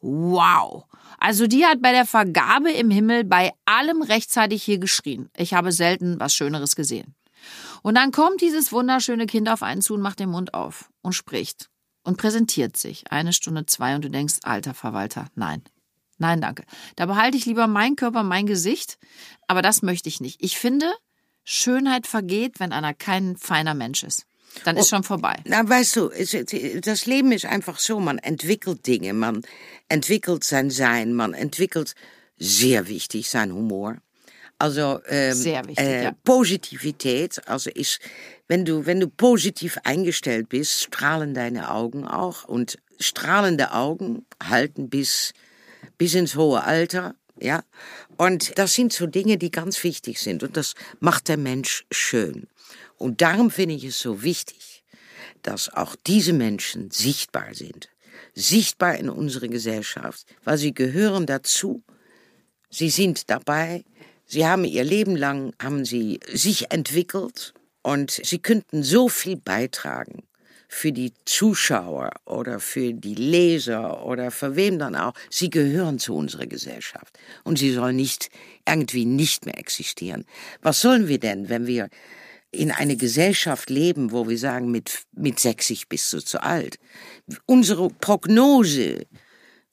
Wow. 0.00 0.84
Also 1.18 1.46
die 1.46 1.66
hat 1.66 1.82
bei 1.82 1.92
der 1.92 2.06
Vergabe 2.06 2.70
im 2.70 2.90
Himmel 2.90 3.24
bei 3.24 3.52
allem 3.66 4.02
rechtzeitig 4.02 4.62
hier 4.62 4.78
geschrien. 4.78 5.30
Ich 5.36 5.54
habe 5.54 5.72
selten 5.72 6.18
was 6.18 6.34
Schöneres 6.34 6.74
gesehen. 6.74 7.14
Und 7.82 7.94
dann 7.94 8.12
kommt 8.12 8.40
dieses 8.40 8.72
wunderschöne 8.72 9.26
Kind 9.26 9.48
auf 9.48 9.62
einen 9.62 9.82
zu 9.82 9.94
und 9.94 10.00
macht 10.00 10.20
den 10.20 10.30
Mund 10.30 10.54
auf 10.54 10.90
und 11.02 11.12
spricht 11.12 11.70
und 12.02 12.16
präsentiert 12.16 12.76
sich. 12.76 13.10
Eine 13.10 13.32
Stunde, 13.32 13.66
zwei 13.66 13.94
und 13.94 14.04
du 14.04 14.10
denkst, 14.10 14.38
alter 14.42 14.74
Verwalter, 14.74 15.26
nein. 15.34 15.62
Nein, 16.18 16.42
danke. 16.42 16.64
Da 16.96 17.06
behalte 17.06 17.38
ich 17.38 17.46
lieber 17.46 17.66
meinen 17.66 17.96
Körper, 17.96 18.22
mein 18.22 18.46
Gesicht, 18.46 18.98
aber 19.46 19.62
das 19.62 19.80
möchte 19.80 20.08
ich 20.08 20.20
nicht. 20.20 20.42
Ich 20.42 20.58
finde, 20.58 20.92
Schönheit 21.44 22.06
vergeht, 22.06 22.60
wenn 22.60 22.72
einer 22.72 22.92
kein 22.92 23.36
feiner 23.38 23.74
Mensch 23.74 24.02
ist. 24.02 24.26
Dann 24.64 24.76
ist 24.76 24.86
oh, 24.86 24.96
schon 24.96 25.04
vorbei. 25.04 25.36
Na, 25.44 25.68
weißt 25.68 25.96
du, 25.96 26.10
das 26.80 27.06
Leben 27.06 27.32
ist 27.32 27.46
einfach 27.46 27.78
so, 27.78 28.00
man 28.00 28.18
entwickelt 28.18 28.86
Dinge, 28.86 29.12
man 29.12 29.42
entwickelt 29.88 30.44
sein 30.44 30.70
Sein, 30.70 31.14
man 31.14 31.34
entwickelt 31.34 31.94
sehr 32.36 32.88
wichtig 32.88 33.28
sein 33.28 33.52
Humor. 33.52 33.96
Also 34.58 35.00
ähm, 35.08 35.34
Sehr 35.34 35.66
wichtig, 35.66 35.86
äh, 35.86 36.04
ja. 36.04 36.12
Positivität, 36.22 37.40
also 37.48 37.70
ist, 37.70 37.98
wenn 38.46 38.66
du, 38.66 38.84
wenn 38.84 39.00
du 39.00 39.08
positiv 39.08 39.78
eingestellt 39.84 40.50
bist, 40.50 40.82
strahlen 40.82 41.32
deine 41.32 41.70
Augen 41.70 42.06
auch. 42.06 42.44
Und 42.44 42.78
strahlende 42.98 43.72
Augen 43.72 44.26
halten 44.42 44.90
bis, 44.90 45.32
bis 45.96 46.14
ins 46.14 46.36
hohe 46.36 46.62
Alter. 46.62 47.14
Ja, 47.40 47.62
und 48.18 48.58
das 48.58 48.74
sind 48.74 48.92
so 48.92 49.06
Dinge, 49.06 49.38
die 49.38 49.50
ganz 49.50 49.82
wichtig 49.82 50.20
sind. 50.20 50.42
Und 50.42 50.58
das 50.58 50.74
macht 50.98 51.28
der 51.28 51.38
Mensch 51.38 51.86
schön. 51.90 52.46
Und 53.00 53.20
darum 53.20 53.50
finde 53.50 53.74
ich 53.74 53.84
es 53.84 53.98
so 53.98 54.22
wichtig, 54.22 54.84
dass 55.42 55.72
auch 55.72 55.96
diese 56.06 56.32
Menschen 56.32 56.90
sichtbar 56.90 57.54
sind. 57.54 57.88
Sichtbar 58.34 58.96
in 58.96 59.10
unserer 59.10 59.48
Gesellschaft, 59.48 60.24
weil 60.44 60.58
sie 60.58 60.74
gehören 60.74 61.26
dazu. 61.26 61.82
Sie 62.68 62.90
sind 62.90 63.30
dabei, 63.30 63.84
Sie 64.32 64.46
haben 64.46 64.64
ihr 64.64 64.84
Leben 64.84 65.16
lang, 65.16 65.54
haben 65.60 65.84
sie 65.84 66.20
sich 66.32 66.70
entwickelt 66.70 67.52
und 67.82 68.12
sie 68.12 68.38
könnten 68.38 68.84
so 68.84 69.08
viel 69.08 69.36
beitragen 69.36 70.22
für 70.68 70.92
die 70.92 71.12
Zuschauer 71.24 72.12
oder 72.26 72.60
für 72.60 72.94
die 72.94 73.16
Leser 73.16 74.06
oder 74.06 74.30
für 74.30 74.54
wem 74.54 74.78
dann 74.78 74.94
auch. 74.94 75.14
Sie 75.30 75.50
gehören 75.50 75.98
zu 75.98 76.14
unserer 76.14 76.46
Gesellschaft 76.46 77.18
und 77.42 77.58
sie 77.58 77.72
sollen 77.72 77.96
nicht 77.96 78.28
irgendwie 78.68 79.04
nicht 79.04 79.46
mehr 79.46 79.58
existieren. 79.58 80.24
Was 80.62 80.80
sollen 80.80 81.08
wir 81.08 81.18
denn, 81.18 81.48
wenn 81.48 81.66
wir 81.66 81.88
in 82.52 82.70
eine 82.70 82.96
Gesellschaft 82.96 83.70
leben, 83.70 84.12
wo 84.12 84.28
wir 84.28 84.38
sagen, 84.38 84.70
mit, 84.70 85.04
mit 85.12 85.38
60 85.38 85.88
bist 85.88 86.12
du 86.12 86.20
zu 86.20 86.42
alt? 86.42 86.78
Unsere 87.46 87.90
Prognose, 87.90 89.06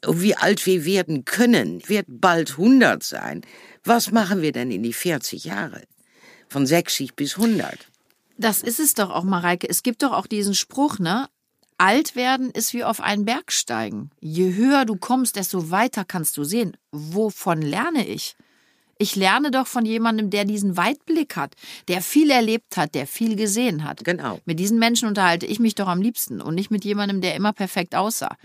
wie 0.06 0.36
alt 0.36 0.66
wir 0.66 0.86
werden 0.86 1.26
können, 1.26 1.82
wird 1.88 2.06
bald 2.08 2.52
100 2.52 3.02
sein. 3.04 3.42
Was 3.84 4.12
machen 4.12 4.42
wir 4.42 4.52
denn 4.52 4.72
in 4.72 4.84
die 4.84 4.94
40 4.94 5.46
Jahre? 5.46 5.84
Von 6.50 6.66
60 6.66 7.16
bis 7.16 7.36
100. 7.36 7.88
Das 8.38 8.62
ist 8.62 8.80
es 8.80 8.94
doch 8.94 9.10
auch, 9.10 9.24
Mareike. 9.24 9.68
Es 9.68 9.82
gibt 9.82 10.04
doch 10.04 10.14
auch 10.14 10.28
diesen 10.28 10.54
Spruch, 10.54 11.00
ne? 11.00 11.28
Alt 11.80 12.16
werden 12.16 12.50
ist 12.52 12.74
wie 12.74 12.84
auf 12.84 13.02
einen 13.02 13.26
Berg 13.26 13.52
steigen. 13.52 14.10
Je 14.20 14.56
höher 14.56 14.86
du 14.86 14.96
kommst, 14.96 15.36
desto 15.36 15.70
weiter 15.70 16.06
kannst 16.06 16.38
du 16.38 16.44
sehen. 16.44 16.76
Wovon 16.92 17.62
lerne 17.62 18.08
ich? 18.08 18.36
Ich 19.00 19.16
lerne 19.16 19.52
doch 19.52 19.68
von 19.68 19.86
jemandem, 19.86 20.30
der 20.30 20.46
diesen 20.46 20.78
Weitblick 20.78 21.36
hat, 21.36 21.56
der 21.88 22.02
viel 22.02 22.32
erlebt 22.32 22.78
hat, 22.78 22.96
der 22.96 23.08
viel 23.08 23.36
gesehen 23.36 23.84
hat. 23.84 24.04
Genau. 24.04 24.40
Mit 24.46 24.60
diesen 24.60 24.80
Menschen 24.80 25.08
unterhalte 25.08 25.46
ich 25.46 25.60
mich 25.60 25.76
doch 25.76 25.88
am 25.88 26.02
liebsten 26.02 26.42
und 26.42 26.56
nicht 26.56 26.72
mit 26.72 26.84
jemandem, 26.84 27.22
der 27.22 27.36
immer 27.36 27.54
perfekt 27.54 27.96
aussah. 27.96 28.36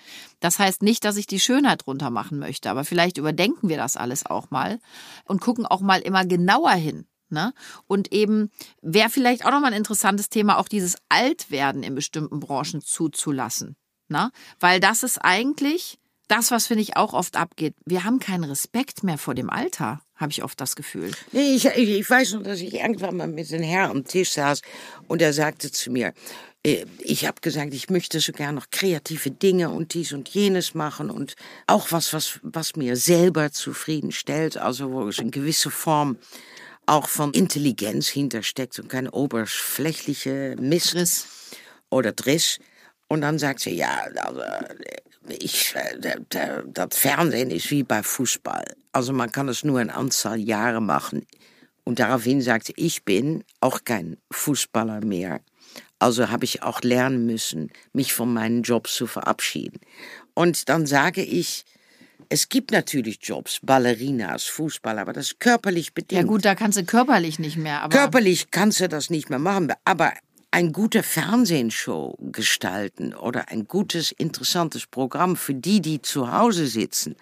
Das 0.40 0.58
heißt 0.58 0.82
nicht, 0.82 1.04
dass 1.04 1.16
ich 1.16 1.26
die 1.26 1.40
Schönheit 1.40 1.86
runter 1.86 2.10
machen 2.10 2.38
möchte, 2.38 2.70
aber 2.70 2.84
vielleicht 2.84 3.18
überdenken 3.18 3.68
wir 3.68 3.76
das 3.76 3.96
alles 3.96 4.26
auch 4.26 4.50
mal 4.50 4.78
und 5.24 5.40
gucken 5.40 5.66
auch 5.66 5.80
mal 5.80 6.00
immer 6.00 6.24
genauer 6.24 6.72
hin. 6.72 7.06
Ne? 7.32 7.54
Und 7.86 8.12
eben 8.12 8.50
wäre 8.82 9.08
vielleicht 9.08 9.46
auch 9.46 9.50
nochmal 9.50 9.72
ein 9.72 9.78
interessantes 9.78 10.28
Thema, 10.28 10.58
auch 10.58 10.68
dieses 10.68 10.96
Altwerden 11.08 11.82
in 11.82 11.94
bestimmten 11.94 12.40
Branchen 12.40 12.82
zuzulassen. 12.82 13.76
Ne? 14.08 14.30
Weil 14.60 14.80
das 14.80 15.02
ist 15.02 15.16
eigentlich 15.18 15.98
das, 16.28 16.50
was 16.50 16.66
finde 16.66 16.82
ich 16.82 16.96
auch 16.96 17.12
oft 17.12 17.36
abgeht. 17.36 17.74
Wir 17.84 18.04
haben 18.04 18.18
keinen 18.18 18.44
Respekt 18.44 19.02
mehr 19.02 19.18
vor 19.18 19.34
dem 19.34 19.50
Alter, 19.50 20.00
habe 20.16 20.32
ich 20.32 20.42
oft 20.42 20.60
das 20.60 20.76
Gefühl. 20.76 21.10
Nee, 21.32 21.54
ich, 21.54 21.66
ich, 21.66 22.08
weiß 22.08 22.34
noch, 22.34 22.42
dass 22.42 22.60
ich 22.60 22.74
irgendwann 22.74 23.16
mal 23.16 23.28
mit 23.28 23.52
einem 23.52 23.64
Herrn 23.64 23.90
am 23.90 24.04
Tisch 24.04 24.30
saß 24.30 24.62
und 25.08 25.20
er 25.20 25.32
sagte 25.32 25.70
zu 25.70 25.90
mir, 25.90 26.14
äh, 26.64 26.86
ich 27.00 27.26
habe 27.26 27.40
gesagt, 27.40 27.74
ich 27.74 27.90
möchte 27.90 28.20
so 28.20 28.32
gern 28.32 28.54
noch 28.54 28.70
kreative 28.70 29.30
Dinge 29.30 29.70
und 29.70 29.94
dies 29.94 30.12
und 30.12 30.28
jenes 30.28 30.74
machen 30.74 31.10
und 31.10 31.34
auch 31.66 31.92
was, 31.92 32.12
was, 32.12 32.40
was 32.42 32.76
mir 32.76 32.96
selber 32.96 33.52
zufriedenstellt, 33.52 34.56
also 34.56 34.92
wo 34.92 35.08
es 35.08 35.18
in 35.18 35.30
gewisse 35.30 35.70
Form 35.70 36.18
auch 36.86 37.08
von 37.08 37.32
Intelligenz 37.32 38.08
hintersteckt 38.08 38.78
und 38.78 38.88
kein 38.88 39.08
oberflächliche 39.08 40.56
Mist 40.58 40.94
Driss. 40.94 41.26
oder 41.90 42.12
Driss. 42.12 42.58
Und 43.08 43.20
dann 43.20 43.38
sagt 43.38 43.60
sie, 43.60 43.74
ja, 43.74 44.08
also, 44.16 44.40
ich, 45.28 45.74
äh, 45.74 46.62
das 46.66 46.96
Fernsehen 46.96 47.50
ist 47.50 47.70
wie 47.70 47.82
bei 47.82 48.02
Fußball. 48.02 48.64
Also 48.92 49.12
man 49.12 49.30
kann 49.32 49.48
es 49.48 49.64
nur 49.64 49.80
eine 49.80 49.94
Anzahl 49.94 50.38
Jahre 50.38 50.80
machen. 50.80 51.26
Und 51.84 51.98
daraufhin 51.98 52.40
sagte 52.40 52.72
ich 52.76 53.04
bin 53.04 53.44
auch 53.60 53.84
kein 53.84 54.16
Fußballer 54.30 55.04
mehr. 55.04 55.40
Also 55.98 56.30
habe 56.30 56.44
ich 56.44 56.62
auch 56.62 56.82
lernen 56.82 57.26
müssen, 57.26 57.70
mich 57.92 58.12
von 58.12 58.32
meinen 58.32 58.62
Jobs 58.62 58.94
zu 58.94 59.06
verabschieden. 59.06 59.80
Und 60.34 60.68
dann 60.68 60.86
sage 60.86 61.22
ich, 61.22 61.64
es 62.28 62.48
gibt 62.48 62.72
natürlich 62.72 63.18
Jobs, 63.20 63.60
Ballerinas, 63.62 64.44
Fußballer, 64.44 65.02
aber 65.02 65.12
das 65.12 65.28
ist 65.28 65.40
körperlich 65.40 65.92
bedingt. 65.92 66.22
Ja 66.22 66.26
gut, 66.26 66.44
da 66.44 66.54
kannst 66.54 66.78
du 66.78 66.84
körperlich 66.84 67.38
nicht 67.38 67.56
mehr. 67.56 67.82
Aber 67.82 67.96
körperlich 67.96 68.50
kannst 68.50 68.80
du 68.80 68.88
das 68.88 69.10
nicht 69.10 69.30
mehr 69.30 69.38
machen, 69.38 69.72
aber 69.84 70.12
ein 70.52 70.72
gute 70.72 71.02
Fernsehshow 71.02 72.16
gestalten 72.20 73.14
oder 73.14 73.48
ein 73.48 73.66
gutes, 73.66 74.12
interessantes 74.12 74.86
Programm 74.86 75.34
für 75.34 75.54
die, 75.54 75.80
die 75.80 76.02
zu 76.02 76.30
Hause 76.30 76.66
sitzen, 76.66 77.16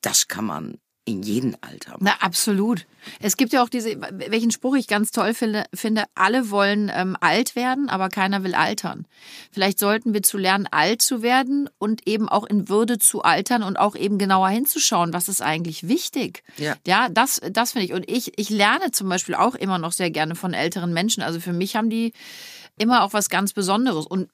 das 0.00 0.28
kann 0.28 0.46
man 0.46 0.78
in 1.04 1.22
jedem 1.22 1.56
Alter. 1.60 1.92
Machen. 1.92 2.04
Na, 2.04 2.14
absolut. 2.20 2.84
Es 3.20 3.36
gibt 3.36 3.52
ja 3.52 3.62
auch 3.62 3.68
diese, 3.68 4.00
welchen 4.10 4.50
Spruch 4.50 4.74
ich 4.74 4.88
ganz 4.88 5.12
toll 5.12 5.34
finde, 5.34 5.64
finde 5.72 6.04
alle 6.16 6.50
wollen 6.50 6.90
ähm, 6.92 7.16
alt 7.20 7.54
werden, 7.54 7.88
aber 7.88 8.08
keiner 8.08 8.42
will 8.42 8.56
altern. 8.56 9.06
Vielleicht 9.52 9.78
sollten 9.78 10.14
wir 10.14 10.22
zu 10.22 10.36
lernen, 10.36 10.66
alt 10.68 11.02
zu 11.02 11.22
werden 11.22 11.70
und 11.78 12.06
eben 12.08 12.28
auch 12.28 12.44
in 12.44 12.68
Würde 12.68 12.98
zu 12.98 13.22
altern 13.22 13.62
und 13.62 13.78
auch 13.78 13.94
eben 13.94 14.18
genauer 14.18 14.48
hinzuschauen, 14.48 15.12
was 15.12 15.28
ist 15.28 15.42
eigentlich 15.42 15.86
wichtig. 15.86 16.42
Ja, 16.56 16.74
ja 16.84 17.08
das, 17.08 17.40
das 17.52 17.72
finde 17.72 17.86
ich. 17.86 17.92
Und 17.92 18.10
ich, 18.10 18.32
ich 18.36 18.50
lerne 18.50 18.90
zum 18.90 19.08
Beispiel 19.08 19.36
auch 19.36 19.54
immer 19.54 19.78
noch 19.78 19.92
sehr 19.92 20.10
gerne 20.10 20.34
von 20.34 20.54
älteren 20.54 20.92
Menschen. 20.92 21.22
Also 21.22 21.38
für 21.38 21.52
mich 21.52 21.76
haben 21.76 21.88
die 21.88 22.12
immer 22.78 23.02
auch 23.02 23.12
was 23.12 23.28
ganz 23.28 23.52
Besonderes. 23.52 24.06
Und 24.06 24.30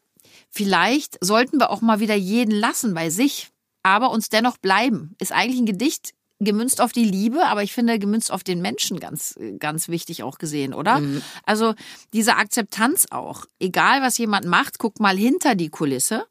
vielleicht 0.51 1.19
sollten 1.21 1.59
wir 1.59 1.71
auch 1.71 1.81
mal 1.81 2.01
wieder 2.01 2.15
jeden 2.15 2.53
lassen 2.53 2.95
bei 2.95 3.11
sich, 3.11 3.51
aber 3.83 4.11
uns 4.11 4.29
dennoch 4.29 4.59
bleiben. 4.59 5.15
Ist 5.19 5.33
eigentlich 5.33 5.61
ein 5.61 5.67
Gedicht 5.67 6.15
gemünzt 6.41 6.81
auf 6.81 6.93
die 6.93 7.05
Liebe, 7.05 7.47
aber 7.47 7.63
ich 7.63 7.73
finde 7.73 7.99
gemünzt 7.99 8.33
auf 8.33 8.43
den 8.43 8.61
Menschen 8.61 8.99
ganz, 8.99 9.39
ganz 9.59 9.89
wichtig 9.89 10.23
auch 10.23 10.39
gesehen, 10.39 10.75
oder? 10.75 11.01
Mhm. 11.01 11.23
Also 11.45 11.75
diese 12.13 12.37
Akzeptanz 12.37 13.07
auch. 13.11 13.47
Egal, 13.61 14.03
was 14.03 14.19
jemand 14.19 14.47
macht, 14.47 14.79
guck 14.79 14.99
mal 15.01 15.17
hinter 15.17 15.55
die 15.55 15.71
Kulisse. 15.71 16.27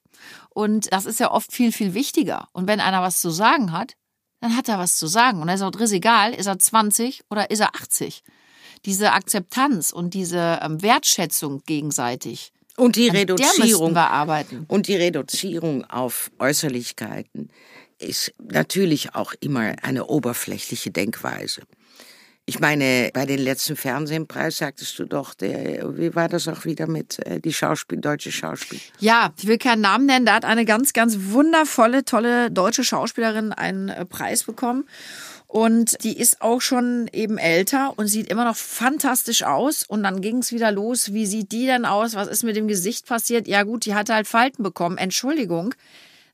Und 0.49 0.91
das 0.91 1.05
ist 1.05 1.19
ja 1.19 1.31
oft 1.31 1.51
viel, 1.51 1.71
viel 1.71 1.93
wichtiger. 1.93 2.49
Und 2.51 2.67
wenn 2.67 2.81
einer 2.81 3.01
was 3.01 3.21
zu 3.21 3.29
sagen 3.29 3.71
hat, 3.71 3.93
dann 4.41 4.57
hat 4.57 4.67
er 4.67 4.79
was 4.79 4.97
zu 4.97 5.07
sagen. 5.07 5.39
Und 5.39 5.47
dann 5.47 5.55
ist 5.55 5.61
auch 5.61 5.79
egal, 5.79 6.33
ist 6.33 6.47
er 6.47 6.59
20 6.59 7.21
oder 7.29 7.49
ist 7.49 7.59
er 7.59 7.75
80 7.75 8.23
diese 8.85 9.13
Akzeptanz 9.13 9.91
und 9.91 10.13
diese 10.13 10.59
ähm, 10.61 10.81
Wertschätzung 10.81 11.63
gegenseitig. 11.65 12.51
Und 12.77 12.95
die 12.95 13.09
Reduzierung. 13.09 13.93
wir 13.93 14.09
arbeiten. 14.09 14.65
Und 14.67 14.87
die 14.87 14.95
Reduzierung 14.95 15.85
auf 15.85 16.31
Äußerlichkeiten 16.39 17.49
ist 17.99 18.33
natürlich 18.39 19.13
auch 19.13 19.33
immer 19.39 19.75
eine 19.83 20.07
oberflächliche 20.07 20.89
Denkweise. 20.89 21.61
Ich 22.45 22.59
meine, 22.59 23.11
bei 23.13 23.25
den 23.25 23.39
letzten 23.39 23.75
Fernsehpreis 23.75 24.57
sagtest 24.57 24.97
du 24.97 25.05
doch, 25.05 25.35
der, 25.35 25.97
wie 25.97 26.15
war 26.15 26.27
das 26.27 26.47
auch 26.47 26.65
wieder 26.65 26.87
mit 26.87 27.19
äh, 27.25 27.39
die 27.39 27.53
Schauspiel, 27.53 27.99
deutsche 27.99 28.31
Schauspiel? 28.31 28.79
Ja, 28.99 29.31
ich 29.37 29.45
will 29.45 29.59
keinen 29.59 29.81
Namen 29.81 30.07
nennen. 30.07 30.25
Da 30.25 30.33
hat 30.33 30.45
eine 30.45 30.65
ganz, 30.65 30.91
ganz 30.91 31.15
wundervolle, 31.17 32.03
tolle 32.03 32.49
deutsche 32.49 32.83
Schauspielerin 32.83 33.53
einen 33.53 33.89
äh, 33.89 34.05
Preis 34.05 34.43
bekommen. 34.43 34.85
Und 35.51 36.01
die 36.05 36.17
ist 36.17 36.41
auch 36.41 36.61
schon 36.61 37.09
eben 37.11 37.37
älter 37.37 37.91
und 37.97 38.07
sieht 38.07 38.29
immer 38.29 38.45
noch 38.45 38.55
fantastisch 38.55 39.43
aus. 39.43 39.83
Und 39.83 40.01
dann 40.01 40.21
ging 40.21 40.37
es 40.37 40.53
wieder 40.53 40.71
los. 40.71 41.11
Wie 41.11 41.25
sieht 41.25 41.51
die 41.51 41.65
denn 41.65 41.83
aus? 41.83 42.15
Was 42.15 42.29
ist 42.29 42.43
mit 42.43 42.55
dem 42.55 42.69
Gesicht 42.69 43.05
passiert? 43.05 43.49
Ja 43.49 43.63
gut, 43.63 43.83
die 43.83 43.93
hatte 43.93 44.15
halt 44.15 44.27
Falten 44.27 44.63
bekommen. 44.63 44.97
Entschuldigung. 44.97 45.75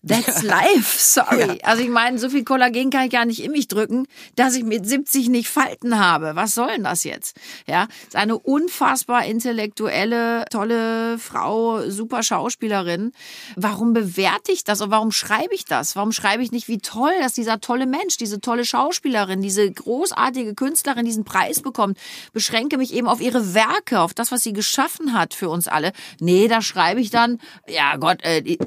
That's 0.05 0.43
life, 0.43 0.97
sorry. 0.99 1.59
Also 1.63 1.83
ich 1.83 1.89
meine, 1.89 2.19
so 2.19 2.29
viel 2.29 2.43
Kollagen 2.43 2.89
kann 2.89 3.05
ich 3.05 3.11
gar 3.11 3.25
nicht 3.25 3.43
in 3.43 3.51
mich 3.51 3.67
drücken, 3.67 4.07
dass 4.35 4.55
ich 4.55 4.63
mit 4.63 4.87
70 4.87 5.29
nicht 5.29 5.49
Falten 5.49 5.99
habe. 5.99 6.35
Was 6.35 6.55
soll 6.55 6.67
denn 6.67 6.83
das 6.83 7.03
jetzt? 7.03 7.35
Ja, 7.67 7.87
ist 8.05 8.15
eine 8.15 8.37
unfassbar 8.37 9.25
intellektuelle, 9.25 10.45
tolle 10.51 11.17
Frau, 11.17 11.89
super 11.89 12.23
Schauspielerin. 12.23 13.11
Warum 13.55 13.93
bewerte 13.93 14.51
ich 14.51 14.63
das 14.63 14.81
und 14.81 14.91
warum 14.91 15.11
schreibe 15.11 15.53
ich 15.53 15.65
das? 15.65 15.95
Warum 15.95 16.11
schreibe 16.11 16.43
ich 16.43 16.51
nicht, 16.51 16.67
wie 16.67 16.79
toll, 16.79 17.13
dass 17.19 17.33
dieser 17.33 17.59
tolle 17.59 17.87
Mensch, 17.87 18.17
diese 18.17 18.39
tolle 18.39 18.65
Schauspielerin, 18.65 19.41
diese 19.41 19.69
großartige 19.69 20.53
Künstlerin 20.53 21.05
diesen 21.05 21.25
Preis 21.25 21.61
bekommt? 21.61 21.97
Beschränke 22.33 22.77
mich 22.77 22.93
eben 22.93 23.07
auf 23.07 23.19
ihre 23.19 23.53
Werke, 23.53 23.99
auf 23.99 24.13
das, 24.13 24.31
was 24.31 24.43
sie 24.43 24.53
geschaffen 24.53 25.13
hat 25.13 25.33
für 25.33 25.49
uns 25.49 25.67
alle. 25.67 25.91
Nee, 26.19 26.47
da 26.47 26.61
schreibe 26.61 27.01
ich 27.01 27.09
dann, 27.09 27.39
ja 27.67 27.97
Gott, 27.97 28.21
äh, 28.23 28.57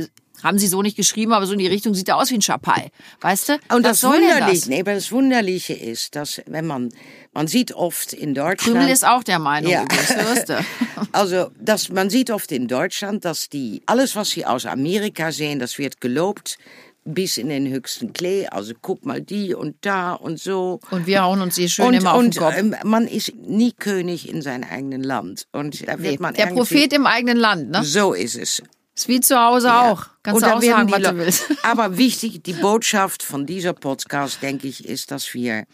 haben 0.42 0.58
sie 0.58 0.66
so 0.66 0.82
nicht 0.82 0.96
geschrieben, 0.96 1.32
aber 1.32 1.46
so 1.46 1.52
in 1.52 1.58
die 1.58 1.66
Richtung 1.66 1.94
sieht 1.94 2.08
er 2.08 2.16
aus 2.16 2.30
wie 2.30 2.34
ein 2.34 2.42
Schapai. 2.42 2.90
Weißt 3.20 3.48
du? 3.50 3.52
Und 3.74 3.84
das, 3.84 4.00
das 4.00 4.10
Wunderliche, 4.10 4.68
nee, 4.68 4.80
aber 4.80 4.94
das 4.94 5.10
Wunderliche 5.12 5.74
ist, 5.74 6.16
dass 6.16 6.40
wenn 6.46 6.66
man, 6.66 6.90
man 7.32 7.46
sieht 7.46 7.72
oft 7.72 8.12
in 8.12 8.34
Deutschland. 8.34 8.76
Krümel 8.78 8.92
ist 8.92 9.06
auch 9.06 9.22
der 9.22 9.38
Meinung, 9.38 9.70
Ja. 9.70 9.82
übrigens, 9.82 10.44
du. 10.46 10.64
Also, 11.12 11.50
dass 11.58 11.88
man 11.88 12.10
sieht 12.10 12.30
oft 12.30 12.52
in 12.52 12.68
Deutschland, 12.68 13.24
dass 13.24 13.48
die, 13.48 13.82
alles 13.86 14.16
was 14.16 14.30
sie 14.30 14.44
aus 14.46 14.66
Amerika 14.66 15.32
sehen, 15.32 15.58
das 15.58 15.78
wird 15.78 16.00
gelobt 16.00 16.58
bis 17.04 17.38
in 17.38 17.48
den 17.48 17.66
höchsten 17.68 18.12
Klee. 18.12 18.46
Also 18.46 18.74
guck 18.80 19.06
mal 19.06 19.22
die 19.22 19.54
und 19.54 19.74
da 19.80 20.12
und 20.12 20.38
so. 20.38 20.80
Und 20.90 21.06
wir 21.06 21.22
hauen 21.22 21.40
uns 21.40 21.56
hier 21.56 21.68
schön 21.68 21.86
und, 21.86 21.94
immer 21.94 22.12
auf 22.12 22.18
und 22.18 22.34
den 22.36 22.42
Kopf. 22.42 22.54
ähm, 22.56 22.76
man 22.84 23.06
ist 23.08 23.34
nie 23.34 23.72
König 23.72 24.28
in 24.28 24.42
seinem 24.42 24.68
eigenen 24.70 25.02
Land. 25.02 25.46
Und 25.52 25.80
da 25.88 25.98
wird 25.98 26.00
Nee, 26.00 26.18
man 26.20 26.34
der 26.34 26.46
Prophet 26.48 26.92
im 26.92 27.06
eigenen 27.06 27.38
Land, 27.38 27.70
ne? 27.70 27.82
So 27.84 28.12
ist 28.12 28.36
es. 28.36 28.62
Ist 29.00 29.08
wie 29.08 29.20
zu 29.20 29.40
Hause 29.40 29.72
auch. 29.72 30.08
Kannst 30.22 30.42
Und 30.42 30.46
du 30.46 30.56
auch 30.56 30.62
sagen, 30.62 30.92
was 30.92 31.00
du 31.00 31.16
willst. 31.16 31.44
Aber 31.62 31.96
wichtig, 31.96 32.42
die 32.42 32.52
Botschaft 32.52 33.22
von 33.22 33.46
dieser 33.46 33.72
Podcast, 33.72 34.42
denke 34.42 34.68
ich, 34.68 34.84
ist, 34.84 35.10
dass 35.10 35.32
wir 35.32 35.64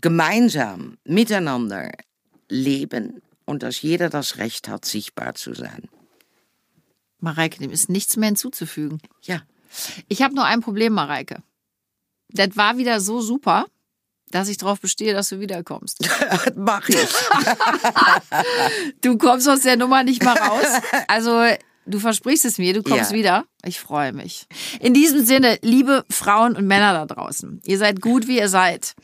gemeinsam 0.00 0.98
miteinander 1.04 1.92
leben 2.48 3.22
und 3.44 3.62
dass 3.62 3.80
jeder 3.80 4.10
das 4.10 4.38
Recht 4.38 4.66
hat, 4.66 4.84
sichtbar 4.84 5.36
zu 5.36 5.54
sein. 5.54 5.88
Mareike, 7.20 7.60
dem 7.60 7.70
ist 7.70 7.90
nichts 7.90 8.16
mehr 8.16 8.26
hinzuzufügen. 8.30 9.00
Ja. 9.22 9.42
Ich 10.08 10.22
habe 10.22 10.34
nur 10.34 10.44
ein 10.44 10.60
Problem, 10.60 10.94
Mareike. 10.94 11.44
Das 12.30 12.56
war 12.56 12.76
wieder 12.76 12.98
so 12.98 13.20
super, 13.20 13.66
dass 14.32 14.48
ich 14.48 14.58
darauf 14.58 14.80
bestehe, 14.80 15.14
dass 15.14 15.28
du 15.28 15.38
wiederkommst. 15.38 16.08
Mach 16.56 16.88
ich. 16.88 16.98
Du 19.00 19.16
kommst 19.16 19.48
aus 19.48 19.60
der 19.60 19.76
Nummer 19.76 20.02
nicht 20.02 20.24
mal 20.24 20.36
raus. 20.36 20.66
Also, 21.06 21.40
du 21.88 21.98
versprichst 21.98 22.44
es 22.44 22.58
mir, 22.58 22.72
du 22.74 22.82
kommst 22.82 23.10
Ja. 23.10 23.16
wieder. 23.16 23.44
Ich 23.64 23.80
freue 23.80 24.12
mich. 24.12 24.46
In 24.80 24.94
diesem 24.94 25.24
Sinne, 25.24 25.58
liebe 25.62 26.04
Frauen 26.10 26.56
und 26.56 26.66
Männer 26.66 26.92
da 26.92 27.06
draußen, 27.06 27.60
ihr 27.64 27.78
seid 27.78 28.00
gut, 28.00 28.26
wie 28.28 28.38
ihr 28.38 28.48
seid. 28.48 28.94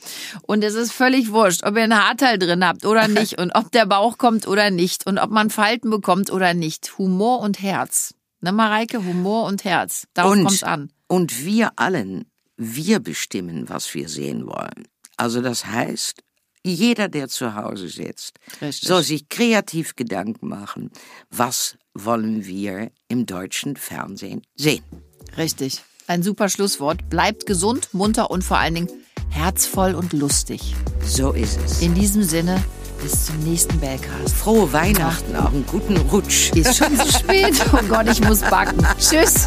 Und 0.43 0.62
es 0.62 0.74
ist 0.74 0.93
völlig 0.93 1.32
wurscht, 1.32 1.64
ob 1.64 1.76
ihr 1.76 1.82
ein 1.85 1.95
Haarteil 1.97 2.39
drin 2.39 2.64
habt 2.64 2.87
oder 2.87 3.09
nicht 3.09 3.39
und 3.39 3.51
ob 3.55 3.72
der 3.72 3.87
Bauch 3.87 4.18
kommt 4.18 4.47
oder 4.47 4.70
nicht 4.70 5.07
und 5.07 5.18
ob 5.18 5.30
man 5.30 5.51
Falten 5.51 5.91
bekommt 5.91 6.30
oder 6.30 6.55
nicht. 6.55 6.99
Humor 6.99 7.41
und 7.41 7.61
Herz. 7.61 8.14
Ne, 8.41 8.53
Mareike? 8.53 9.05
Humor 9.05 9.47
und 9.47 9.64
Herz. 9.64 10.07
Darauf 10.14 10.32
Und, 10.32 10.45
kommt's 10.45 10.62
an. 10.62 10.91
und 11.09 11.45
wir 11.45 11.72
allen, 11.76 12.26
wir 12.57 13.01
bestimmen, 13.01 13.68
was 13.68 13.93
wir 13.95 14.09
sehen 14.09 14.47
wollen. 14.47 14.87
Also 15.16 15.41
das 15.41 15.66
heißt, 15.66 16.20
jeder, 16.66 17.09
der 17.09 17.28
zu 17.28 17.55
Hause 17.55 17.89
sitzt, 17.89 18.39
Richtig. 18.62 18.89
soll 18.89 19.03
sich 19.03 19.28
kreativ 19.28 19.97
Gedanken 19.97 20.49
machen, 20.49 20.91
was 21.30 21.76
wollen 21.95 22.45
wir 22.47 22.90
im 23.09 23.26
deutschen 23.26 23.76
Fernsehen 23.76 24.42
sehen. 24.57 24.82
Richtig. 25.36 25.82
Ein 26.07 26.22
super 26.22 26.49
Schlusswort. 26.49 27.09
Bleibt 27.09 27.47
gesund, 27.47 27.88
munter 27.92 28.30
und 28.30 28.45
vor 28.45 28.59
allen 28.59 28.74
Dingen 28.74 28.88
herzvoll 29.30 29.95
und 29.95 30.12
lustig. 30.12 30.74
So 31.03 31.32
ist 31.32 31.59
es. 31.64 31.80
In 31.80 31.95
diesem 31.95 32.22
Sinne, 32.22 32.62
bis 33.03 33.26
zum 33.26 33.38
nächsten 33.40 33.78
Bellcast. 33.80 34.34
Frohe 34.34 34.72
Weihnachten, 34.72 35.34
auch 35.36 35.53
einen 35.53 35.66
guten 35.66 35.97
Rutsch. 35.97 36.53
Ist 36.53 36.76
schon 36.76 36.97
zu 36.97 37.11
spät. 37.11 37.55
Oh 37.72 37.82
Gott, 37.88 38.09
ich 38.11 38.22
muss 38.22 38.40
backen. 38.40 38.86
Tschüss. 38.99 39.47